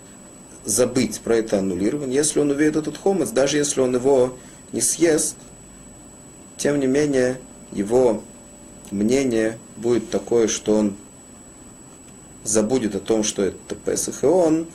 забыть 0.65 1.19
про 1.19 1.37
это 1.37 1.59
аннулирование. 1.59 2.15
Если 2.15 2.39
он 2.39 2.51
увидит 2.51 2.75
этот 2.75 2.97
хомец, 2.97 3.29
даже 3.29 3.57
если 3.57 3.81
он 3.81 3.95
его 3.95 4.37
не 4.71 4.81
съест, 4.81 5.35
тем 6.57 6.79
не 6.79 6.87
менее, 6.87 7.39
его 7.71 8.23
мнение 8.91 9.57
будет 9.77 10.09
такое, 10.09 10.47
что 10.47 10.75
он 10.75 10.95
забудет 12.43 12.95
о 12.95 12.99
том, 12.99 13.23
что 13.23 13.43
это 13.43 13.75
Песах, 13.75 14.23
и 14.23 14.27
он 14.27 14.67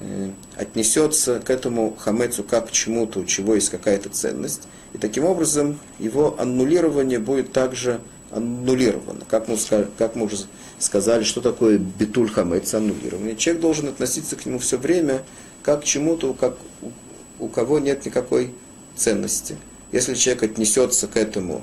э, 0.00 0.30
отнесется 0.56 1.40
к 1.40 1.50
этому 1.50 1.94
хамецу 1.96 2.44
как 2.44 2.68
к 2.68 2.70
чему-то, 2.70 3.20
у 3.20 3.24
чего 3.24 3.54
есть 3.54 3.70
какая-то 3.70 4.08
ценность. 4.08 4.68
И 4.92 4.98
таким 4.98 5.24
образом 5.24 5.78
его 5.98 6.34
аннулирование 6.38 7.18
будет 7.18 7.52
также 7.52 8.00
аннулировано. 8.30 9.24
Как 9.28 9.48
мы, 9.48 9.56
как 9.98 10.16
мы 10.16 10.26
уже 10.26 10.36
сказали, 10.78 11.24
что 11.24 11.40
такое 11.40 11.78
битуль 11.78 12.30
хамец, 12.30 12.72
аннулирование. 12.74 13.36
Человек 13.36 13.62
должен 13.62 13.88
относиться 13.88 14.36
к 14.36 14.46
нему 14.46 14.58
все 14.58 14.78
время 14.78 15.22
как 15.62 15.82
к 15.82 15.84
чему-то, 15.84 16.32
как 16.34 16.56
у 17.38 17.48
кого 17.48 17.78
нет 17.78 18.06
никакой 18.06 18.54
ценности. 18.96 19.56
Если 19.92 20.14
человек 20.14 20.44
отнесется 20.44 21.06
к 21.06 21.16
этому 21.16 21.62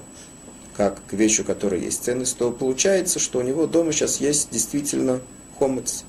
как 0.75 1.01
к 1.07 1.13
вещи, 1.13 1.41
у 1.41 1.43
которой 1.43 1.81
есть 1.81 2.03
ценность, 2.03 2.37
то 2.37 2.51
получается, 2.51 3.17
что 3.17 3.39
у 3.39 3.41
него 3.41 3.65
дома 3.65 3.91
сейчас 3.91 4.21
есть 4.21 4.49
действительно 4.51 5.21
хомец. 5.57 6.03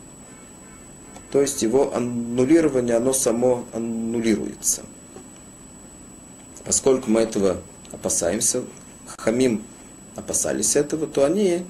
То 1.33 1.41
есть 1.41 1.63
его 1.63 1.95
аннулирование, 1.95 2.97
оно 2.97 3.15
само 3.15 3.65
аннулируется. 3.73 4.83
Поскольку 6.65 7.11
мы 7.11 7.21
этого 7.21 7.61
опасаемся, 7.93 8.63
хамим 9.17 9.65
опасались 10.17 10.77
этого, 10.77 11.07
то 11.07 11.25
они 11.25 11.65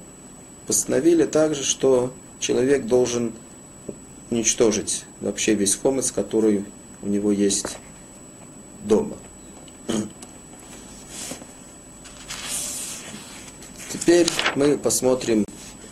постановили 0.67 1.25
также, 1.25 1.63
что 1.63 2.13
человек 2.39 2.85
должен 2.85 3.33
уничтожить 4.29 5.05
вообще 5.21 5.53
весь 5.53 5.75
хомец, 5.75 6.11
который 6.11 6.65
у 7.01 7.07
него 7.07 7.31
есть 7.31 7.77
дома. 8.83 9.17
Теперь 13.91 14.27
мы 14.55 14.77
посмотрим 14.77 15.45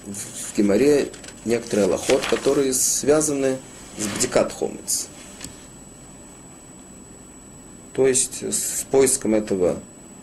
в 0.06 0.58
Гимаре 0.58 1.12
некоторые 1.46 1.88
лохот, 1.88 2.26
которые 2.30 2.74
связаны 2.74 3.58
с 3.98 4.08
бдикат 4.08 4.54
хомец. 4.54 5.08
То 7.98 8.06
есть 8.06 8.44
с 8.44 8.86
поиском 8.92 9.34
этого 9.34 9.80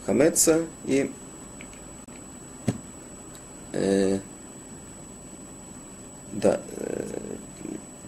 хамеца 0.06 0.64
и 0.84 1.10
э, 3.72 4.20
да, 6.30 6.60
э, 6.76 7.36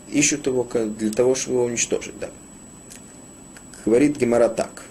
ищут 0.09 0.47
его 0.47 0.63
для 0.63 1.11
того, 1.11 1.35
чтобы 1.35 1.57
его 1.57 1.65
уничтожить. 1.65 2.17
Да. 2.21 2.31
Говорит 3.85 4.17
Гемара 4.19 4.49
так. 4.49 4.85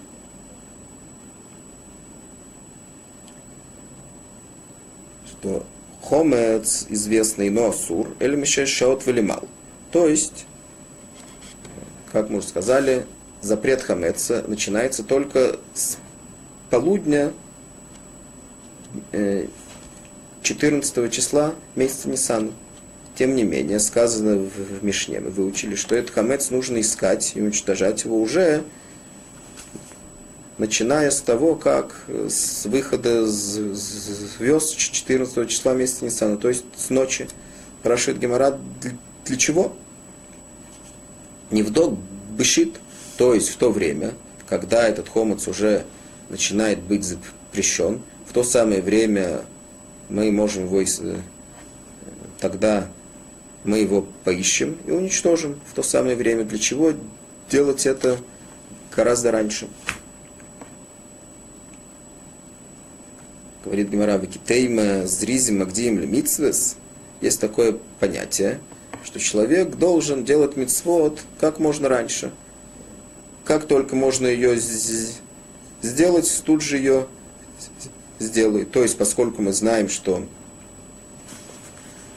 что 5.26 5.64
хомец 6.02 6.84
известный, 6.90 7.48
но 7.48 7.70
асур, 7.70 8.14
или 8.20 8.36
мишешаот 8.36 9.06
велимал. 9.06 9.48
То 9.90 10.06
есть, 10.06 10.44
как 12.12 12.28
мы 12.28 12.38
уже 12.40 12.48
сказали, 12.48 13.06
запрет 13.42 13.82
хамеца 13.82 14.44
начинается 14.46 15.02
только 15.02 15.56
с 15.74 15.98
полудня 16.70 17.32
14 20.42 20.98
э, 20.98 21.08
числа 21.10 21.54
месяца 21.74 22.08
Нисан. 22.08 22.52
Тем 23.14 23.34
не 23.34 23.44
менее, 23.44 23.80
сказано 23.80 24.36
в 24.36 24.84
Мишне, 24.84 25.20
мы 25.20 25.30
выучили, 25.30 25.74
что 25.74 25.96
этот 25.96 26.10
хамец 26.10 26.50
нужно 26.50 26.80
искать 26.80 27.32
и 27.34 27.40
уничтожать 27.40 28.04
его 28.04 28.20
уже 28.20 28.62
начиная 30.58 31.10
с 31.10 31.20
того, 31.20 31.54
как 31.54 32.04
с 32.08 32.64
выхода 32.66 33.26
звезд 33.26 34.76
14 34.76 35.48
числа 35.48 35.74
месяца 35.74 36.04
Ниссана, 36.04 36.36
то 36.36 36.48
есть 36.48 36.64
с 36.76 36.90
ночи. 36.90 37.28
Спрашивает 37.80 38.18
Гемора, 38.18 38.58
для 39.24 39.36
чего? 39.36 39.76
Невдок 41.50 41.96
бышит, 42.36 42.80
то 43.16 43.34
есть 43.34 43.48
в 43.48 43.56
то 43.56 43.70
время, 43.70 44.12
когда 44.48 44.86
этот 44.86 45.08
хомец 45.08 45.48
уже 45.48 45.84
начинает 46.28 46.80
быть 46.80 47.04
запрещен, 47.04 48.00
в 48.26 48.32
то 48.32 48.42
самое 48.42 48.82
время 48.82 49.42
мы 50.08 50.30
можем 50.30 50.66
его, 50.66 50.80
э, 50.82 51.16
тогда 52.40 52.88
мы 53.64 53.78
его 53.78 54.06
поищем 54.24 54.76
и 54.86 54.90
уничтожим 54.90 55.58
в 55.70 55.74
то 55.74 55.82
самое 55.82 56.16
время. 56.16 56.44
Для 56.44 56.58
чего 56.58 56.92
делать 57.50 57.86
это 57.86 58.18
гораздо 58.94 59.32
раньше? 59.32 59.68
Говорит 63.64 63.88
Гимара 63.88 64.16
Викитейма, 64.18 65.06
зризим, 65.06 65.58
магдим, 65.58 66.08
митсвес. 66.08 66.76
Есть 67.20 67.40
такое 67.40 67.78
понятие, 67.98 68.60
что 69.02 69.18
человек 69.18 69.76
должен 69.76 70.24
делать 70.24 70.56
мицвод 70.56 71.20
как 71.40 71.58
можно 71.58 71.88
раньше. 71.88 72.30
Как 73.46 73.68
только 73.68 73.94
можно 73.94 74.26
ее 74.26 74.56
сделать, 74.56 76.42
тут 76.44 76.62
же 76.62 76.78
ее 76.78 77.06
сделает. 78.18 78.72
То 78.72 78.82
есть, 78.82 78.98
поскольку 78.98 79.40
мы 79.40 79.52
знаем, 79.52 79.88
что 79.88 80.26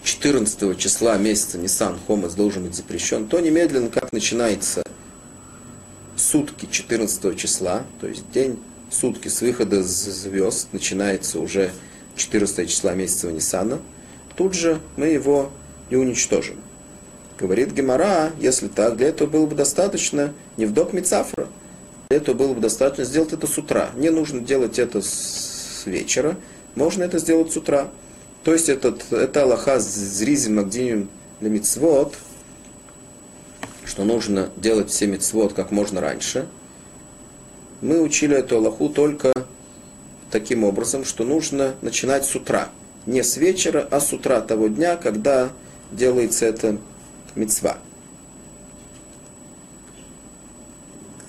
14 0.04 0.76
числа 0.78 1.18
месяца 1.18 1.60
Нисан 1.60 2.00
Хомас 2.08 2.34
должен 2.34 2.66
быть 2.66 2.74
запрещен, 2.74 3.28
то 3.28 3.40
немедленно, 3.40 3.90
как 3.90 4.12
начинается 4.12 4.82
сутки 6.16 6.68
14 6.70 7.38
числа, 7.38 7.86
то 8.02 8.08
есть 8.08 8.30
день, 8.32 8.60
сутки 8.90 9.28
с 9.28 9.42
выхода 9.42 9.84
звезд, 9.84 10.70
начинается 10.72 11.40
уже 11.40 11.72
14 12.16 12.68
числа 12.68 12.96
месяца 12.96 13.32
Нисана, 13.32 13.80
тут 14.36 14.56
же 14.56 14.82
мы 14.98 15.08
его 15.08 15.52
и 15.92 15.96
уничтожим. 15.96 16.58
Говорит 17.40 17.72
Гемара, 17.72 18.34
если 18.38 18.68
так, 18.68 18.98
для 18.98 19.08
этого 19.08 19.30
было 19.30 19.46
бы 19.46 19.56
достаточно 19.56 20.34
не 20.58 20.66
в 20.66 20.74
док 20.74 20.92
Мицафра, 20.92 21.48
для 22.10 22.18
этого 22.18 22.36
было 22.36 22.54
бы 22.54 22.60
достаточно 22.60 23.06
сделать 23.06 23.32
это 23.32 23.48
с 23.48 23.58
утра. 23.58 23.92
Не 23.96 24.10
нужно 24.10 24.42
делать 24.42 24.78
это 24.78 25.02
с 25.02 25.84
вечера, 25.86 26.36
можно 26.76 27.04
это 27.04 27.18
сделать 27.18 27.54
с 27.54 27.56
утра. 27.56 27.88
То 28.44 28.52
есть 28.52 28.68
этот, 28.68 29.14
это 29.14 29.44
Аллаха 29.44 29.80
зризим 29.80 30.56
магдиним 30.56 31.10
на 31.40 31.48
мицвод, 31.48 32.14
что 33.86 34.04
нужно 34.04 34.50
делать 34.58 34.90
все 34.90 35.08
мицвод 35.08 35.54
как 35.54 35.72
можно 35.72 36.02
раньше. 36.02 36.46
Мы 37.80 38.02
учили 38.02 38.36
эту 38.36 38.58
Аллаху 38.58 38.90
только 38.90 39.32
таким 40.30 40.66
образом, 40.66 41.06
что 41.06 41.24
нужно 41.24 41.76
начинать 41.82 42.26
с 42.26 42.36
утра. 42.36 42.68
Не 43.06 43.24
с 43.24 43.38
вечера, 43.38 43.88
а 43.90 44.02
с 44.02 44.12
утра 44.12 44.42
того 44.42 44.68
дня, 44.68 44.98
когда 44.98 45.50
делается 45.92 46.46
эта 46.46 46.78
мецва. 47.36 47.78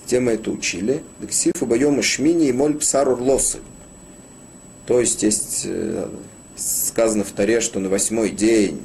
Где 0.05 0.21
мы 0.21 0.33
это 0.33 0.51
учили? 0.51 1.03
Дексифу 1.21 1.67
боема 1.67 2.03
шмини 2.03 2.49
и 2.49 2.53
моль 2.53 2.77
псарур 2.77 3.21
лосы. 3.21 3.59
То 4.87 5.01
есть 5.01 5.23
есть 5.23 5.63
э, 5.67 6.09
сказано 6.57 7.25
в 7.25 7.31
Таре, 7.31 7.61
что 7.61 7.79
на 7.79 7.89
восьмой 7.89 8.31
день 8.31 8.83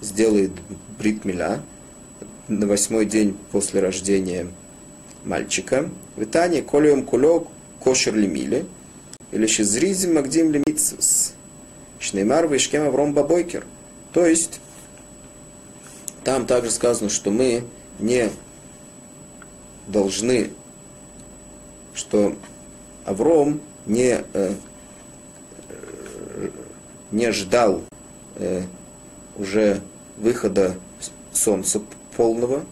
сделает 0.00 0.52
бритмиля, 0.98 1.62
на 2.48 2.66
восьмой 2.66 3.04
день 3.04 3.36
после 3.52 3.80
рождения 3.80 4.46
мальчика. 5.24 5.90
В 6.16 6.22
Итании 6.22 6.62
колем 6.62 7.04
кулек 7.04 7.48
кошер 7.80 8.14
лимили, 8.14 8.66
или 9.32 9.46
шизризим 9.46 10.14
магдим 10.14 10.52
лимитсвс. 10.52 11.34
Шнеймар 11.98 12.48
вишкем 12.48 12.82
авром 12.82 13.12
бабойкер. 13.12 13.64
То 14.12 14.26
есть, 14.26 14.60
там 16.24 16.46
также 16.46 16.70
сказано, 16.70 17.10
что 17.10 17.30
мы 17.30 17.64
не 17.98 18.30
должны, 19.86 20.50
что 21.94 22.34
Авром 23.04 23.60
не 23.86 24.24
э, 24.32 24.54
не 27.10 27.32
ждал 27.32 27.82
э, 28.36 28.62
уже 29.36 29.80
выхода 30.16 30.76
солнца 31.32 31.80
полного, 32.16 32.64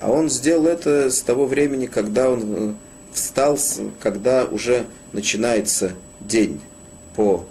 а 0.00 0.10
он 0.10 0.28
сделал 0.28 0.66
это 0.66 1.10
с 1.10 1.22
того 1.22 1.46
времени, 1.46 1.86
когда 1.86 2.30
он 2.30 2.42
э, 2.44 2.74
встал, 3.12 3.58
когда 4.00 4.44
уже 4.44 4.86
начинается 5.12 5.92
день 6.20 6.60
по 7.14 7.46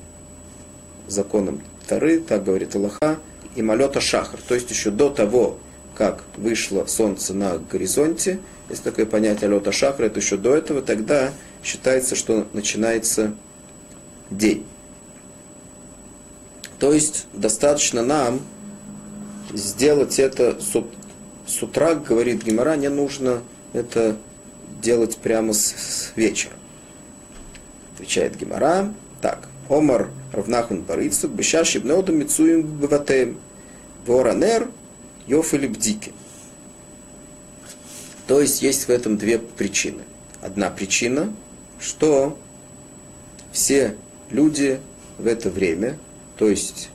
законам 1.07 1.61
Тары, 1.87 2.19
так 2.19 2.43
говорит 2.43 2.75
Аллаха, 2.75 3.19
и 3.55 3.61
малета 3.61 4.01
шахар, 4.01 4.39
то 4.47 4.55
есть 4.55 4.69
еще 4.69 4.91
до 4.91 5.09
того, 5.09 5.57
как 5.95 6.23
вышло 6.35 6.85
солнце 6.85 7.33
на 7.33 7.57
горизонте, 7.57 8.39
есть 8.69 8.83
такое 8.83 9.05
понятие 9.05 9.49
алета 9.49 9.71
шахар, 9.71 10.05
это 10.05 10.19
еще 10.19 10.37
до 10.37 10.55
этого, 10.55 10.81
тогда 10.81 11.31
считается, 11.63 12.15
что 12.15 12.47
начинается 12.53 13.33
день. 14.29 14.65
То 16.79 16.91
есть 16.91 17.27
достаточно 17.33 18.01
нам 18.03 18.41
сделать 19.53 20.19
это 20.19 20.57
с 20.59 21.63
утра, 21.63 21.95
говорит 21.95 22.43
Гимара, 22.43 22.75
не 22.75 22.89
нужно 22.89 23.41
это 23.73 24.17
делать 24.81 25.17
прямо 25.17 25.53
с, 25.53 25.67
с 25.67 26.11
вечера. 26.15 26.53
Отвечает 27.93 28.35
Гимара, 28.35 28.93
так, 29.21 29.47
Омар 29.69 30.09
равнахун 30.31 30.81
барицу, 30.81 31.27
бешаш 31.27 31.75
ибноду 31.75 32.13
мицуем 32.13 32.63
баватем, 32.63 33.37
воранер 34.05 34.69
йофили 35.27 35.67
бдики. 35.67 36.13
То 38.27 38.41
есть 38.41 38.61
есть 38.61 38.87
в 38.87 38.89
этом 38.89 39.17
две 39.17 39.39
причины. 39.39 40.03
Одна 40.41 40.69
причина, 40.69 41.33
что 41.79 42.37
все 43.51 43.95
люди 44.29 44.79
в 45.17 45.27
это 45.27 45.49
время 45.49 45.97
то 46.37 46.49
есть 46.49 46.89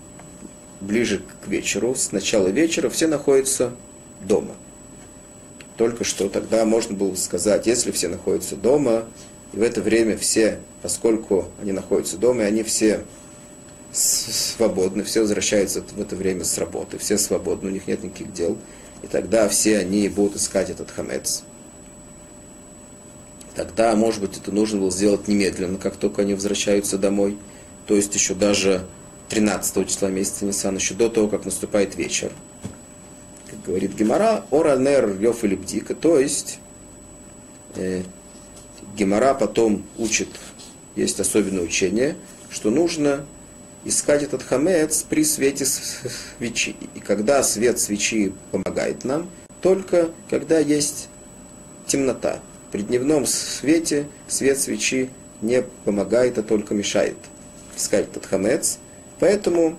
ближе 0.80 1.22
к 1.42 1.48
вечеру, 1.48 1.94
с 1.94 2.12
начала 2.12 2.48
вечера, 2.48 2.90
все 2.90 3.06
находятся 3.06 3.72
дома. 4.22 4.54
Только 5.76 6.04
что 6.04 6.28
тогда 6.28 6.64
можно 6.64 6.94
было 6.94 7.14
сказать, 7.14 7.66
если 7.66 7.90
все 7.90 8.08
находятся 8.08 8.56
дома, 8.56 9.06
и 9.52 9.56
в 9.56 9.62
это 9.62 9.82
время 9.82 10.16
все, 10.16 10.60
поскольку 10.82 11.48
они 11.60 11.72
находятся 11.72 12.16
дома, 12.16 12.42
и 12.42 12.46
они 12.46 12.62
все 12.62 13.04
свободны, 13.92 15.02
все 15.02 15.20
возвращаются 15.20 15.82
в 15.82 16.00
это 16.00 16.14
время 16.14 16.44
с 16.44 16.56
работы, 16.58 16.98
все 16.98 17.18
свободны, 17.18 17.70
у 17.70 17.72
них 17.72 17.88
нет 17.88 18.04
никаких 18.04 18.32
дел, 18.32 18.56
и 19.02 19.06
тогда 19.06 19.48
все 19.48 19.78
они 19.78 20.08
будут 20.08 20.36
искать 20.36 20.70
этот 20.70 20.90
хамец. 20.90 21.42
Тогда, 23.54 23.94
может 23.96 24.20
быть, 24.20 24.36
это 24.36 24.52
нужно 24.52 24.78
было 24.78 24.90
сделать 24.90 25.26
немедленно, 25.26 25.76
как 25.76 25.96
только 25.96 26.22
они 26.22 26.34
возвращаются 26.34 26.98
домой. 26.98 27.36
То 27.86 27.96
есть 27.96 28.14
еще 28.14 28.34
даже 28.34 28.86
13 29.28 29.88
числа 29.88 30.08
месяца 30.08 30.44
Нисан, 30.44 30.76
еще 30.76 30.94
до 30.94 31.08
того, 31.08 31.28
как 31.28 31.44
наступает 31.44 31.96
вечер. 31.96 32.30
Как 33.50 33.60
говорит 33.62 33.94
Гемара, 33.94 34.44
оранер 34.50 35.20
йоф 35.20 35.42
или 35.42 35.56
бдика, 35.56 35.96
то 35.96 36.18
есть 36.18 36.60
э, 37.74 38.02
Гемара 38.96 39.34
потом 39.34 39.84
учит, 39.98 40.28
есть 40.96 41.20
особенное 41.20 41.62
учение, 41.62 42.16
что 42.50 42.70
нужно 42.70 43.24
искать 43.84 44.22
этот 44.22 44.42
хамец 44.42 45.04
при 45.08 45.24
свете 45.24 45.64
свечи. 45.64 46.76
И 46.94 47.00
когда 47.00 47.42
свет 47.42 47.78
свечи 47.78 48.32
помогает 48.50 49.04
нам, 49.04 49.30
только 49.62 50.10
когда 50.28 50.58
есть 50.58 51.08
темнота. 51.86 52.40
При 52.72 52.82
дневном 52.82 53.26
свете 53.26 54.06
свет 54.28 54.58
свечи 54.58 55.10
не 55.42 55.62
помогает, 55.84 56.38
а 56.38 56.42
только 56.42 56.74
мешает 56.74 57.16
искать 57.76 58.08
этот 58.08 58.26
хамец– 58.26 58.78
Поэтому 59.20 59.76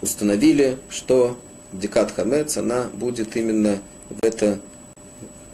установили, 0.00 0.78
что 0.88 1.36
Декат 1.72 2.12
Хамец, 2.12 2.56
она 2.56 2.84
будет 2.94 3.36
именно 3.36 3.80
в 4.08 4.24
это 4.24 4.60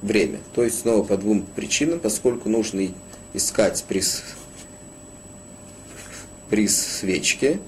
время. 0.03 0.39
То 0.55 0.65
есть 0.65 0.81
снова 0.81 1.05
по 1.05 1.17
двум 1.17 1.45
причинам, 1.57 2.01
поскольку 2.01 2.49
нужно 2.49 2.89
искать 3.35 3.85
при, 3.89 4.03
при 6.51 6.69
свечке, 6.69 7.61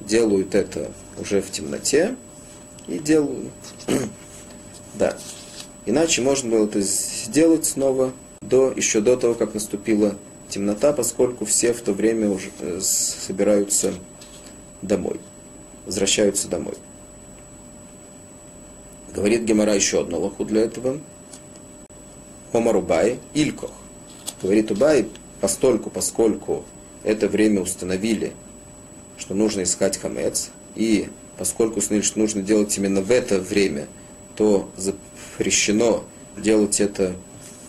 делают 0.00 0.54
это 0.54 0.90
уже 1.18 1.40
в 1.42 1.50
темноте 1.50 2.16
и 2.88 2.98
делают. 2.98 3.52
да. 4.94 5.16
Иначе 5.84 6.22
можно 6.22 6.50
было 6.50 6.64
это 6.66 6.80
сделать 6.80 7.64
снова 7.64 8.12
до, 8.40 8.72
еще 8.72 9.00
до 9.00 9.16
того, 9.16 9.34
как 9.34 9.54
наступила 9.54 10.16
темнота, 10.48 10.92
поскольку 10.92 11.44
все 11.44 11.72
в 11.72 11.80
то 11.80 11.92
время 11.92 12.28
уже 12.30 12.50
э, 12.60 12.78
собираются 12.80 13.94
домой, 14.80 15.18
возвращаются 15.86 16.48
домой. 16.48 16.74
Говорит 19.14 19.42
Гемора 19.42 19.74
еще 19.74 20.00
одну 20.00 20.20
лоху 20.20 20.44
для 20.44 20.62
этого. 20.62 20.98
Омар 22.52 22.76
Убай, 22.76 23.18
Илькох. 23.34 23.70
Говорит 24.42 24.70
Убай, 24.70 25.08
постольку, 25.40 25.90
поскольку 25.90 26.64
это 27.02 27.28
время 27.28 27.62
установили, 27.62 28.32
что 29.16 29.34
нужно 29.34 29.62
искать 29.62 29.98
хамец, 29.98 30.50
и 30.74 31.08
поскольку 31.38 31.78
установили, 31.78 32.06
что 32.06 32.18
нужно 32.18 32.42
делать 32.42 32.76
именно 32.76 33.00
в 33.00 33.10
это 33.10 33.40
время, 33.40 33.86
то 34.36 34.70
запрещено 34.76 36.04
делать 36.36 36.80
это, 36.80 37.14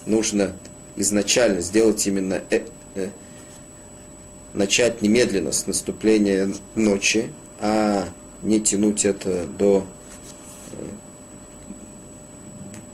нужно 0.06 0.56
изначально 0.96 1.62
сделать 1.62 2.06
именно 2.06 2.42
э, 2.50 2.62
э, 2.96 3.10
начать 4.54 5.02
немедленно 5.02 5.52
с 5.52 5.68
наступления 5.68 6.54
ночи, 6.76 7.32
а 7.60 8.08
не 8.42 8.60
тянуть 8.60 9.06
это 9.06 9.46
до 9.46 9.86
э, 10.72 10.76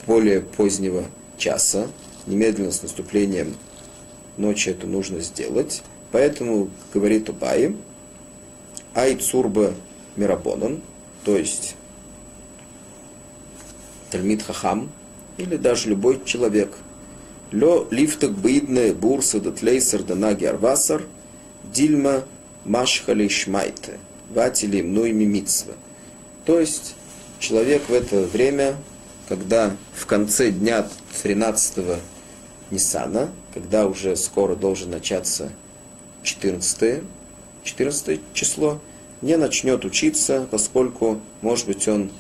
более 0.06 0.42
позднего 0.42 1.06
часа. 1.40 1.88
Немедленно 2.28 2.72
с 2.72 2.84
наступлением 2.84 3.56
ночи 4.38 4.70
это 4.70 4.86
нужно 4.86 5.22
сделать. 5.22 5.82
Поэтому 6.12 6.70
говорит 6.94 7.30
Убай, 7.30 7.76
Айцурба 8.94 9.74
Мирабонан, 10.16 10.82
то 11.24 11.38
есть 11.38 11.76
Тальмид 14.12 14.44
Хахам, 14.44 14.92
или 15.38 15.56
даже 15.56 15.90
любой 15.90 16.22
человек. 16.26 16.76
Ло 17.52 17.88
лифтак 17.90 18.34
быдне 18.34 18.94
бурса 18.94 19.40
датлейсер 19.40 20.04
данаги 20.04 20.46
арвасар, 20.46 21.04
дильма 21.64 22.24
машхали 22.66 23.28
шмайте, 23.28 24.00
ватили 24.30 24.82
мной 24.82 25.12
мимитсва. 25.12 25.74
То 26.46 26.60
есть 26.60 26.96
человек 27.40 27.84
в 27.88 27.94
это 27.94 28.22
время, 28.22 28.76
когда 29.28 29.76
в 29.94 30.06
конце 30.06 30.52
дня 30.52 30.88
13 31.24 32.00
Ниссана, 32.72 33.30
когда 33.54 33.88
уже 33.88 34.16
скоро 34.16 34.56
должен 34.56 34.92
начаться 34.92 35.52
14, 36.24 37.04
14 37.64 38.20
число, 38.34 38.80
не 39.22 39.38
начнет 39.38 39.84
учиться, 39.86 40.48
поскольку, 40.50 41.20
может 41.42 41.68
быть, 41.68 41.88
он 41.88 42.12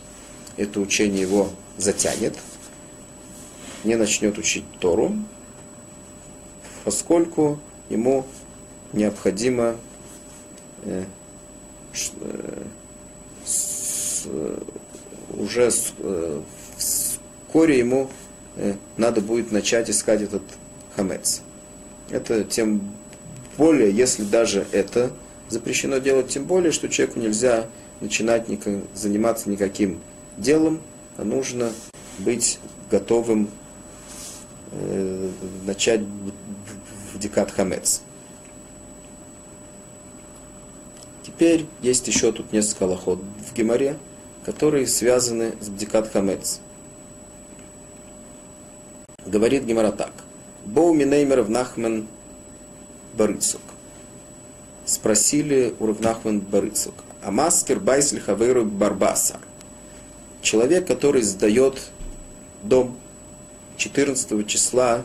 это 0.57 0.79
учение 0.79 1.21
его 1.21 1.49
затянет, 1.77 2.37
не 3.83 3.95
начнет 3.95 4.37
учить 4.37 4.65
Тору, 4.79 5.13
поскольку 6.83 7.59
ему 7.89 8.25
необходимо 8.91 9.75
э, 10.83 11.05
э, 12.19 12.63
с, 13.45 14.25
уже 15.37 15.71
с, 15.71 15.93
э, 15.99 16.41
вскоре 16.77 17.79
ему 17.79 18.03
э, 18.03 18.28
надо 18.97 19.21
будет 19.21 19.51
начать 19.51 19.89
искать 19.89 20.21
этот 20.21 20.43
хамец. 20.95 21.41
Это 22.09 22.43
тем 22.43 22.91
более, 23.57 23.91
если 23.91 24.23
даже 24.23 24.65
это 24.71 25.11
запрещено 25.49 25.97
делать, 25.97 26.29
тем 26.29 26.45
более, 26.45 26.71
что 26.71 26.89
человеку 26.89 27.19
нельзя 27.19 27.67
начинать 28.01 28.47
никак, 28.47 28.75
заниматься 28.93 29.49
никаким 29.49 29.99
делом, 30.37 30.81
а 31.17 31.23
нужно 31.23 31.71
быть 32.19 32.59
готовым 32.89 33.49
э, 34.71 35.29
начать 35.65 36.01
в 37.13 37.19
декат 37.19 37.51
хамец. 37.51 38.01
Теперь 41.23 41.65
есть 41.81 42.07
еще 42.07 42.31
тут 42.31 42.51
несколько 42.51 42.83
лохот 42.83 43.19
в 43.49 43.53
Геморе, 43.53 43.97
которые 44.45 44.87
связаны 44.87 45.53
с 45.61 45.69
бдикат 45.69 46.11
хамец. 46.11 46.59
Говорит 49.29 49.65
Гемора 49.65 49.91
так. 49.91 50.11
Боу 50.65 50.91
Минеймер 50.91 51.43
в 51.43 51.51
Нахмен 51.51 52.07
Барыцук. 53.13 53.61
Спросили 54.85 55.75
у 55.79 55.85
Равнахман 55.85 56.39
Барыцук. 56.39 56.95
А 57.21 57.29
маскер 57.29 57.79
Байсль 57.79 58.19
Хавейру 58.19 58.65
Барбасар. 58.65 59.39
Человек, 60.41 60.87
который 60.87 61.21
сдает 61.21 61.91
дом 62.63 62.97
14 63.77 64.47
числа 64.47 65.03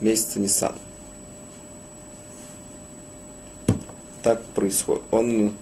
месяца 0.00 0.38
Нисан. 0.38 0.74
Так 4.22 4.40
происходит. 4.54 5.02
Он 5.10 5.52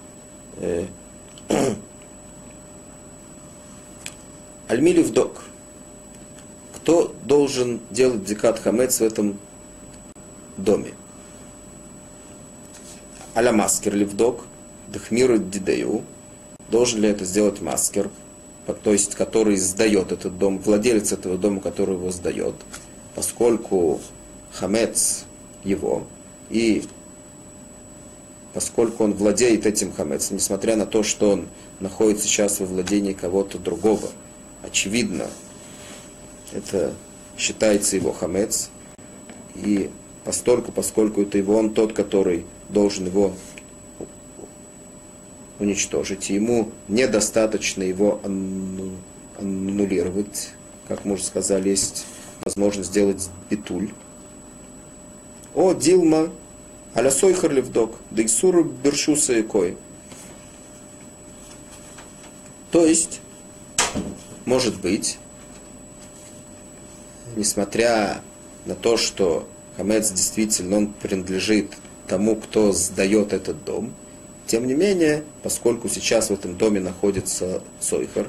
э, 0.59 0.85
Альмили 4.69 5.03
вдок. 5.03 5.45
Кто 6.87 7.13
должен 7.25 7.81
делать 7.91 8.23
декат 8.23 8.61
хамец 8.61 9.01
в 9.01 9.03
этом 9.03 9.41
доме? 10.57 10.93
Аля 13.35 13.51
маскер 13.51 13.93
ли 13.93 14.05
вдок? 14.05 14.45
Дхмиру 14.87 15.39
дидею. 15.39 16.05
Должен 16.71 17.01
ли 17.01 17.09
это 17.09 17.25
сделать 17.25 17.61
маскер? 17.61 18.09
То 18.85 18.93
есть, 18.93 19.17
который 19.17 19.57
сдает 19.57 20.13
этот 20.13 20.39
дом, 20.39 20.61
владелец 20.61 21.11
этого 21.11 21.37
дома, 21.37 21.61
который 21.61 21.97
его 21.97 22.13
сдает, 22.13 22.55
поскольку 23.17 24.01
хамец 24.53 25.25
его, 25.65 26.07
и 26.51 26.85
поскольку 28.55 29.03
он 29.03 29.15
владеет 29.15 29.67
этим 29.67 29.93
хамецом, 29.93 30.37
несмотря 30.37 30.77
на 30.77 30.87
то, 30.87 31.03
что 31.03 31.31
он 31.31 31.49
находится 31.81 32.29
сейчас 32.29 32.61
во 32.61 32.67
владении 32.67 33.13
кого-то 33.13 33.59
другого, 33.59 34.09
очевидно, 34.63 35.27
это 36.53 36.95
считается 37.37 37.97
его 37.97 38.13
хамец, 38.13 38.71
и 39.55 39.91
постольку, 40.25 40.73
поскольку 40.73 41.23
это 41.23 41.39
его, 41.39 41.57
он 41.57 41.73
тот, 41.73 41.93
который 41.93 42.45
должен 42.69 43.07
его 43.07 43.33
уничтожить. 45.59 46.31
И 46.31 46.35
ему 46.35 46.71
недостаточно 46.89 47.83
его 47.83 48.21
аннулировать. 49.39 50.51
Как 50.89 51.05
мы 51.05 51.15
уже 51.15 51.25
сказали, 51.25 51.71
есть 51.71 52.07
возможность 52.43 52.91
сделать 52.91 53.29
битуль. 53.51 53.91
О, 55.55 55.73
Дилма, 55.73 56.31
аля 56.95 57.11
сойхар 57.11 57.53
левдок, 57.53 57.97
дейсуру 58.11 58.65
бершуса 58.65 59.35
и 59.35 59.43
кой. 59.43 59.77
То 62.71 62.85
есть, 62.85 63.21
может 64.45 64.81
быть, 64.81 65.19
несмотря 67.37 68.23
на 68.65 68.75
то, 68.75 68.97
что 68.97 69.49
хамец 69.77 70.11
действительно 70.11 70.79
он 70.79 70.93
принадлежит 70.93 71.73
тому, 72.09 72.37
кто 72.37 72.73
сдает 72.73 73.33
этот 73.33 73.65
дом, 73.65 73.95
тем 74.47 74.67
не 74.67 74.75
менее, 74.75 75.25
поскольку 75.43 75.89
сейчас 75.89 76.31
в 76.31 76.33
этом 76.33 76.57
доме 76.57 76.81
находится 76.81 77.63
Сойхар, 77.81 78.29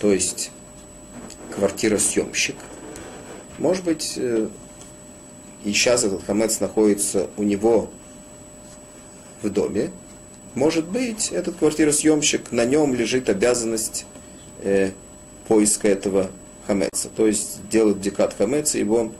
то 0.00 0.12
есть 0.12 0.50
квартира-съемщик, 1.54 2.56
может 3.58 3.84
быть, 3.84 4.14
э, 4.16 4.48
и 5.64 5.72
сейчас 5.72 6.04
этот 6.04 6.24
хамец 6.24 6.60
находится 6.60 7.28
у 7.36 7.42
него 7.42 7.90
в 9.42 9.50
доме, 9.50 9.90
может 10.54 10.86
быть, 10.86 11.30
этот 11.30 11.56
квартиросъемщик, 11.56 12.50
на 12.50 12.64
нем 12.64 12.94
лежит 12.94 13.28
обязанность 13.28 14.06
э, 14.62 14.92
поиска 15.46 15.88
этого 15.88 16.30
хамеца, 16.68 17.08
то 17.08 17.26
есть 17.26 17.66
делать 17.70 18.00
декат 18.00 18.34
хамеца 18.34 18.78
его 18.78 19.10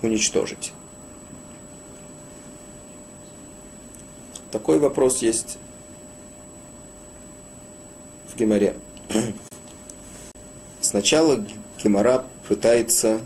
уничтожить. 0.00 0.72
Такой 4.50 4.78
вопрос 4.78 5.20
есть 5.20 5.58
в 8.28 8.36
Геморе. 8.36 8.76
Сначала 10.80 11.44
Гемора 11.82 12.24
пытается 12.48 13.20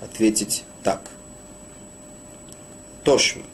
ответить 0.00 0.64
так. 0.82 1.02
תא 3.04 3.15
שמע. 3.15 3.44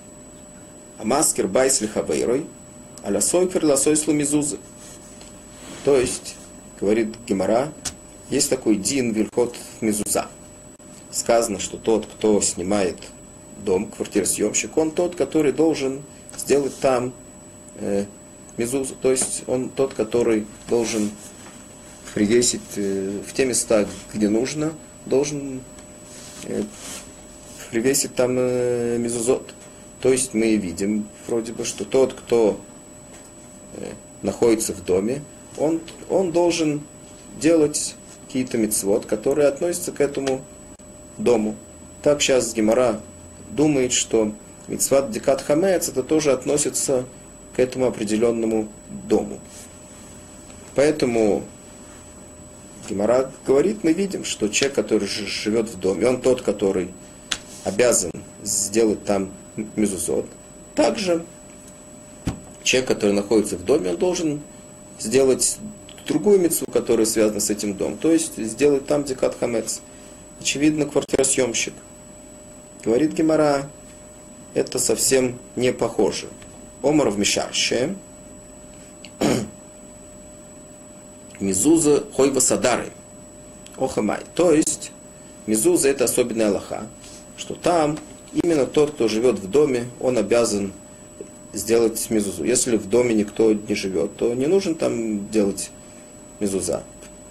המשכיר 0.99 1.49
בית 1.49 1.81
לחבירו, 1.81 2.47
על 3.05 3.21
השוכר 3.21 3.65
לעשות 3.65 3.97
לו 3.97 4.12
מזוזה. 4.12 4.59
То 5.85 5.97
есть, 5.97 6.37
говорит 6.81 7.15
Гемора, 7.27 7.73
есть 8.31 8.51
такой 8.51 8.77
дин 8.77 9.13
вильхот 9.13 9.57
мизуза. 9.81 10.27
Сказано, 11.11 11.59
что 11.59 11.77
тот, 11.79 12.07
кто 12.07 12.41
снимает 12.41 12.97
дом, 13.65 13.87
квартиросъемщик, 13.87 14.77
он 14.77 14.91
тот, 14.91 15.15
который 15.17 15.53
должен 15.53 16.03
сделать 16.37 16.79
там 16.79 17.13
э, 17.77 18.05
мезузу, 18.57 18.95
то 19.01 19.11
есть 19.11 19.45
он 19.47 19.71
тот, 19.71 19.95
который 19.95 20.47
должен 20.69 21.11
привесить 22.15 22.61
э, 22.77 23.21
в 23.27 23.33
те 23.33 23.47
места, 23.47 23.87
где 24.13 24.29
нужно, 24.29 24.73
должен 25.07 25.61
э, 26.45 26.63
привесить 27.71 28.15
там 28.15 28.35
э, 28.37 28.99
мезузот. 28.99 29.55
То 30.01 30.13
есть 30.13 30.35
мы 30.35 30.57
видим 30.57 31.09
вроде 31.27 31.53
бы, 31.53 31.65
что 31.65 31.85
тот, 31.85 32.13
кто 32.13 32.61
э, 33.75 33.93
находится 34.23 34.73
в 34.75 34.85
доме, 34.85 35.23
он, 35.57 35.81
он 36.09 36.31
должен 36.33 36.83
делать 37.41 37.97
какие-то 38.29 38.59
мецвод, 38.59 39.07
которые 39.07 39.49
относятся 39.49 39.91
к 39.91 40.03
этому 40.03 40.43
дому. 41.17 41.57
Так 42.03 42.21
сейчас 42.21 42.53
Гемора 42.53 43.01
думает, 43.51 43.93
что 43.93 44.33
Мицват 44.69 45.11
Дикат 45.11 45.41
Хамец 45.41 45.89
это 45.89 46.03
тоже 46.03 46.33
относится 46.33 47.07
к 47.57 47.59
этому 47.59 47.87
определенному 47.87 48.69
дому. 49.09 49.41
Поэтому 50.75 51.43
Гемора 52.87 53.33
говорит, 53.47 53.83
мы 53.83 53.95
видим, 53.95 54.25
что 54.25 54.49
человек, 54.49 54.77
который 54.77 55.09
живет 55.09 55.71
в 55.71 55.81
доме, 55.81 56.07
он 56.07 56.21
тот, 56.21 56.43
который 56.43 56.91
обязан 57.65 58.11
сделать 58.43 59.05
там 59.07 59.31
мезузот. 59.75 60.27
Также 60.75 61.25
человек, 62.63 62.89
который 62.89 63.13
находится 63.13 63.57
в 63.57 63.65
доме, 63.65 63.91
он 63.91 63.97
должен 63.97 64.43
сделать 64.99 65.59
другую 66.09 66.41
мецу, 66.41 66.67
которая 66.67 67.07
связана 67.07 67.39
с 67.39 67.51
этим 67.51 67.75
домом. 67.75 67.99
То 67.99 68.11
есть 68.11 68.37
сделать 68.37 68.87
там 68.87 69.05
декат 69.05 69.37
хамец. 69.39 69.81
Очевидно, 70.41 70.87
квартиросъемщик. 70.87 71.75
Говорит 72.85 73.13
Гемора, 73.13 73.71
это 74.55 74.79
совсем 74.79 75.39
не 75.55 75.73
похоже. 75.73 76.29
Омар 76.83 77.11
в 77.11 77.19
Мишарше. 77.19 77.95
Мизуза 81.41 82.05
хойва 82.15 82.41
садары. 82.41 82.91
Охамай. 83.77 84.21
То 84.35 84.53
есть, 84.53 84.93
Мизуза 85.47 85.89
это 85.89 86.05
особенная 86.05 86.49
Аллаха, 86.49 86.87
что 87.37 87.55
там 87.55 87.99
именно 88.33 88.67
тот, 88.67 88.93
кто 88.93 89.09
живет 89.09 89.39
в 89.39 89.49
доме, 89.51 89.87
он 90.01 90.19
обязан 90.19 90.73
сделать 91.53 92.11
мизузу. 92.11 92.45
Если 92.45 92.77
в 92.77 92.89
доме 92.89 93.15
никто 93.15 93.53
не 93.53 93.75
живет, 93.75 94.17
то 94.17 94.35
не 94.35 94.47
нужно 94.47 94.75
там 94.75 95.29
делать 95.31 95.71
мизуза. 96.41 96.83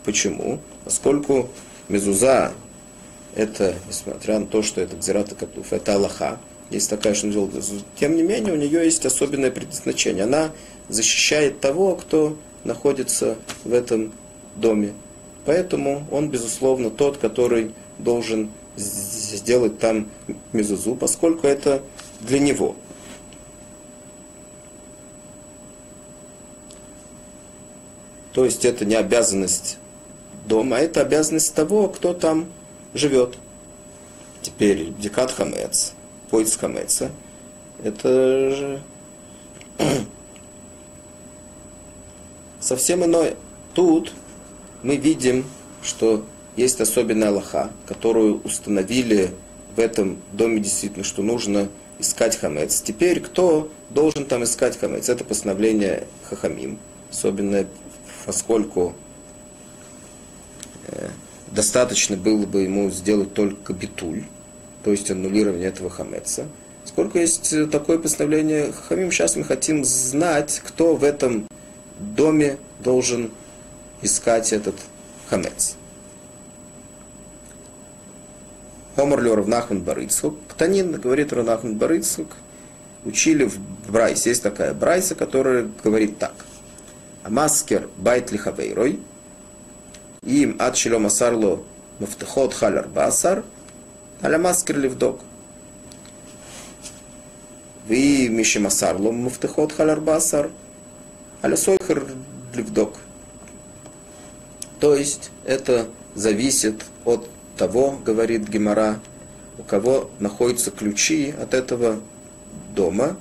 Почему? 0.03 0.60
Поскольку 0.84 1.49
мизуза 1.89 2.53
это, 3.36 3.76
несмотря 3.88 4.39
на 4.39 4.47
то, 4.47 4.64
что 4.64 4.82
это 4.82 4.95
Гзирата 4.95 5.36
Катуф, 5.36 5.74
это 5.74 5.93
Аллаха, 5.93 6.39
есть 6.70 6.89
такая, 6.89 7.14
что 7.14 7.30
делает 7.30 7.53
Тем 7.99 8.16
не 8.16 8.24
менее, 8.24 8.53
у 8.53 8.58
нее 8.58 8.84
есть 8.84 9.05
особенное 9.05 9.51
предназначение. 9.51 10.24
Она 10.24 10.51
защищает 10.89 11.60
того, 11.60 11.95
кто 11.95 12.36
находится 12.64 13.38
в 13.64 13.74
этом 13.74 14.12
доме. 14.55 14.93
Поэтому 15.45 16.05
он, 16.12 16.30
безусловно, 16.30 16.89
тот, 16.89 17.18
который 17.18 17.74
должен 17.99 18.49
сделать 18.76 19.80
там 19.80 20.10
мезузу, 20.51 20.95
поскольку 20.95 21.47
это 21.47 21.82
для 22.22 22.39
него. 22.39 22.76
То 28.38 28.45
есть 28.45 28.65
это 28.65 28.85
не 28.85 28.93
обязанность 28.93 29.79
дома, 30.45 30.77
а 30.77 30.79
это 30.79 31.01
обязанность 31.01 31.55
того, 31.55 31.89
кто 31.89 32.13
там 32.13 32.45
живет. 32.93 33.35
Теперь 34.43 34.93
декат 34.99 35.31
хамец, 35.31 35.93
поиск 36.29 36.59
хамеца, 36.59 37.09
это 37.83 38.51
же 38.51 38.81
совсем 42.59 43.03
иное. 43.05 43.33
Тут 43.73 44.13
мы 44.83 44.97
видим, 44.97 45.43
что 45.81 46.23
есть 46.55 46.79
особенная 46.79 47.29
Аллаха, 47.29 47.71
которую 47.88 48.41
установили 48.43 49.31
в 49.75 49.79
этом 49.79 50.19
доме 50.33 50.59
действительно, 50.59 51.03
что 51.03 51.23
нужно 51.23 51.69
искать 51.97 52.38
хамец. 52.38 52.81
Теперь 52.81 53.19
кто 53.19 53.71
должен 53.89 54.25
там 54.25 54.43
искать 54.43 54.77
хамец? 54.77 55.09
Это 55.09 55.23
постановление 55.23 56.05
Хахамим, 56.29 56.77
особенно 57.09 57.65
поскольку 58.28 58.93
э, 60.88 61.07
достаточно 61.47 62.17
было 62.17 62.45
бы 62.45 62.63
ему 62.63 62.91
сделать 62.91 63.34
только 63.34 63.73
битуль, 63.73 64.25
то 64.84 64.91
есть 64.91 65.09
аннулирование 65.09 65.69
этого 65.69 65.89
хамеца. 65.89 66.45
Сколько 66.84 67.19
есть 67.19 67.55
такое 67.71 67.97
постановление 67.97 68.71
Хахамим, 68.73 69.11
сейчас 69.11 69.38
мы 69.38 69.45
хотим 69.45 69.84
знать, 69.86 70.61
кто 70.63 70.95
в 70.95 71.03
этом 71.03 71.47
доме 71.99 72.57
должен 72.84 73.32
искать 74.01 74.51
этот 74.51 74.75
хамец. 75.30 75.75
Омар 78.97 79.21
Лё 79.21 79.36
Равнахман 79.36 79.82
Барыцхук. 79.84 80.36
Ктанин 80.49 80.91
говорит 80.99 81.32
Равнахман 81.32 81.75
Барыцхук. 81.75 82.30
Учили 83.05 83.45
в 83.45 83.57
Брайсе. 83.89 84.32
Есть 84.32 84.43
такая 84.43 84.73
Брайса, 84.73 85.15
которая 85.15 85.69
говорит 85.84 86.17
так. 86.17 86.34
Амаскер 87.28 87.89
байт 87.97 88.32
лихавейрой. 88.32 89.01
Им 90.23 90.55
ад 90.59 90.78
шилом 90.78 91.07
асарло 91.07 91.61
мафтехот 91.99 92.53
халяр 92.53 92.88
басар. 92.88 93.43
Аля 94.23 94.38
маскер 94.38 94.78
ливдок. 94.78 95.19
Вы 97.89 98.30
мишем 98.30 98.65
асарло 98.65 99.11
мафтехот 99.11 99.73
халяр 99.73 99.99
басар. 99.99 100.51
Аля 101.43 101.57
сойхер 101.57 102.07
ливдок. 102.55 102.95
То 104.80 104.95
есть 104.95 105.30
это 105.43 105.88
зависит 106.15 106.86
от 107.03 107.30
того, 107.57 107.99
говорит 108.05 108.47
Гемора, 108.47 109.01
у 109.57 109.63
кого 109.63 110.09
находятся 110.19 110.71
ключи 110.71 111.32
от 111.38 111.53
этого 111.53 111.99
дома, 112.73 113.17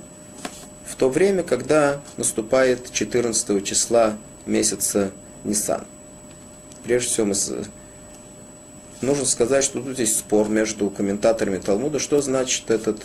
то 0.97 1.09
время, 1.09 1.43
когда 1.43 2.01
наступает 2.17 2.91
14 2.91 3.65
числа 3.65 4.17
месяца 4.45 5.11
Нисан. 5.43 5.85
Прежде 6.83 7.09
всего, 7.09 7.27
мы 7.27 7.35
нужно 9.01 9.25
сказать, 9.25 9.63
что 9.63 9.81
тут 9.81 9.99
есть 9.99 10.17
спор 10.17 10.49
между 10.49 10.89
комментаторами 10.89 11.57
Талмуда, 11.57 11.99
что 11.99 12.21
значит 12.21 12.71
этот, 12.71 13.03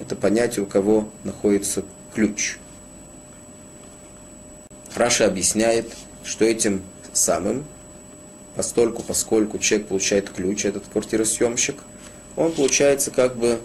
это 0.00 0.16
понятие, 0.16 0.64
у 0.64 0.66
кого 0.66 1.08
находится 1.24 1.84
ключ. 2.14 2.58
Раша 4.94 5.26
объясняет, 5.26 5.92
что 6.22 6.44
этим 6.44 6.82
самым 7.12 7.64
постольку, 8.54 9.02
поскольку 9.02 9.58
человек 9.58 9.88
получает 9.88 10.30
ключ, 10.30 10.64
этот 10.64 10.84
квартиросъемщик, 10.92 11.76
он, 12.36 12.52
получается, 12.52 13.10
как 13.10 13.36
бы 13.36 13.58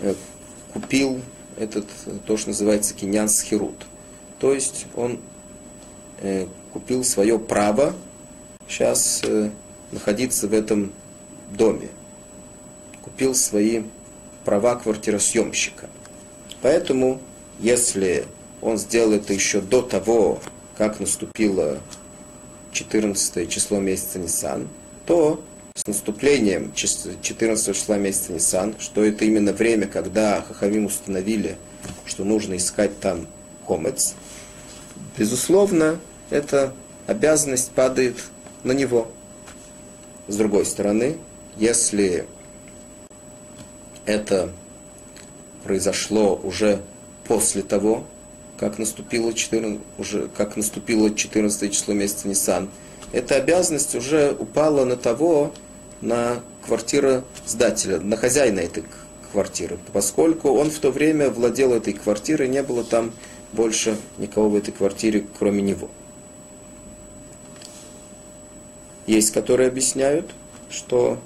э, 0.00 0.14
купил 0.72 1.22
этот, 1.58 1.86
то, 2.26 2.36
что 2.36 2.50
называется 2.50 2.94
киньян 2.94 3.28
схирут. 3.28 3.86
То 4.38 4.52
есть 4.52 4.86
он 4.94 5.20
э, 6.20 6.46
купил 6.72 7.04
свое 7.04 7.38
право 7.38 7.94
сейчас 8.68 9.20
э, 9.24 9.50
находиться 9.90 10.48
в 10.48 10.54
этом 10.54 10.92
доме. 11.50 11.88
Купил 13.02 13.34
свои 13.34 13.82
права 14.44 14.76
квартиросъемщика. 14.76 15.88
Поэтому, 16.62 17.20
если 17.60 18.26
он 18.60 18.78
сделал 18.78 19.12
это 19.12 19.32
еще 19.32 19.60
до 19.60 19.82
того, 19.82 20.40
как 20.76 21.00
наступило 21.00 21.80
14 22.72 23.48
число 23.50 23.78
месяца 23.78 24.18
Нисан, 24.18 24.68
то 25.06 25.42
с 25.74 25.86
наступлением 25.86 26.72
14 26.74 27.74
числа 27.74 27.96
месяца 27.96 28.32
Нисан, 28.32 28.74
что 28.78 29.02
это 29.04 29.24
именно 29.24 29.52
время, 29.52 29.86
когда 29.86 30.42
Хахавим 30.42 30.86
установили, 30.86 31.56
что 32.04 32.24
нужно 32.24 32.56
искать 32.56 33.00
там 33.00 33.26
хомец, 33.66 34.14
безусловно, 35.16 35.98
эта 36.30 36.72
обязанность 37.06 37.70
падает 37.72 38.16
на 38.64 38.72
него. 38.72 39.10
С 40.28 40.36
другой 40.36 40.66
стороны, 40.66 41.16
если 41.56 42.26
это 44.06 44.52
произошло 45.64 46.38
уже 46.42 46.82
после 47.26 47.62
того, 47.62 48.04
как 48.58 48.78
наступило 48.78 49.32
14, 49.32 49.80
уже, 49.98 50.28
как 50.36 50.56
наступило 50.56 51.12
14 51.14 51.72
число 51.72 51.94
месяца 51.94 52.28
Нисан, 52.28 52.70
эта 53.12 53.36
обязанность 53.36 53.94
уже 53.94 54.34
упала 54.38 54.84
на 54.84 54.96
того, 54.96 55.52
на 56.00 56.40
квартира 56.64 57.24
сдателя, 57.46 58.00
на 58.00 58.16
хозяина 58.16 58.60
этой 58.60 58.84
квартиры, 59.30 59.78
поскольку 59.92 60.50
он 60.50 60.70
в 60.70 60.78
то 60.78 60.90
время 60.90 61.30
владел 61.30 61.72
этой 61.72 61.92
квартирой, 61.92 62.48
не 62.48 62.62
было 62.62 62.82
там 62.84 63.12
больше 63.52 63.96
никого 64.18 64.48
в 64.48 64.56
этой 64.56 64.72
квартире, 64.72 65.26
кроме 65.38 65.62
него. 65.62 65.88
Есть, 69.06 69.32
которые 69.32 69.68
объясняют, 69.68 70.30
что 70.70 71.18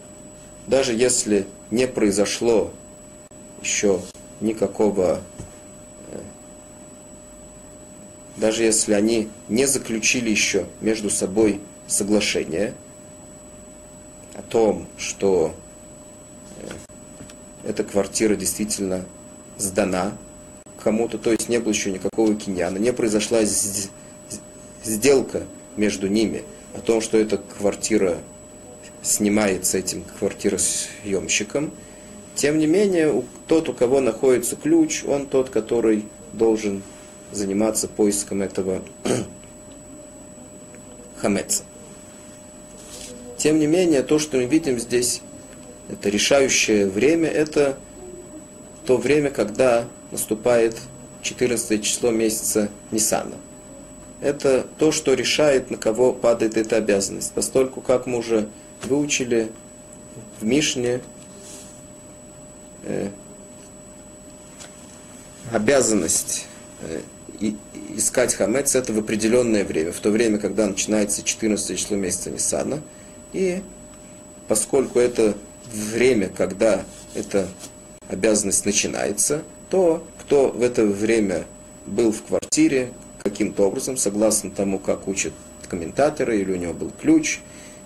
даже 0.66 0.92
если 0.92 1.46
не 1.70 1.86
произошло 1.86 2.72
еще 3.62 4.00
никакого 4.40 5.20
даже 8.36 8.64
если 8.64 8.92
они 8.92 9.28
не 9.48 9.66
заключили 9.66 10.30
еще 10.30 10.66
между 10.80 11.10
собой 11.10 11.60
соглашение 11.86 12.74
о 14.34 14.42
том, 14.42 14.86
что 14.98 15.54
э, 16.60 16.68
эта 17.68 17.84
квартира 17.84 18.36
действительно 18.36 19.04
сдана 19.56 20.12
кому-то, 20.82 21.18
то 21.18 21.32
есть 21.32 21.48
не 21.48 21.58
было 21.58 21.72
еще 21.72 21.90
никакого 21.90 22.34
киньяна, 22.34 22.78
не 22.78 22.92
произошла 22.92 23.40
сделка 24.84 25.42
между 25.76 26.08
ними 26.08 26.44
о 26.74 26.80
том, 26.80 27.00
что 27.00 27.18
эта 27.18 27.38
квартира 27.38 28.18
снимает 29.02 29.66
с 29.66 29.74
этим 29.74 30.04
квартиросъемщиком. 30.18 31.72
Тем 32.34 32.58
не 32.58 32.66
менее, 32.66 33.22
тот, 33.46 33.68
у 33.68 33.72
кого 33.72 34.00
находится 34.00 34.56
ключ, 34.56 35.04
он 35.04 35.26
тот, 35.26 35.48
который 35.48 36.04
должен 36.32 36.82
заниматься 37.32 37.88
поиском 37.88 38.42
этого 38.42 38.82
хамеца. 41.16 41.64
Тем 43.46 43.60
не 43.60 43.68
менее, 43.68 44.02
то, 44.02 44.18
что 44.18 44.38
мы 44.38 44.46
видим 44.46 44.76
здесь, 44.80 45.22
это 45.88 46.08
решающее 46.08 46.84
время, 46.88 47.28
это 47.28 47.78
то 48.84 48.96
время, 48.96 49.30
когда 49.30 49.84
наступает 50.10 50.76
14 51.22 51.80
число 51.80 52.10
месяца 52.10 52.70
Нисана. 52.90 53.36
Это 54.20 54.66
то, 54.78 54.90
что 54.90 55.14
решает, 55.14 55.70
на 55.70 55.76
кого 55.76 56.12
падает 56.12 56.56
эта 56.56 56.78
обязанность. 56.78 57.34
Поскольку, 57.36 57.80
как 57.80 58.06
мы 58.06 58.18
уже 58.18 58.48
выучили 58.82 59.52
в 60.40 60.44
Мишне, 60.44 61.00
э, 62.82 63.10
обязанность 65.52 66.46
э, 66.80 67.52
искать 67.94 68.34
хамец 68.34 68.74
это 68.74 68.92
в 68.92 68.98
определенное 68.98 69.64
время, 69.64 69.92
в 69.92 70.00
то 70.00 70.10
время, 70.10 70.38
когда 70.38 70.66
начинается 70.66 71.22
14 71.22 71.78
число 71.78 71.96
месяца 71.96 72.32
Нисана. 72.32 72.82
И 73.36 73.62
поскольку 74.48 74.98
это 74.98 75.36
время, 75.70 76.30
когда 76.30 76.86
эта 77.14 77.50
обязанность 78.08 78.64
начинается, 78.64 79.42
то 79.68 80.02
кто 80.22 80.48
в 80.48 80.62
это 80.62 80.86
время 80.86 81.44
был 81.84 82.12
в 82.12 82.22
квартире, 82.22 82.94
каким-то 83.22 83.64
образом, 83.64 83.98
согласно 83.98 84.50
тому, 84.50 84.78
как 84.78 85.06
учат 85.06 85.34
комментаторы, 85.68 86.40
или 86.40 86.50
у 86.50 86.56
него 86.56 86.72
был 86.72 86.90
ключ, 86.90 87.40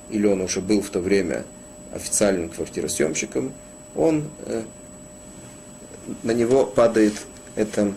или 0.09 0.25
он 0.25 0.41
уже 0.41 0.61
был 0.61 0.83
в 0.83 0.91
то 0.91 1.01
время 1.01 1.45
официальным 1.93 2.49
квартиросъемщиком, 2.51 3.53
он, 3.97 4.31
э, 4.47 4.63
на 6.23 6.31
него 6.31 6.65
падает 6.65 7.15
эта 7.57 7.93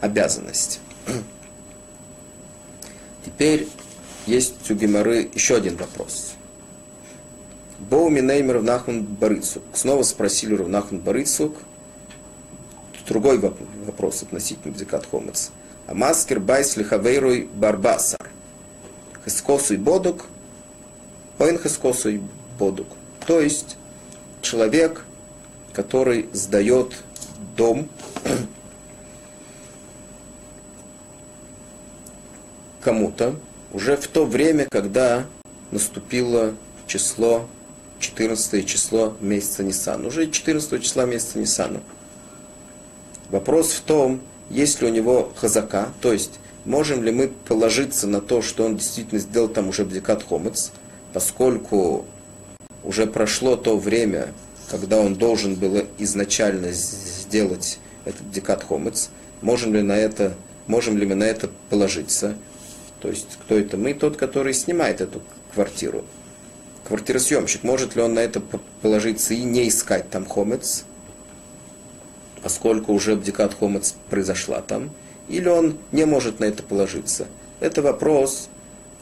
обязанность. 0.00 0.80
Теперь 3.24 3.68
есть 4.26 4.68
у 4.68 4.74
Геморы 4.74 5.30
еще 5.34 5.54
один 5.54 5.76
вопрос. 5.76 6.33
בעו 7.90 8.08
מיניה 8.08 8.50
מרב 8.50 8.72
נחמן 8.72 9.02
בר 9.02 9.17
יצחק. 9.17 9.62
Снова 9.74 10.02
спросили 10.04 10.54
Рав 10.54 10.68
Нахман 10.68 11.00
Бар 11.00 11.15
Ицхак. 11.15 11.54
Другой 13.06 13.38
вопрос 13.38 14.22
относительно 14.22 14.72
בדיקת 14.72 15.06
חמץ. 15.10 15.50
המשכיר 15.86 15.94
בית 15.94 16.40
לחבירו 16.40 16.78
בארבעה 16.78 17.46
עשר. 17.52 18.30
Хескосуй 19.24 19.76
бодук, 19.76 20.24
оин 21.38 21.58
хескосуй 21.58 22.22
бодук. 22.58 22.86
То 23.26 23.40
есть 23.40 23.76
человек, 24.40 25.04
который 25.74 26.30
сдает 26.32 26.96
дом 27.54 27.90
кому-то 32.80 33.34
уже 33.74 33.98
в 33.98 34.06
то 34.08 34.24
время, 34.24 34.68
когда 34.70 35.26
наступило 35.70 36.54
число 36.86 37.46
14 38.04 38.66
число 38.66 39.16
месяца 39.20 39.64
Нисан. 39.64 40.04
Уже 40.04 40.30
14 40.30 40.82
числа 40.82 41.06
месяца 41.06 41.38
Нисана. 41.38 41.80
Вопрос 43.30 43.72
в 43.72 43.80
том, 43.80 44.20
есть 44.50 44.82
ли 44.82 44.88
у 44.88 44.90
него 44.90 45.32
хазака, 45.36 45.88
то 46.02 46.12
есть 46.12 46.32
можем 46.66 47.02
ли 47.02 47.10
мы 47.10 47.28
положиться 47.28 48.06
на 48.06 48.20
то, 48.20 48.42
что 48.42 48.64
он 48.64 48.76
действительно 48.76 49.20
сделал 49.20 49.48
там 49.48 49.68
уже 49.68 49.86
бдикат 49.86 50.22
хомец, 50.22 50.70
поскольку 51.14 52.04
уже 52.82 53.06
прошло 53.06 53.56
то 53.56 53.78
время, 53.78 54.34
когда 54.70 54.98
он 54.98 55.14
должен 55.14 55.54
был 55.54 55.86
изначально 55.98 56.72
сделать 56.72 57.78
этот 58.04 58.22
бдикат 58.26 58.64
хомец, 58.64 59.08
можем 59.40 59.74
ли, 59.74 59.80
на 59.80 59.96
это, 59.96 60.34
можем 60.66 60.98
ли 60.98 61.06
мы 61.06 61.14
на 61.14 61.24
это 61.24 61.48
положиться? 61.70 62.36
То 63.00 63.08
есть, 63.08 63.38
кто 63.42 63.56
это 63.56 63.78
мы? 63.78 63.94
Тот, 63.94 64.18
который 64.18 64.52
снимает 64.52 65.00
эту 65.00 65.22
квартиру. 65.54 66.04
Квартиросъемщик, 66.86 67.62
может 67.62 67.96
ли 67.96 68.02
он 68.02 68.14
на 68.14 68.20
это 68.20 68.42
положиться 68.82 69.34
и 69.34 69.42
не 69.42 69.68
искать 69.68 70.10
там 70.10 70.26
хомец, 70.26 70.84
поскольку 72.42 72.92
уже 72.92 73.16
бдикат 73.16 73.54
хомец 73.54 73.94
произошла 74.10 74.60
там, 74.60 74.90
или 75.28 75.48
он 75.48 75.78
не 75.92 76.04
может 76.04 76.40
на 76.40 76.44
это 76.44 76.62
положиться. 76.62 77.26
Это 77.60 77.80
вопрос 77.80 78.48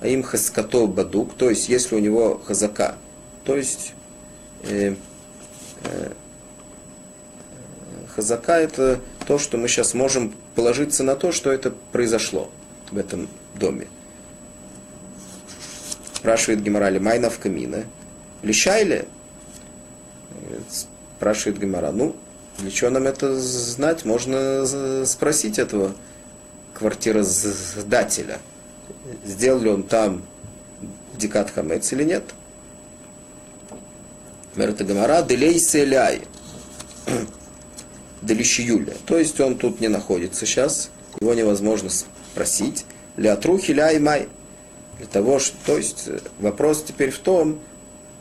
а 0.03 0.09
им 0.09 0.25
хаскато 0.25 0.89
бадук, 0.89 1.35
то 1.35 1.49
есть 1.49 1.69
если 1.69 1.95
у 1.95 2.01
него 2.01 2.41
хазака, 2.45 2.97
то 3.45 3.57
есть 3.57 3.95
э, 4.65 4.97
э, 5.85 6.13
хазака 8.09 8.59
это 8.59 8.99
то, 9.29 9.39
что 9.39 9.59
мы 9.59 9.69
сейчас 9.69 9.95
можем 9.95 10.35
положиться 10.57 11.05
на 11.05 11.15
то, 11.15 11.31
что 11.31 11.53
это 11.53 11.73
произошло 11.93 12.51
в 12.91 12.99
этом 12.99 13.29
доме. 13.55 13.87
Спрашивает 16.23 16.63
Геморали 16.63 17.01
Майна 17.01 17.31
в 17.31 17.41
камина. 17.41 17.85
Лишайли? 18.43 19.09
Спрашивает 21.17 21.59
Гемора. 21.59 21.91
Ну, 21.91 22.15
для 22.59 22.71
чего 22.71 22.91
нам 22.91 23.09
это 23.09 23.35
знать? 23.41 24.05
Можно 24.05 25.05
спросить 25.05 25.59
этого 25.59 25.97
квартиродателя. 26.75 28.39
Сделал 29.25 29.59
ли 29.63 29.71
он 29.71 29.83
там 29.83 30.23
дикат 31.19 31.51
хамец 31.51 31.93
или 31.93 32.05
нет? 32.05 32.23
Мерта 34.55 34.85
Гамара, 34.85 35.23
делей 35.23 35.59
селяй. 35.59 36.23
Делищиюля. 38.23 38.95
То 39.07 39.19
есть 39.19 39.41
он 39.41 39.59
тут 39.59 39.81
не 39.81 39.89
находится 39.89 40.47
сейчас, 40.47 40.91
его 41.21 41.35
невозможно 41.35 41.91
спросить. 41.91 42.87
Лятрухи 43.17 43.73
ляй 43.73 43.99
май. 43.99 44.29
Для 45.03 45.11
того, 45.11 45.41
что, 45.41 45.57
то 45.67 45.77
есть 45.79 46.09
вопрос 46.39 46.85
теперь 46.85 47.11
в 47.11 47.19
том, 47.19 47.59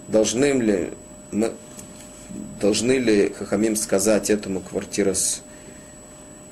должны 0.07 0.45
ли 0.45 0.89
мы 1.29 1.53
должны 2.59 2.93
ли 2.93 3.31
Хахамим 3.37 3.75
сказать 3.75 4.31
этому 4.31 4.61
квартирос, 4.61 5.43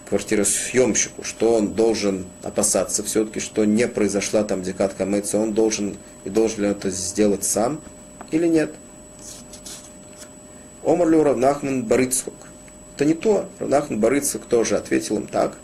квартиросъемщику, 0.07 1.23
что 1.23 1.55
он 1.55 1.73
должен 1.73 2.27
опасаться 2.43 3.01
все-таки, 3.03 3.39
что 3.39 3.65
не 3.65 3.87
произошла 3.87 4.43
там 4.43 4.61
декат 4.61 4.93
камеца, 4.93 5.39
он 5.39 5.53
должен 5.53 5.97
и 6.25 6.29
должен 6.29 6.61
ли 6.61 6.69
это 6.69 6.91
сделать 6.91 7.43
сам 7.43 7.81
или 8.29 8.45
нет. 8.47 8.71
Омар 10.83 11.09
ли 11.09 11.17
Равнахман 11.17 11.85
Барыцкук. 11.85 12.35
Это 12.95 13.05
не 13.05 13.15
то. 13.15 13.49
Равнахман 13.57 13.99
Барыцкук 13.99 14.45
тоже 14.45 14.77
ответил 14.77 15.17
им 15.17 15.25
так. 15.25 15.57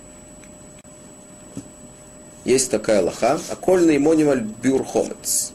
Есть 2.46 2.70
такая 2.70 3.02
лоха. 3.02 3.40
Акольный 3.50 3.98
монималь 3.98 4.42
бюрхомец. 4.42 5.52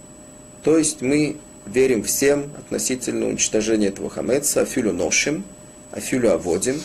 То 0.64 0.76
есть 0.76 1.01
мы 1.01 1.36
верим 1.64 2.03
всем 2.03 2.51
относительно 2.59 3.26
уничтожения 3.26 3.88
этого 3.88 4.11
хамеца, 4.11 4.62
афилю 4.62 4.93
ношим, 4.93 5.45
афилю 5.93 6.34
аводим, 6.34 6.82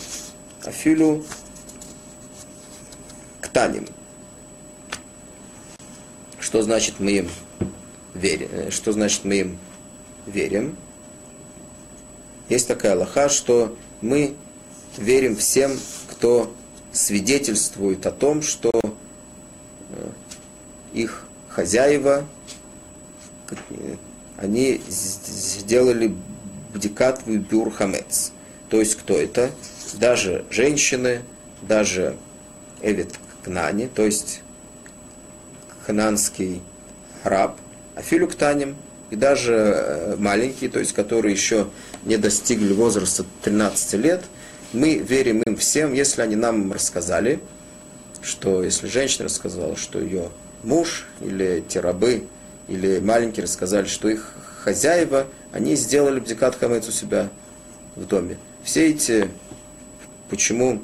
афилю 0.63 1.25
ктаним. 3.41 3.87
Что 6.39 6.61
значит 6.61 6.95
мы 6.99 7.11
им 7.11 7.29
верим? 8.13 8.49
Э, 8.51 8.69
что 8.69 8.91
значит 8.91 9.25
мы 9.25 9.35
им 9.39 9.57
верим? 10.27 10.77
Есть 12.47 12.67
такая 12.67 12.95
лоха, 12.95 13.27
что 13.27 13.75
мы 14.01 14.35
верим 14.97 15.35
всем, 15.35 15.71
кто 16.11 16.53
свидетельствует 16.91 18.05
о 18.05 18.11
том, 18.11 18.43
что 18.43 18.71
их 20.93 21.25
хозяева 21.49 22.25
они 24.37 24.81
сделали 24.87 26.15
бдикат 26.73 27.25
бюр 27.25 27.71
хамец. 27.71 28.31
То 28.69 28.79
есть 28.79 28.95
кто 28.95 29.15
это? 29.17 29.51
Даже 29.93 30.43
женщины, 30.49 31.21
даже 31.61 32.17
Эвид 32.81 33.13
Кнани, 33.43 33.87
то 33.87 34.03
есть 34.03 34.41
хананский 35.85 36.61
раб, 37.23 37.57
Афилю 37.95 38.27
Ктаним, 38.27 38.75
и 39.11 39.15
даже 39.15 39.53
э, 39.53 40.15
маленькие, 40.17 40.69
то 40.69 40.79
есть 40.79 40.93
которые 40.93 41.33
еще 41.33 41.67
не 42.03 42.17
достигли 42.17 42.73
возраста 42.73 43.23
13 43.43 43.93
лет, 43.93 44.25
мы 44.73 44.95
верим 44.97 45.43
им 45.43 45.55
всем, 45.55 45.93
если 45.93 46.21
они 46.23 46.35
нам 46.35 46.73
рассказали, 46.73 47.39
что 48.25 48.63
если 48.63 48.87
женщина 48.87 49.25
рассказала, 49.25 49.77
что 49.77 49.99
ее 49.99 50.29
муж 50.63 51.05
или 51.21 51.63
те 51.67 51.79
рабы 51.79 52.27
или 52.67 52.99
маленькие 52.99 53.43
рассказали, 53.43 53.85
что 53.85 54.09
их 54.09 54.33
хозяева, 54.63 55.27
они 55.51 55.75
сделали 55.75 56.19
бдикат 56.19 56.55
хамец 56.55 56.87
у 56.87 56.91
себя 56.91 57.29
в 57.95 58.05
доме. 58.05 58.37
Все 58.63 58.87
эти, 58.87 59.29
почему 60.29 60.81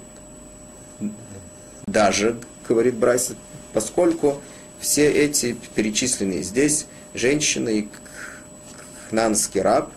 даже, 1.88 2.38
говорит 2.70 2.96
Брайс, 2.96 3.32
поскольку 3.74 4.39
все 4.80 5.10
эти 5.12 5.58
перечисленные 5.74 6.44
здесь 6.44 6.86
женщины 7.16 7.80
и 7.80 7.89
кнанский 9.10 9.62
раб 9.62 9.92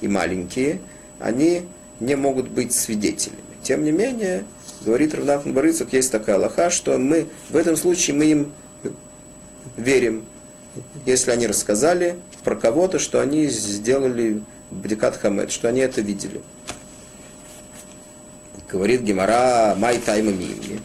и 0.00 0.08
маленькие, 0.08 0.80
они 1.20 1.66
не 2.00 2.16
могут 2.16 2.48
быть 2.48 2.72
свидетелями. 2.72 3.42
Тем 3.62 3.84
не 3.84 3.92
менее, 3.92 4.44
говорит 4.80 5.14
Равнафн 5.14 5.52
Барыцук, 5.52 5.92
есть 5.92 6.12
такая 6.12 6.38
лоха, 6.38 6.70
что 6.70 6.98
мы 6.98 7.26
в 7.50 7.56
этом 7.56 7.76
случае 7.76 8.16
мы 8.16 8.24
им 8.26 8.52
верим, 9.76 10.24
если 11.06 11.30
они 11.30 11.46
рассказали 11.46 12.18
про 12.44 12.56
кого-то, 12.56 12.98
что 12.98 13.20
они 13.20 13.46
сделали 13.46 14.42
Бдикат 14.70 15.16
Хамед, 15.16 15.50
что 15.50 15.68
они 15.68 15.80
это 15.80 16.00
видели. 16.00 16.40
Говорит 18.70 19.00
Гемара 19.00 19.74
Май 19.76 19.98
Тайма 19.98 20.30
Мимми. 20.30 20.80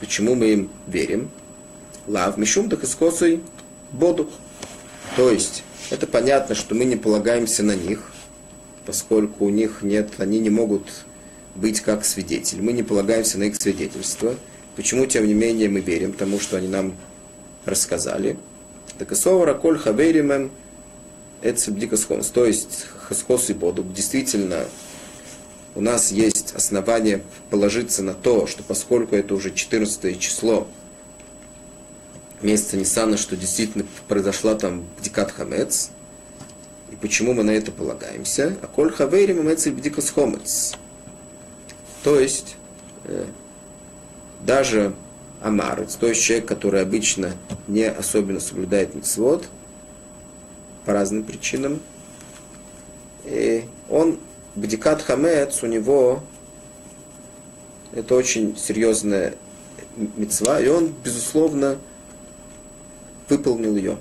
Почему 0.00 0.34
мы 0.34 0.46
им 0.46 0.70
верим? 0.86 1.30
Лав 2.06 2.36
Мишум 2.36 2.68
Дахискосой 2.68 3.42
Боду. 3.92 4.28
То 5.16 5.30
есть, 5.30 5.62
это 5.90 6.06
понятно, 6.06 6.54
что 6.54 6.74
мы 6.74 6.84
не 6.84 6.96
полагаемся 6.96 7.62
на 7.62 7.76
них, 7.76 8.12
поскольку 8.84 9.46
у 9.46 9.50
них 9.50 9.82
нет, 9.82 10.14
они 10.18 10.40
не 10.40 10.50
могут 10.50 10.88
быть 11.56 11.80
как 11.80 12.04
свидетель. 12.04 12.62
Мы 12.62 12.72
не 12.72 12.82
полагаемся 12.82 13.38
на 13.38 13.44
их 13.44 13.56
свидетельство. 13.56 14.34
Почему, 14.76 15.06
тем 15.06 15.26
не 15.26 15.34
менее, 15.34 15.68
мы 15.68 15.80
верим 15.80 16.12
тому, 16.12 16.38
что 16.38 16.56
они 16.56 16.68
нам 16.68 16.94
рассказали? 17.64 18.36
Так 18.98 19.12
и 19.12 19.14
совара 19.14 19.54
коль 19.54 19.78
хаверимем 19.78 20.50
эцебдикасхонс. 21.42 22.28
То 22.28 22.44
есть 22.44 22.86
хаскос 22.98 23.50
и 23.50 23.54
боду. 23.54 23.84
Действительно, 23.84 24.66
у 25.74 25.80
нас 25.80 26.12
есть 26.12 26.54
основания 26.54 27.22
положиться 27.50 28.02
на 28.02 28.14
то, 28.14 28.46
что 28.46 28.62
поскольку 28.62 29.14
это 29.14 29.34
уже 29.34 29.52
14 29.52 30.18
число 30.18 30.66
месяца 32.42 32.76
Ниссана, 32.76 33.16
что 33.16 33.36
действительно 33.36 33.84
произошла 34.08 34.54
там 34.54 34.86
Бдикат 34.98 35.32
Хамец, 35.32 35.90
и 36.90 36.96
почему 36.96 37.34
мы 37.34 37.42
на 37.42 37.50
это 37.50 37.72
полагаемся? 37.72 38.56
А 38.62 38.66
коль 38.66 38.92
хаверим 38.92 39.42
имеется 39.42 39.70
бдикас 39.70 40.10
хомец. 40.10 40.74
То 42.06 42.20
есть, 42.20 42.54
э, 43.02 43.24
даже 44.42 44.94
амарец, 45.42 45.96
то 45.96 46.06
есть 46.06 46.22
человек, 46.22 46.46
который 46.46 46.80
обычно 46.80 47.32
не 47.66 47.82
особенно 47.82 48.38
соблюдает 48.38 48.94
митцвот, 48.94 49.48
по 50.84 50.92
разным 50.92 51.24
причинам, 51.24 51.80
и 53.24 53.64
он, 53.90 54.20
бдикат 54.54 55.02
хамец, 55.02 55.64
у 55.64 55.66
него 55.66 56.22
это 57.90 58.14
очень 58.14 58.56
серьезная 58.56 59.34
мецва, 59.96 60.60
и 60.60 60.68
он, 60.68 60.94
безусловно, 61.02 61.76
выполнил 63.28 63.74
ее. 63.74 63.98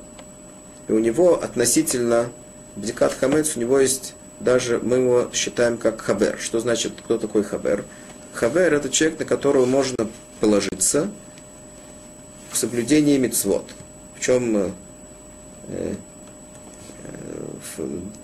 И 0.87 0.91
у 0.91 0.99
него 0.99 1.41
относительно 1.41 2.29
Бдикат 2.75 3.13
Хамец, 3.13 3.55
у 3.55 3.59
него 3.61 3.79
есть 3.79 4.14
даже, 4.39 4.79
мы 4.79 4.97
его 4.97 5.29
считаем 5.33 5.77
как 5.77 6.01
хабер. 6.01 6.37
Что 6.39 6.59
значит, 6.59 6.93
кто 7.03 7.17
такой 7.17 7.43
хабер? 7.43 7.85
Хабер– 8.33 8.73
это 8.75 8.89
человек, 8.89 9.19
на 9.19 9.25
которого 9.25 9.65
можно 9.65 10.09
положиться 10.39 11.09
в 12.51 12.57
соблюдении 12.57 13.17
мицвод. 13.17 13.69
В 14.15 14.19
чем, 14.19 14.57
э, 14.57 14.71
э, 15.69 15.93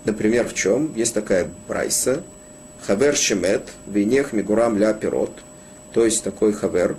например, 0.06 0.48
в 0.48 0.54
чем? 0.54 0.94
Есть 0.96 1.14
такая 1.14 1.50
прайса. 1.68 2.24
Хабер 2.86 3.16
шемет, 3.16 3.70
винех 3.88 4.34
мигурам 4.34 4.78
ля 4.78 4.94
пирот. 4.94 5.32
То 5.94 6.04
есть 6.06 6.24
такой 6.24 6.52
хабер, 6.54 6.98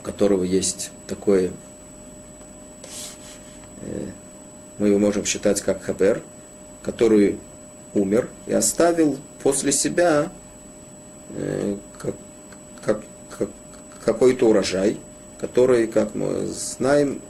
у 0.00 0.04
которого 0.04 0.42
есть 0.42 0.90
такое 1.06 1.50
э, 3.82 4.06
мы 4.78 4.88
его 4.88 4.98
можем 4.98 5.24
считать 5.24 5.60
как 5.60 5.82
хабер, 5.82 6.22
который 6.86 7.38
умер 7.94 8.28
и 8.46 8.52
оставил 8.52 9.18
после 9.42 9.72
себя 9.72 10.30
э, 11.30 11.76
как, 11.98 12.14
как, 12.80 13.02
как, 13.36 13.48
какой-то 14.04 14.48
урожай, 14.48 14.98
который, 15.40 15.88
как 15.88 16.14
мы 16.14 16.46
знаем, 16.46 17.20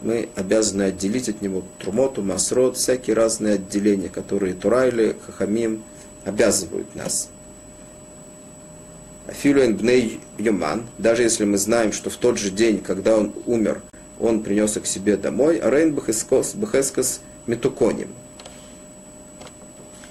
мы 0.00 0.30
обязаны 0.36 0.84
отделить 0.84 1.28
от 1.28 1.42
него 1.42 1.62
трумоту, 1.78 2.22
масрот, 2.22 2.78
всякие 2.78 3.14
разные 3.14 3.54
отделения, 3.54 4.08
которые 4.08 4.54
Турайли, 4.54 5.16
Хахамим 5.26 5.82
обязывают 6.24 6.94
нас. 6.94 7.28
Афилуэн 9.26 9.76
бней 9.76 10.20
Юман, 10.38 10.86
даже 10.96 11.24
если 11.24 11.44
мы 11.44 11.58
знаем, 11.58 11.92
что 11.92 12.08
в 12.08 12.16
тот 12.16 12.38
же 12.38 12.50
день, 12.50 12.80
когда 12.80 13.18
он 13.18 13.34
умер, 13.44 13.82
он 14.18 14.42
принес 14.42 14.78
их 14.78 14.86
себе 14.86 15.18
домой, 15.18 15.58
а 15.58 15.68
Рейн 15.68 15.94
Бехескас 15.94 17.20
Метуконим. 17.46 18.08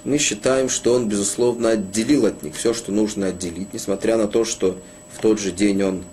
Мы 0.07 0.19
считаем, 0.19 0.69
что 0.69 0.93
он, 0.93 1.09
безусловно, 1.09 1.71
отделил 1.71 2.27
от 2.27 2.41
них 2.41 2.55
все, 2.55 2.73
что 2.73 2.93
нужно 2.93 3.27
отделить, 3.27 3.73
несмотря 3.73 4.15
на 4.15 4.29
то, 4.29 4.45
что 4.45 4.79
в 5.13 5.19
тот 5.21 5.37
же 5.37 5.51
день 5.51 5.83
он 5.83 6.05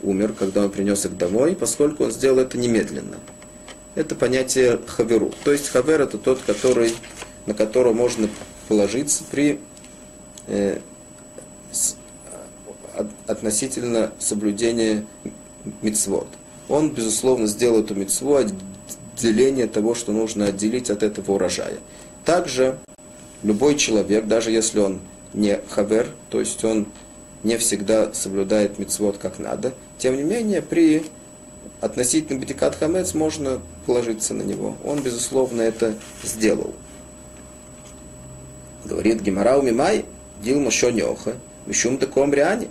умер, 0.00 0.32
когда 0.38 0.62
он 0.62 0.70
принес 0.70 1.06
их 1.06 1.18
домой, 1.18 1.56
поскольку 1.56 2.04
он 2.04 2.12
сделал 2.12 2.38
это 2.38 2.56
немедленно. 2.56 3.16
Это 3.96 4.14
понятие 4.14 4.78
хаверу. 4.86 5.32
То 5.42 5.50
есть 5.50 5.68
хавер 5.70 6.02
это 6.02 6.18
тот, 6.18 6.38
который, 6.46 6.94
на 7.46 7.54
которого 7.54 7.92
можно 7.94 8.28
положиться 8.68 9.24
при 9.28 9.58
э, 10.46 10.78
с, 11.72 11.96
относительно 13.26 14.12
соблюдения 14.20 15.04
мицвод 15.82 16.28
он, 16.68 16.90
безусловно, 16.90 17.48
сделал 17.48 17.80
эту 17.80 17.96
мецву 17.96 18.36
отделение 18.36 19.66
того, 19.66 19.96
что 19.96 20.12
нужно 20.12 20.44
отделить 20.44 20.90
от 20.90 21.02
этого 21.02 21.32
урожая. 21.32 21.78
Также 22.24 22.78
любой 23.46 23.76
человек, 23.76 24.26
даже 24.26 24.50
если 24.50 24.80
он 24.80 25.00
не 25.32 25.60
хавер, 25.70 26.08
то 26.30 26.40
есть 26.40 26.64
он 26.64 26.86
не 27.44 27.56
всегда 27.58 28.12
соблюдает 28.12 28.78
мецвод 28.80 29.18
как 29.18 29.38
надо, 29.38 29.72
тем 29.98 30.16
не 30.16 30.24
менее, 30.24 30.62
при 30.62 31.04
относительно 31.80 32.38
бедикат 32.38 32.74
хамец 32.74 33.14
можно 33.14 33.60
положиться 33.86 34.34
на 34.34 34.42
него. 34.42 34.76
Он, 34.84 35.00
безусловно, 35.00 35.62
это 35.62 35.94
сделал. 36.24 36.74
Говорит 38.84 39.20
Гимарау 39.20 39.62
Мимай, 39.62 40.04
Дил 40.42 40.60
Мошо 40.60 40.90
Нёха, 40.90 41.34
Мишум 41.66 41.98
Таком 41.98 42.34
Риане. 42.34 42.68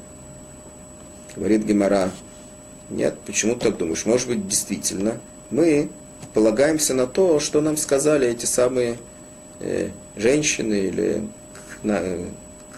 Говорит 1.38 1.64
Гимара, 1.64 2.12
нет, 2.90 3.18
почему 3.26 3.56
ты 3.56 3.70
так 3.70 3.78
думаешь? 3.78 4.06
Может 4.06 4.28
быть, 4.28 4.48
действительно, 4.48 5.20
мы 5.52 5.90
полагаемся 6.34 6.94
на 6.94 7.08
то, 7.08 7.40
что 7.40 7.62
нам 7.62 7.78
сказали 7.78 8.28
эти 8.28 8.46
самые 8.46 8.98
э, 9.60 9.90
женщины 10.16 10.74
или 10.88 11.28
кна, 11.82 12.02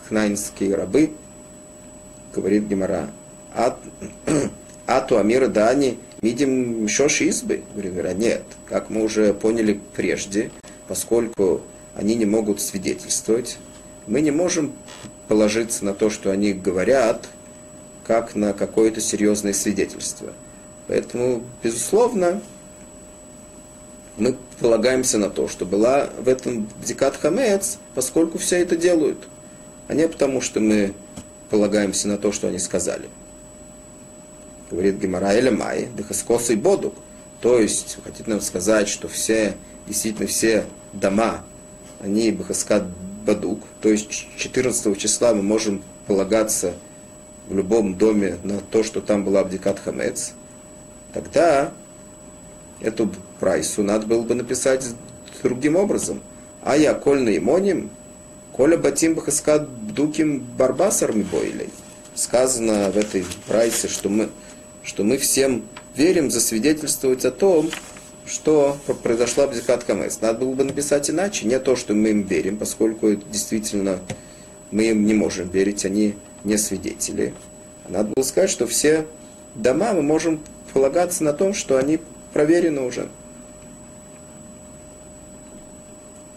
кнайнские 0.08 0.76
рабы, 0.76 1.12
говорит 2.34 2.64
Гемора. 2.64 3.10
А, 3.54 3.78
Ату 4.88 5.18
Амира 5.18 5.48
Дани 5.48 5.98
видим 6.22 6.88
Шош 6.88 7.22
избы? 7.22 7.64
Говорит, 7.76 8.18
нет, 8.18 8.44
как 8.68 8.90
мы 8.90 9.04
уже 9.04 9.34
поняли 9.34 9.80
прежде, 9.96 10.52
поскольку 10.88 11.62
они 11.96 12.16
не 12.16 12.26
могут 12.26 12.62
свидетельствовать, 12.62 13.58
мы 14.06 14.22
не 14.22 14.32
можем 14.32 14.74
положиться 15.28 15.84
на 15.84 15.94
то, 15.94 16.10
что 16.10 16.32
они 16.32 16.54
говорят, 16.54 17.28
как 18.06 18.36
на 18.36 18.54
какое-то 18.54 19.02
серьезное 19.02 19.54
свидетельство. 19.54 20.34
Поэтому, 20.88 21.44
безусловно, 21.62 22.42
мы 24.18 24.36
полагаемся 24.60 25.18
на 25.18 25.30
то, 25.30 25.48
что 25.48 25.66
была 25.66 26.10
в 26.20 26.28
этом 26.28 26.68
дикат 26.84 27.18
хамец, 27.18 27.78
поскольку 27.94 28.38
все 28.38 28.58
это 28.58 28.76
делают, 28.76 29.28
а 29.88 29.94
не 29.94 30.08
потому, 30.08 30.42
что 30.42 30.60
мы 30.60 30.94
полагаемся 31.50 32.08
на 32.08 32.18
то, 32.18 32.32
что 32.32 32.48
они 32.48 32.60
сказали. 32.60 33.10
Говорит 34.70 34.96
Гемара 34.96 35.34
Эля 35.34 35.52
Май, 35.52 35.88
Дехаскос 35.96 36.50
и 36.50 36.56
Бодук. 36.56 36.96
То 37.42 37.60
есть, 37.60 37.98
хотите 38.04 38.30
нам 38.30 38.42
сказать, 38.42 38.90
что 38.90 39.08
все, 39.08 39.56
действительно 39.88 40.28
все 40.28 40.66
дома, 40.92 41.44
они 42.00 42.32
Бахаскат 42.32 42.84
Бадук, 43.26 43.62
то 43.82 43.90
есть 43.90 44.28
14 44.38 44.98
числа 44.98 45.34
мы 45.34 45.44
можем 45.44 45.84
полагаться 46.08 46.74
в 47.48 47.56
любом 47.56 47.96
доме 47.96 48.38
на 48.44 48.60
то, 48.60 48.84
что 48.84 49.02
там 49.02 49.24
была 49.24 49.42
Абдикат 49.42 49.80
Хамец, 49.80 50.34
тогда 51.14 51.72
эту 52.82 53.12
прайсу 53.40 53.84
надо 53.84 54.06
было 54.08 54.22
бы 54.22 54.36
написать 54.36 54.86
другим 55.44 55.76
образом. 55.76 56.22
А 56.64 56.76
я 56.76 56.94
кольный 56.94 57.38
имоним, 57.38 57.90
коля 58.52 58.78
батим 58.78 59.16
бахаскат 59.16 59.70
бдуким 59.70 60.40
барбасарми 60.58 61.24
бойлей. 61.24 61.70
Сказано 62.16 62.90
в 62.92 62.98
этой 62.98 63.26
прайсе, 63.48 63.88
что 63.88 64.10
мы, 64.10 64.30
что 64.84 65.04
мы 65.04 65.18
всем 65.18 65.64
верим 65.96 66.32
засвидетельствовать 66.32 67.26
о 67.26 67.32
том, 67.32 67.70
что 68.26 68.78
произошла 69.04 69.46
Абдикат 69.46 69.84
Хамец. 69.86 70.20
Надо 70.22 70.40
было 70.40 70.54
бы 70.54 70.64
написать 70.64 71.10
иначе, 71.10 71.48
не 71.48 71.60
то, 71.60 71.76
что 71.76 71.94
мы 71.94 72.10
им 72.10 72.24
верим, 72.24 72.58
поскольку 72.58 73.14
действительно 73.16 74.00
мы 74.72 74.90
им 74.90 75.06
не 75.06 75.14
можем 75.14 75.50
верить, 75.50 75.86
они 75.86 76.16
не 76.44 76.58
свидетели. 76.58 77.34
Надо 77.88 78.12
было 78.16 78.24
сказать, 78.24 78.50
что 78.50 78.68
все 78.68 79.06
дома 79.56 79.94
мы 79.94 80.02
можем 80.02 80.42
полагаться 80.74 81.24
на 81.24 81.34
том, 81.34 81.54
что 81.54 81.78
они 81.78 82.00
проверены 82.38 82.82
уже. 82.82 83.10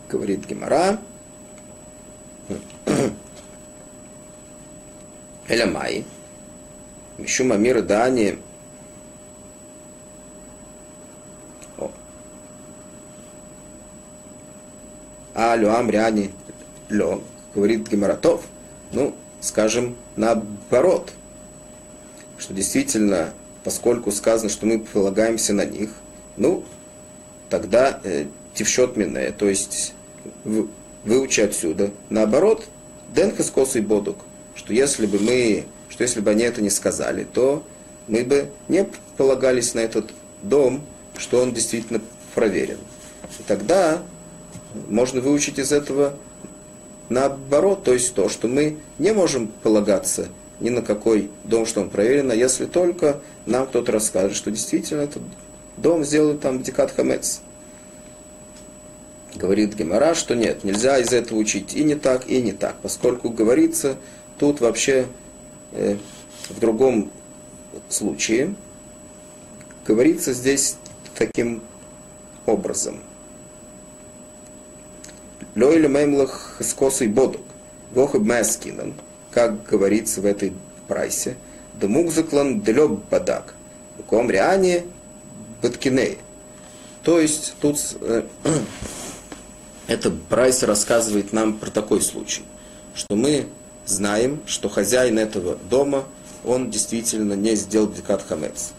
говорит 0.08 0.46
Гемара, 0.46 0.98
Элямай, 5.48 6.06
Мишума 7.18 7.58
мира 7.58 7.82
Дани, 7.82 8.38
а 15.34 15.54
Люам 15.56 15.90
Ряни. 15.90 16.30
Лё, 16.88 17.22
говорит 17.54 17.88
Гемаратов, 17.90 18.46
ну, 18.92 19.14
скажем, 19.42 19.98
наоборот, 20.16 21.12
что 22.38 22.54
действительно, 22.54 23.34
поскольку 23.64 24.12
сказано, 24.12 24.50
что 24.50 24.66
мы 24.66 24.80
полагаемся 24.80 25.52
на 25.52 25.64
них, 25.64 25.90
ну, 26.36 26.64
тогда 27.48 28.00
э, 28.04 28.26
тившот 28.54 28.96
мине, 28.96 29.32
то 29.32 29.48
есть 29.48 29.94
в, 30.44 30.68
выучи 31.04 31.40
отсюда. 31.40 31.90
Наоборот, 32.08 32.66
денхас 33.14 33.52
и 33.76 33.80
бодук, 33.80 34.18
что 34.54 34.72
если 34.72 35.06
бы 35.06 35.18
мы, 35.18 35.64
что 35.88 36.02
если 36.02 36.20
бы 36.20 36.30
они 36.30 36.44
это 36.44 36.62
не 36.62 36.70
сказали, 36.70 37.24
то 37.24 37.62
мы 38.08 38.24
бы 38.24 38.50
не 38.68 38.86
полагались 39.16 39.74
на 39.74 39.80
этот 39.80 40.10
дом, 40.42 40.82
что 41.16 41.40
он 41.40 41.52
действительно 41.52 42.00
проверен. 42.34 42.78
И 43.38 43.42
тогда 43.46 44.02
можно 44.88 45.20
выучить 45.20 45.58
из 45.58 45.72
этого 45.72 46.14
наоборот, 47.08 47.84
то 47.84 47.92
есть 47.92 48.14
то, 48.14 48.28
что 48.28 48.48
мы 48.48 48.78
не 48.98 49.12
можем 49.12 49.48
полагаться 49.48 50.28
ни 50.60 50.70
на 50.70 50.82
какой 50.82 51.30
дом, 51.44 51.66
что 51.66 51.80
он 51.80 51.90
проверен, 51.90 52.30
а 52.30 52.34
если 52.34 52.66
только 52.66 53.20
нам 53.46 53.66
кто-то 53.66 53.92
расскажет, 53.92 54.36
что 54.36 54.50
действительно 54.50 55.00
этот 55.00 55.22
дом 55.76 56.04
сделан 56.04 56.38
там 56.38 56.62
Дикат 56.62 56.92
Хамец. 56.92 57.40
Говорит 59.34 59.74
Гемора, 59.74 60.14
что 60.14 60.34
нет, 60.34 60.64
нельзя 60.64 60.98
из 60.98 61.12
этого 61.12 61.38
учить 61.38 61.74
и 61.74 61.84
не 61.84 61.94
так, 61.94 62.28
и 62.28 62.42
не 62.42 62.52
так, 62.52 62.76
поскольку 62.82 63.30
говорится 63.30 63.96
тут 64.38 64.60
вообще 64.60 65.06
э, 65.72 65.96
в 66.48 66.60
другом 66.60 67.10
случае, 67.88 68.54
говорится 69.86 70.32
здесь 70.32 70.76
таким 71.16 71.62
образом– 72.46 73.00
Лойли 75.56 75.88
мемлах 75.88 76.56
с 76.60 76.72
косой 76.74 77.08
бодок. 77.08 77.40
Вохаб 77.92 78.22
мэскинан, 78.22 78.94
как 79.30 79.64
говорится 79.64 80.20
в 80.20 80.26
этой 80.26 80.52
прайсе. 80.88 81.36
Да 81.80 81.88
мукзаклан 81.88 82.60
делеб 82.60 83.00
бадак. 83.10 83.54
Ком 84.06 84.30
риане 84.30 84.84
баткиней. 85.62 86.18
То 87.02 87.20
есть 87.20 87.54
тут 87.60 87.78
э, 88.00 88.24
это 89.86 90.10
прайс 90.10 90.62
рассказывает 90.62 91.32
нам 91.32 91.58
про 91.58 91.70
такой 91.70 92.00
случай, 92.02 92.42
что 92.94 93.14
мы 93.16 93.46
знаем, 93.86 94.40
что 94.46 94.68
хозяин 94.68 95.18
этого 95.18 95.56
дома, 95.68 96.04
он 96.44 96.70
действительно 96.70 97.34
не 97.34 97.54
сделал 97.54 97.90
декат 97.90 98.24
хамец. 98.26 98.72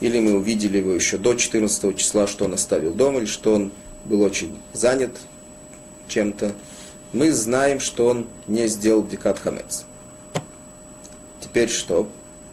Или 0.00 0.20
мы 0.20 0.34
увидели 0.34 0.78
его 0.78 0.92
еще 0.92 1.18
до 1.18 1.34
14 1.34 1.96
числа, 1.96 2.26
что 2.26 2.44
он 2.44 2.54
оставил 2.54 2.92
дом, 2.92 3.18
или 3.18 3.26
что 3.26 3.54
он 3.54 3.72
был 4.04 4.22
очень 4.22 4.56
занят, 4.72 5.12
чем-то, 6.08 6.52
мы 7.16 7.32
знаем, 7.32 7.80
что 7.80 8.08
он 8.08 8.26
не 8.46 8.68
сделал 8.68 9.02
дикат 9.02 9.38
хамец. 9.38 9.86
Теперь 11.40 11.70
что? 11.70 12.08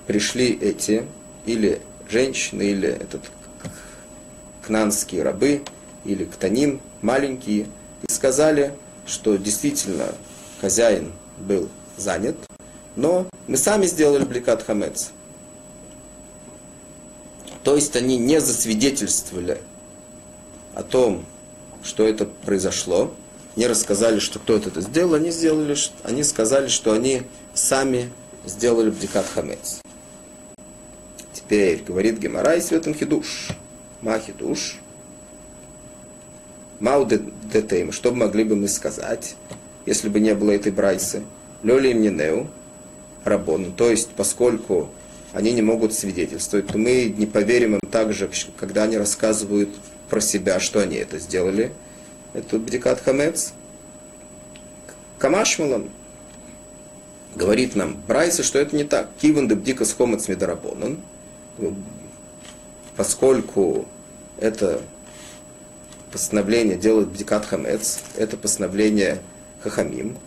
Пришли 0.08 0.58
эти, 0.58 1.06
или 1.46 1.82
женщины, 2.10 2.64
или 2.64 2.88
этот 2.88 3.22
кнанские 4.66 5.24
рабы, 5.24 5.64
или 6.06 6.24
ктаним, 6.24 6.80
маленькие, 7.02 7.68
и 8.08 8.12
сказали, 8.12 8.74
что 9.06 9.36
действительно 9.36 10.16
хозяин 10.62 11.12
был 11.38 11.68
занят, 11.98 12.38
но 12.96 13.28
мы 13.48 13.58
сами 13.58 13.86
сделали 13.86 14.24
бликат 14.24 14.64
хамец. 14.64 15.12
То 17.66 17.76
есть 17.76 17.98
они 17.98 18.18
не 18.18 18.40
засвидетельствовали 18.40 19.60
о 20.74 20.84
том, 20.84 21.26
что 21.84 22.08
это 22.08 22.26
произошло, 22.26 23.14
не 23.56 23.68
рассказали, 23.68 24.20
что 24.20 24.40
кто-то 24.40 24.70
это 24.70 24.82
сделал, 24.82 25.16
они 25.16 25.32
сделали, 25.32 25.76
они 26.04 26.24
сказали, 26.24 26.68
что 26.68 26.92
они 26.92 27.24
сами 27.54 28.10
сделали 28.46 28.90
бдикат 28.90 29.26
хамец. 29.34 29.82
Теперь 31.34 31.84
говорит 31.84 32.20
Гемарай 32.20 32.62
в 32.62 32.72
этом 32.72 32.94
хидуш. 32.94 33.50
Ма. 34.02 34.20
Мау 36.80 37.06
детейм. 37.06 37.92
Что 37.92 38.12
могли 38.14 38.44
бы 38.44 38.56
мы 38.56 38.68
сказать, 38.68 39.36
если 39.86 40.10
бы 40.10 40.20
не 40.20 40.34
было 40.36 40.52
этой 40.52 40.72
брайсы? 40.72 41.24
Лёли 41.62 41.90
им 41.90 42.02
не 42.02 42.10
неу. 42.10 42.48
Рабон. 43.24 43.72
То 43.72 43.90
есть, 43.90 44.10
поскольку 44.18 44.90
они 45.32 45.54
не 45.54 45.62
могут 45.62 45.94
свидетельствовать, 45.94 46.68
то 46.68 46.78
мы 46.78 47.14
не 47.18 47.26
поверим 47.26 47.76
им 47.76 47.80
так 47.90 48.12
же, 48.14 48.30
когда 48.58 48.84
они 48.84 48.98
рассказывают 48.98 49.70
про 50.10 50.20
себя, 50.20 50.60
что 50.60 50.80
они 50.80 50.98
это 50.98 51.20
сделали– 51.20 51.72
это 52.34 52.58
бдикат 52.58 53.02
хамец. 53.02 53.54
Камашмалан 55.20 55.90
говорит 57.36 57.76
нам 57.76 57.98
Брайса, 58.08 58.44
что 58.44 58.60
это 58.60 58.76
не 58.76 58.84
так. 58.84 59.10
Киван 59.22 59.48
де 59.48 59.56
бдикас 59.56 59.94
хомец 59.94 60.28
медарабонан. 60.28 61.00
Поскольку 62.96 63.86
это 64.40 64.82
постановление 66.12 66.78
делает 66.78 67.10
бдикат 67.10 67.46
хамец, 67.46 68.00
это 68.16 68.38
постановление 68.38 69.22
хахамим, 69.62 70.18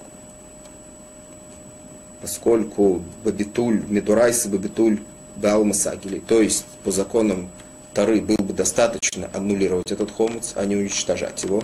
поскольку 2.21 3.03
бабитуль, 3.23 3.85
медурайса 3.87 4.49
бабитуль 4.49 5.01
дал 5.37 5.63
масагили, 5.65 6.19
то 6.19 6.41
есть 6.41 6.65
по 6.83 6.91
законам 6.91 7.51
Тары 7.95 8.21
было 8.21 8.37
бы 8.37 8.53
достаточно 8.53 9.31
аннулировать 9.33 9.91
этот 9.91 10.11
хомец, 10.11 10.53
а 10.55 10.67
не 10.67 10.77
уничтожать 10.77 11.45
его. 11.45 11.63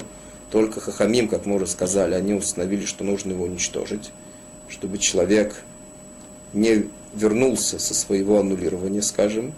Только 0.53 0.81
Хахамим, 0.81 1.29
как 1.29 1.47
мы 1.47 1.57
уже 1.57 1.67
сказали, 1.67 2.15
они 2.15 2.35
установили, 2.35 2.85
что 2.85 3.05
нужно 3.05 3.33
его 3.33 3.45
уничтожить, 3.45 4.13
чтобы 4.69 4.99
человек 4.99 5.57
не 6.53 6.91
вернулся 7.15 7.79
со 7.79 7.95
своего 7.95 8.39
аннулирования, 8.39 9.01
скажем, 9.01 9.55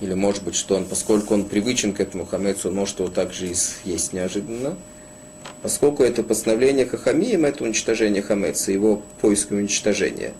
или 0.00 0.14
может 0.14 0.42
быть, 0.42 0.54
что 0.54 0.76
он, 0.76 0.86
поскольку 0.86 1.34
он 1.34 1.44
привычен 1.44 1.92
к 1.92 2.00
этому 2.00 2.24
хамецу, 2.24 2.70
он 2.70 2.74
может 2.74 3.00
его 3.00 3.10
также 3.10 3.48
и 3.48 3.54
съесть 3.54 4.14
неожиданно. 4.14 4.76
Поскольку 5.60 6.02
это 6.02 6.22
постановление 6.22 6.86
Хахамием, 6.86 7.44
это 7.44 7.64
уничтожение 7.64 8.22
хамеца, 8.22 8.72
его 8.72 9.02
поиск 9.20 9.52
и 9.52 9.56
уничтожение. 9.56 10.32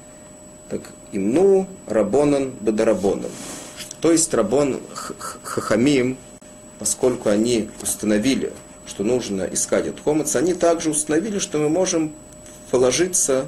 Так 0.71 0.81
имну 1.13 1.67
рабонан 1.87 2.53
бадарабонан. 2.59 3.31
То 4.01 4.11
есть 4.11 4.33
рабон 4.33 4.81
Хахамим, 4.95 6.17
поскольку 6.79 7.29
они 7.29 7.69
установили, 7.83 8.51
что 8.87 9.05
нужно 9.05 9.43
искать 9.43 9.89
от 9.89 10.01
хомец, 10.01 10.37
они 10.37 10.55
также 10.55 10.91
установили, 10.91 11.39
что 11.39 11.59
мы 11.59 11.69
можем 11.69 12.13
положиться 12.71 13.47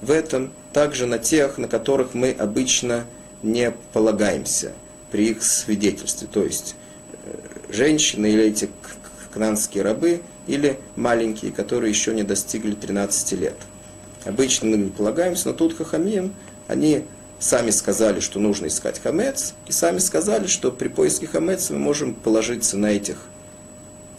в 0.00 0.10
этом 0.10 0.52
также 0.72 1.06
на 1.06 1.18
тех, 1.18 1.58
на 1.58 1.68
которых 1.68 2.14
мы 2.14 2.30
обычно 2.30 3.04
не 3.42 3.72
полагаемся 3.92 4.72
при 5.10 5.30
их 5.30 5.42
свидетельстве. 5.42 6.28
То 6.30 6.42
есть 6.42 6.74
э, 7.24 7.72
женщины 7.72 8.26
или 8.26 8.44
эти 8.44 8.68
кнанские 9.32 9.84
рабы, 9.84 10.22
или 10.46 10.78
маленькие, 10.96 11.52
которые 11.52 11.90
еще 11.90 12.14
не 12.14 12.22
достигли 12.22 12.72
13 12.72 13.32
лет. 13.32 13.56
Обычно 14.24 14.68
мы 14.68 14.76
не 14.76 14.90
полагаемся, 14.90 15.48
но 15.48 15.54
тут 15.54 15.76
хахамим, 15.76 16.34
они 16.68 17.04
сами 17.38 17.70
сказали, 17.70 18.20
что 18.20 18.40
нужно 18.40 18.66
искать 18.66 19.00
хамец, 19.00 19.54
и 19.66 19.72
сами 19.72 19.98
сказали, 19.98 20.46
что 20.46 20.72
при 20.72 20.88
поиске 20.88 21.26
хамеца 21.26 21.74
мы 21.74 21.78
можем 21.78 22.14
положиться 22.14 22.76
на 22.76 22.86
этих 22.86 23.18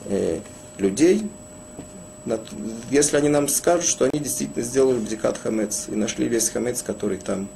э, 0.10 0.40
людей, 0.78 1.30
если 2.90 3.18
они 3.18 3.30
нам 3.30 3.48
скажут, 3.48 3.86
что 3.86 4.06
они 4.12 4.22
действительно 4.22 4.64
сделали 4.64 5.00
бдикат 5.00 5.38
хамец 5.38 5.86
и 5.88 5.96
нашли 5.96 6.28
весь 6.28 6.50
хамец, 6.50 6.82
который 6.84 7.18
там 7.18 7.48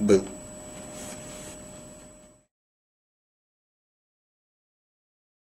был. 0.00 0.24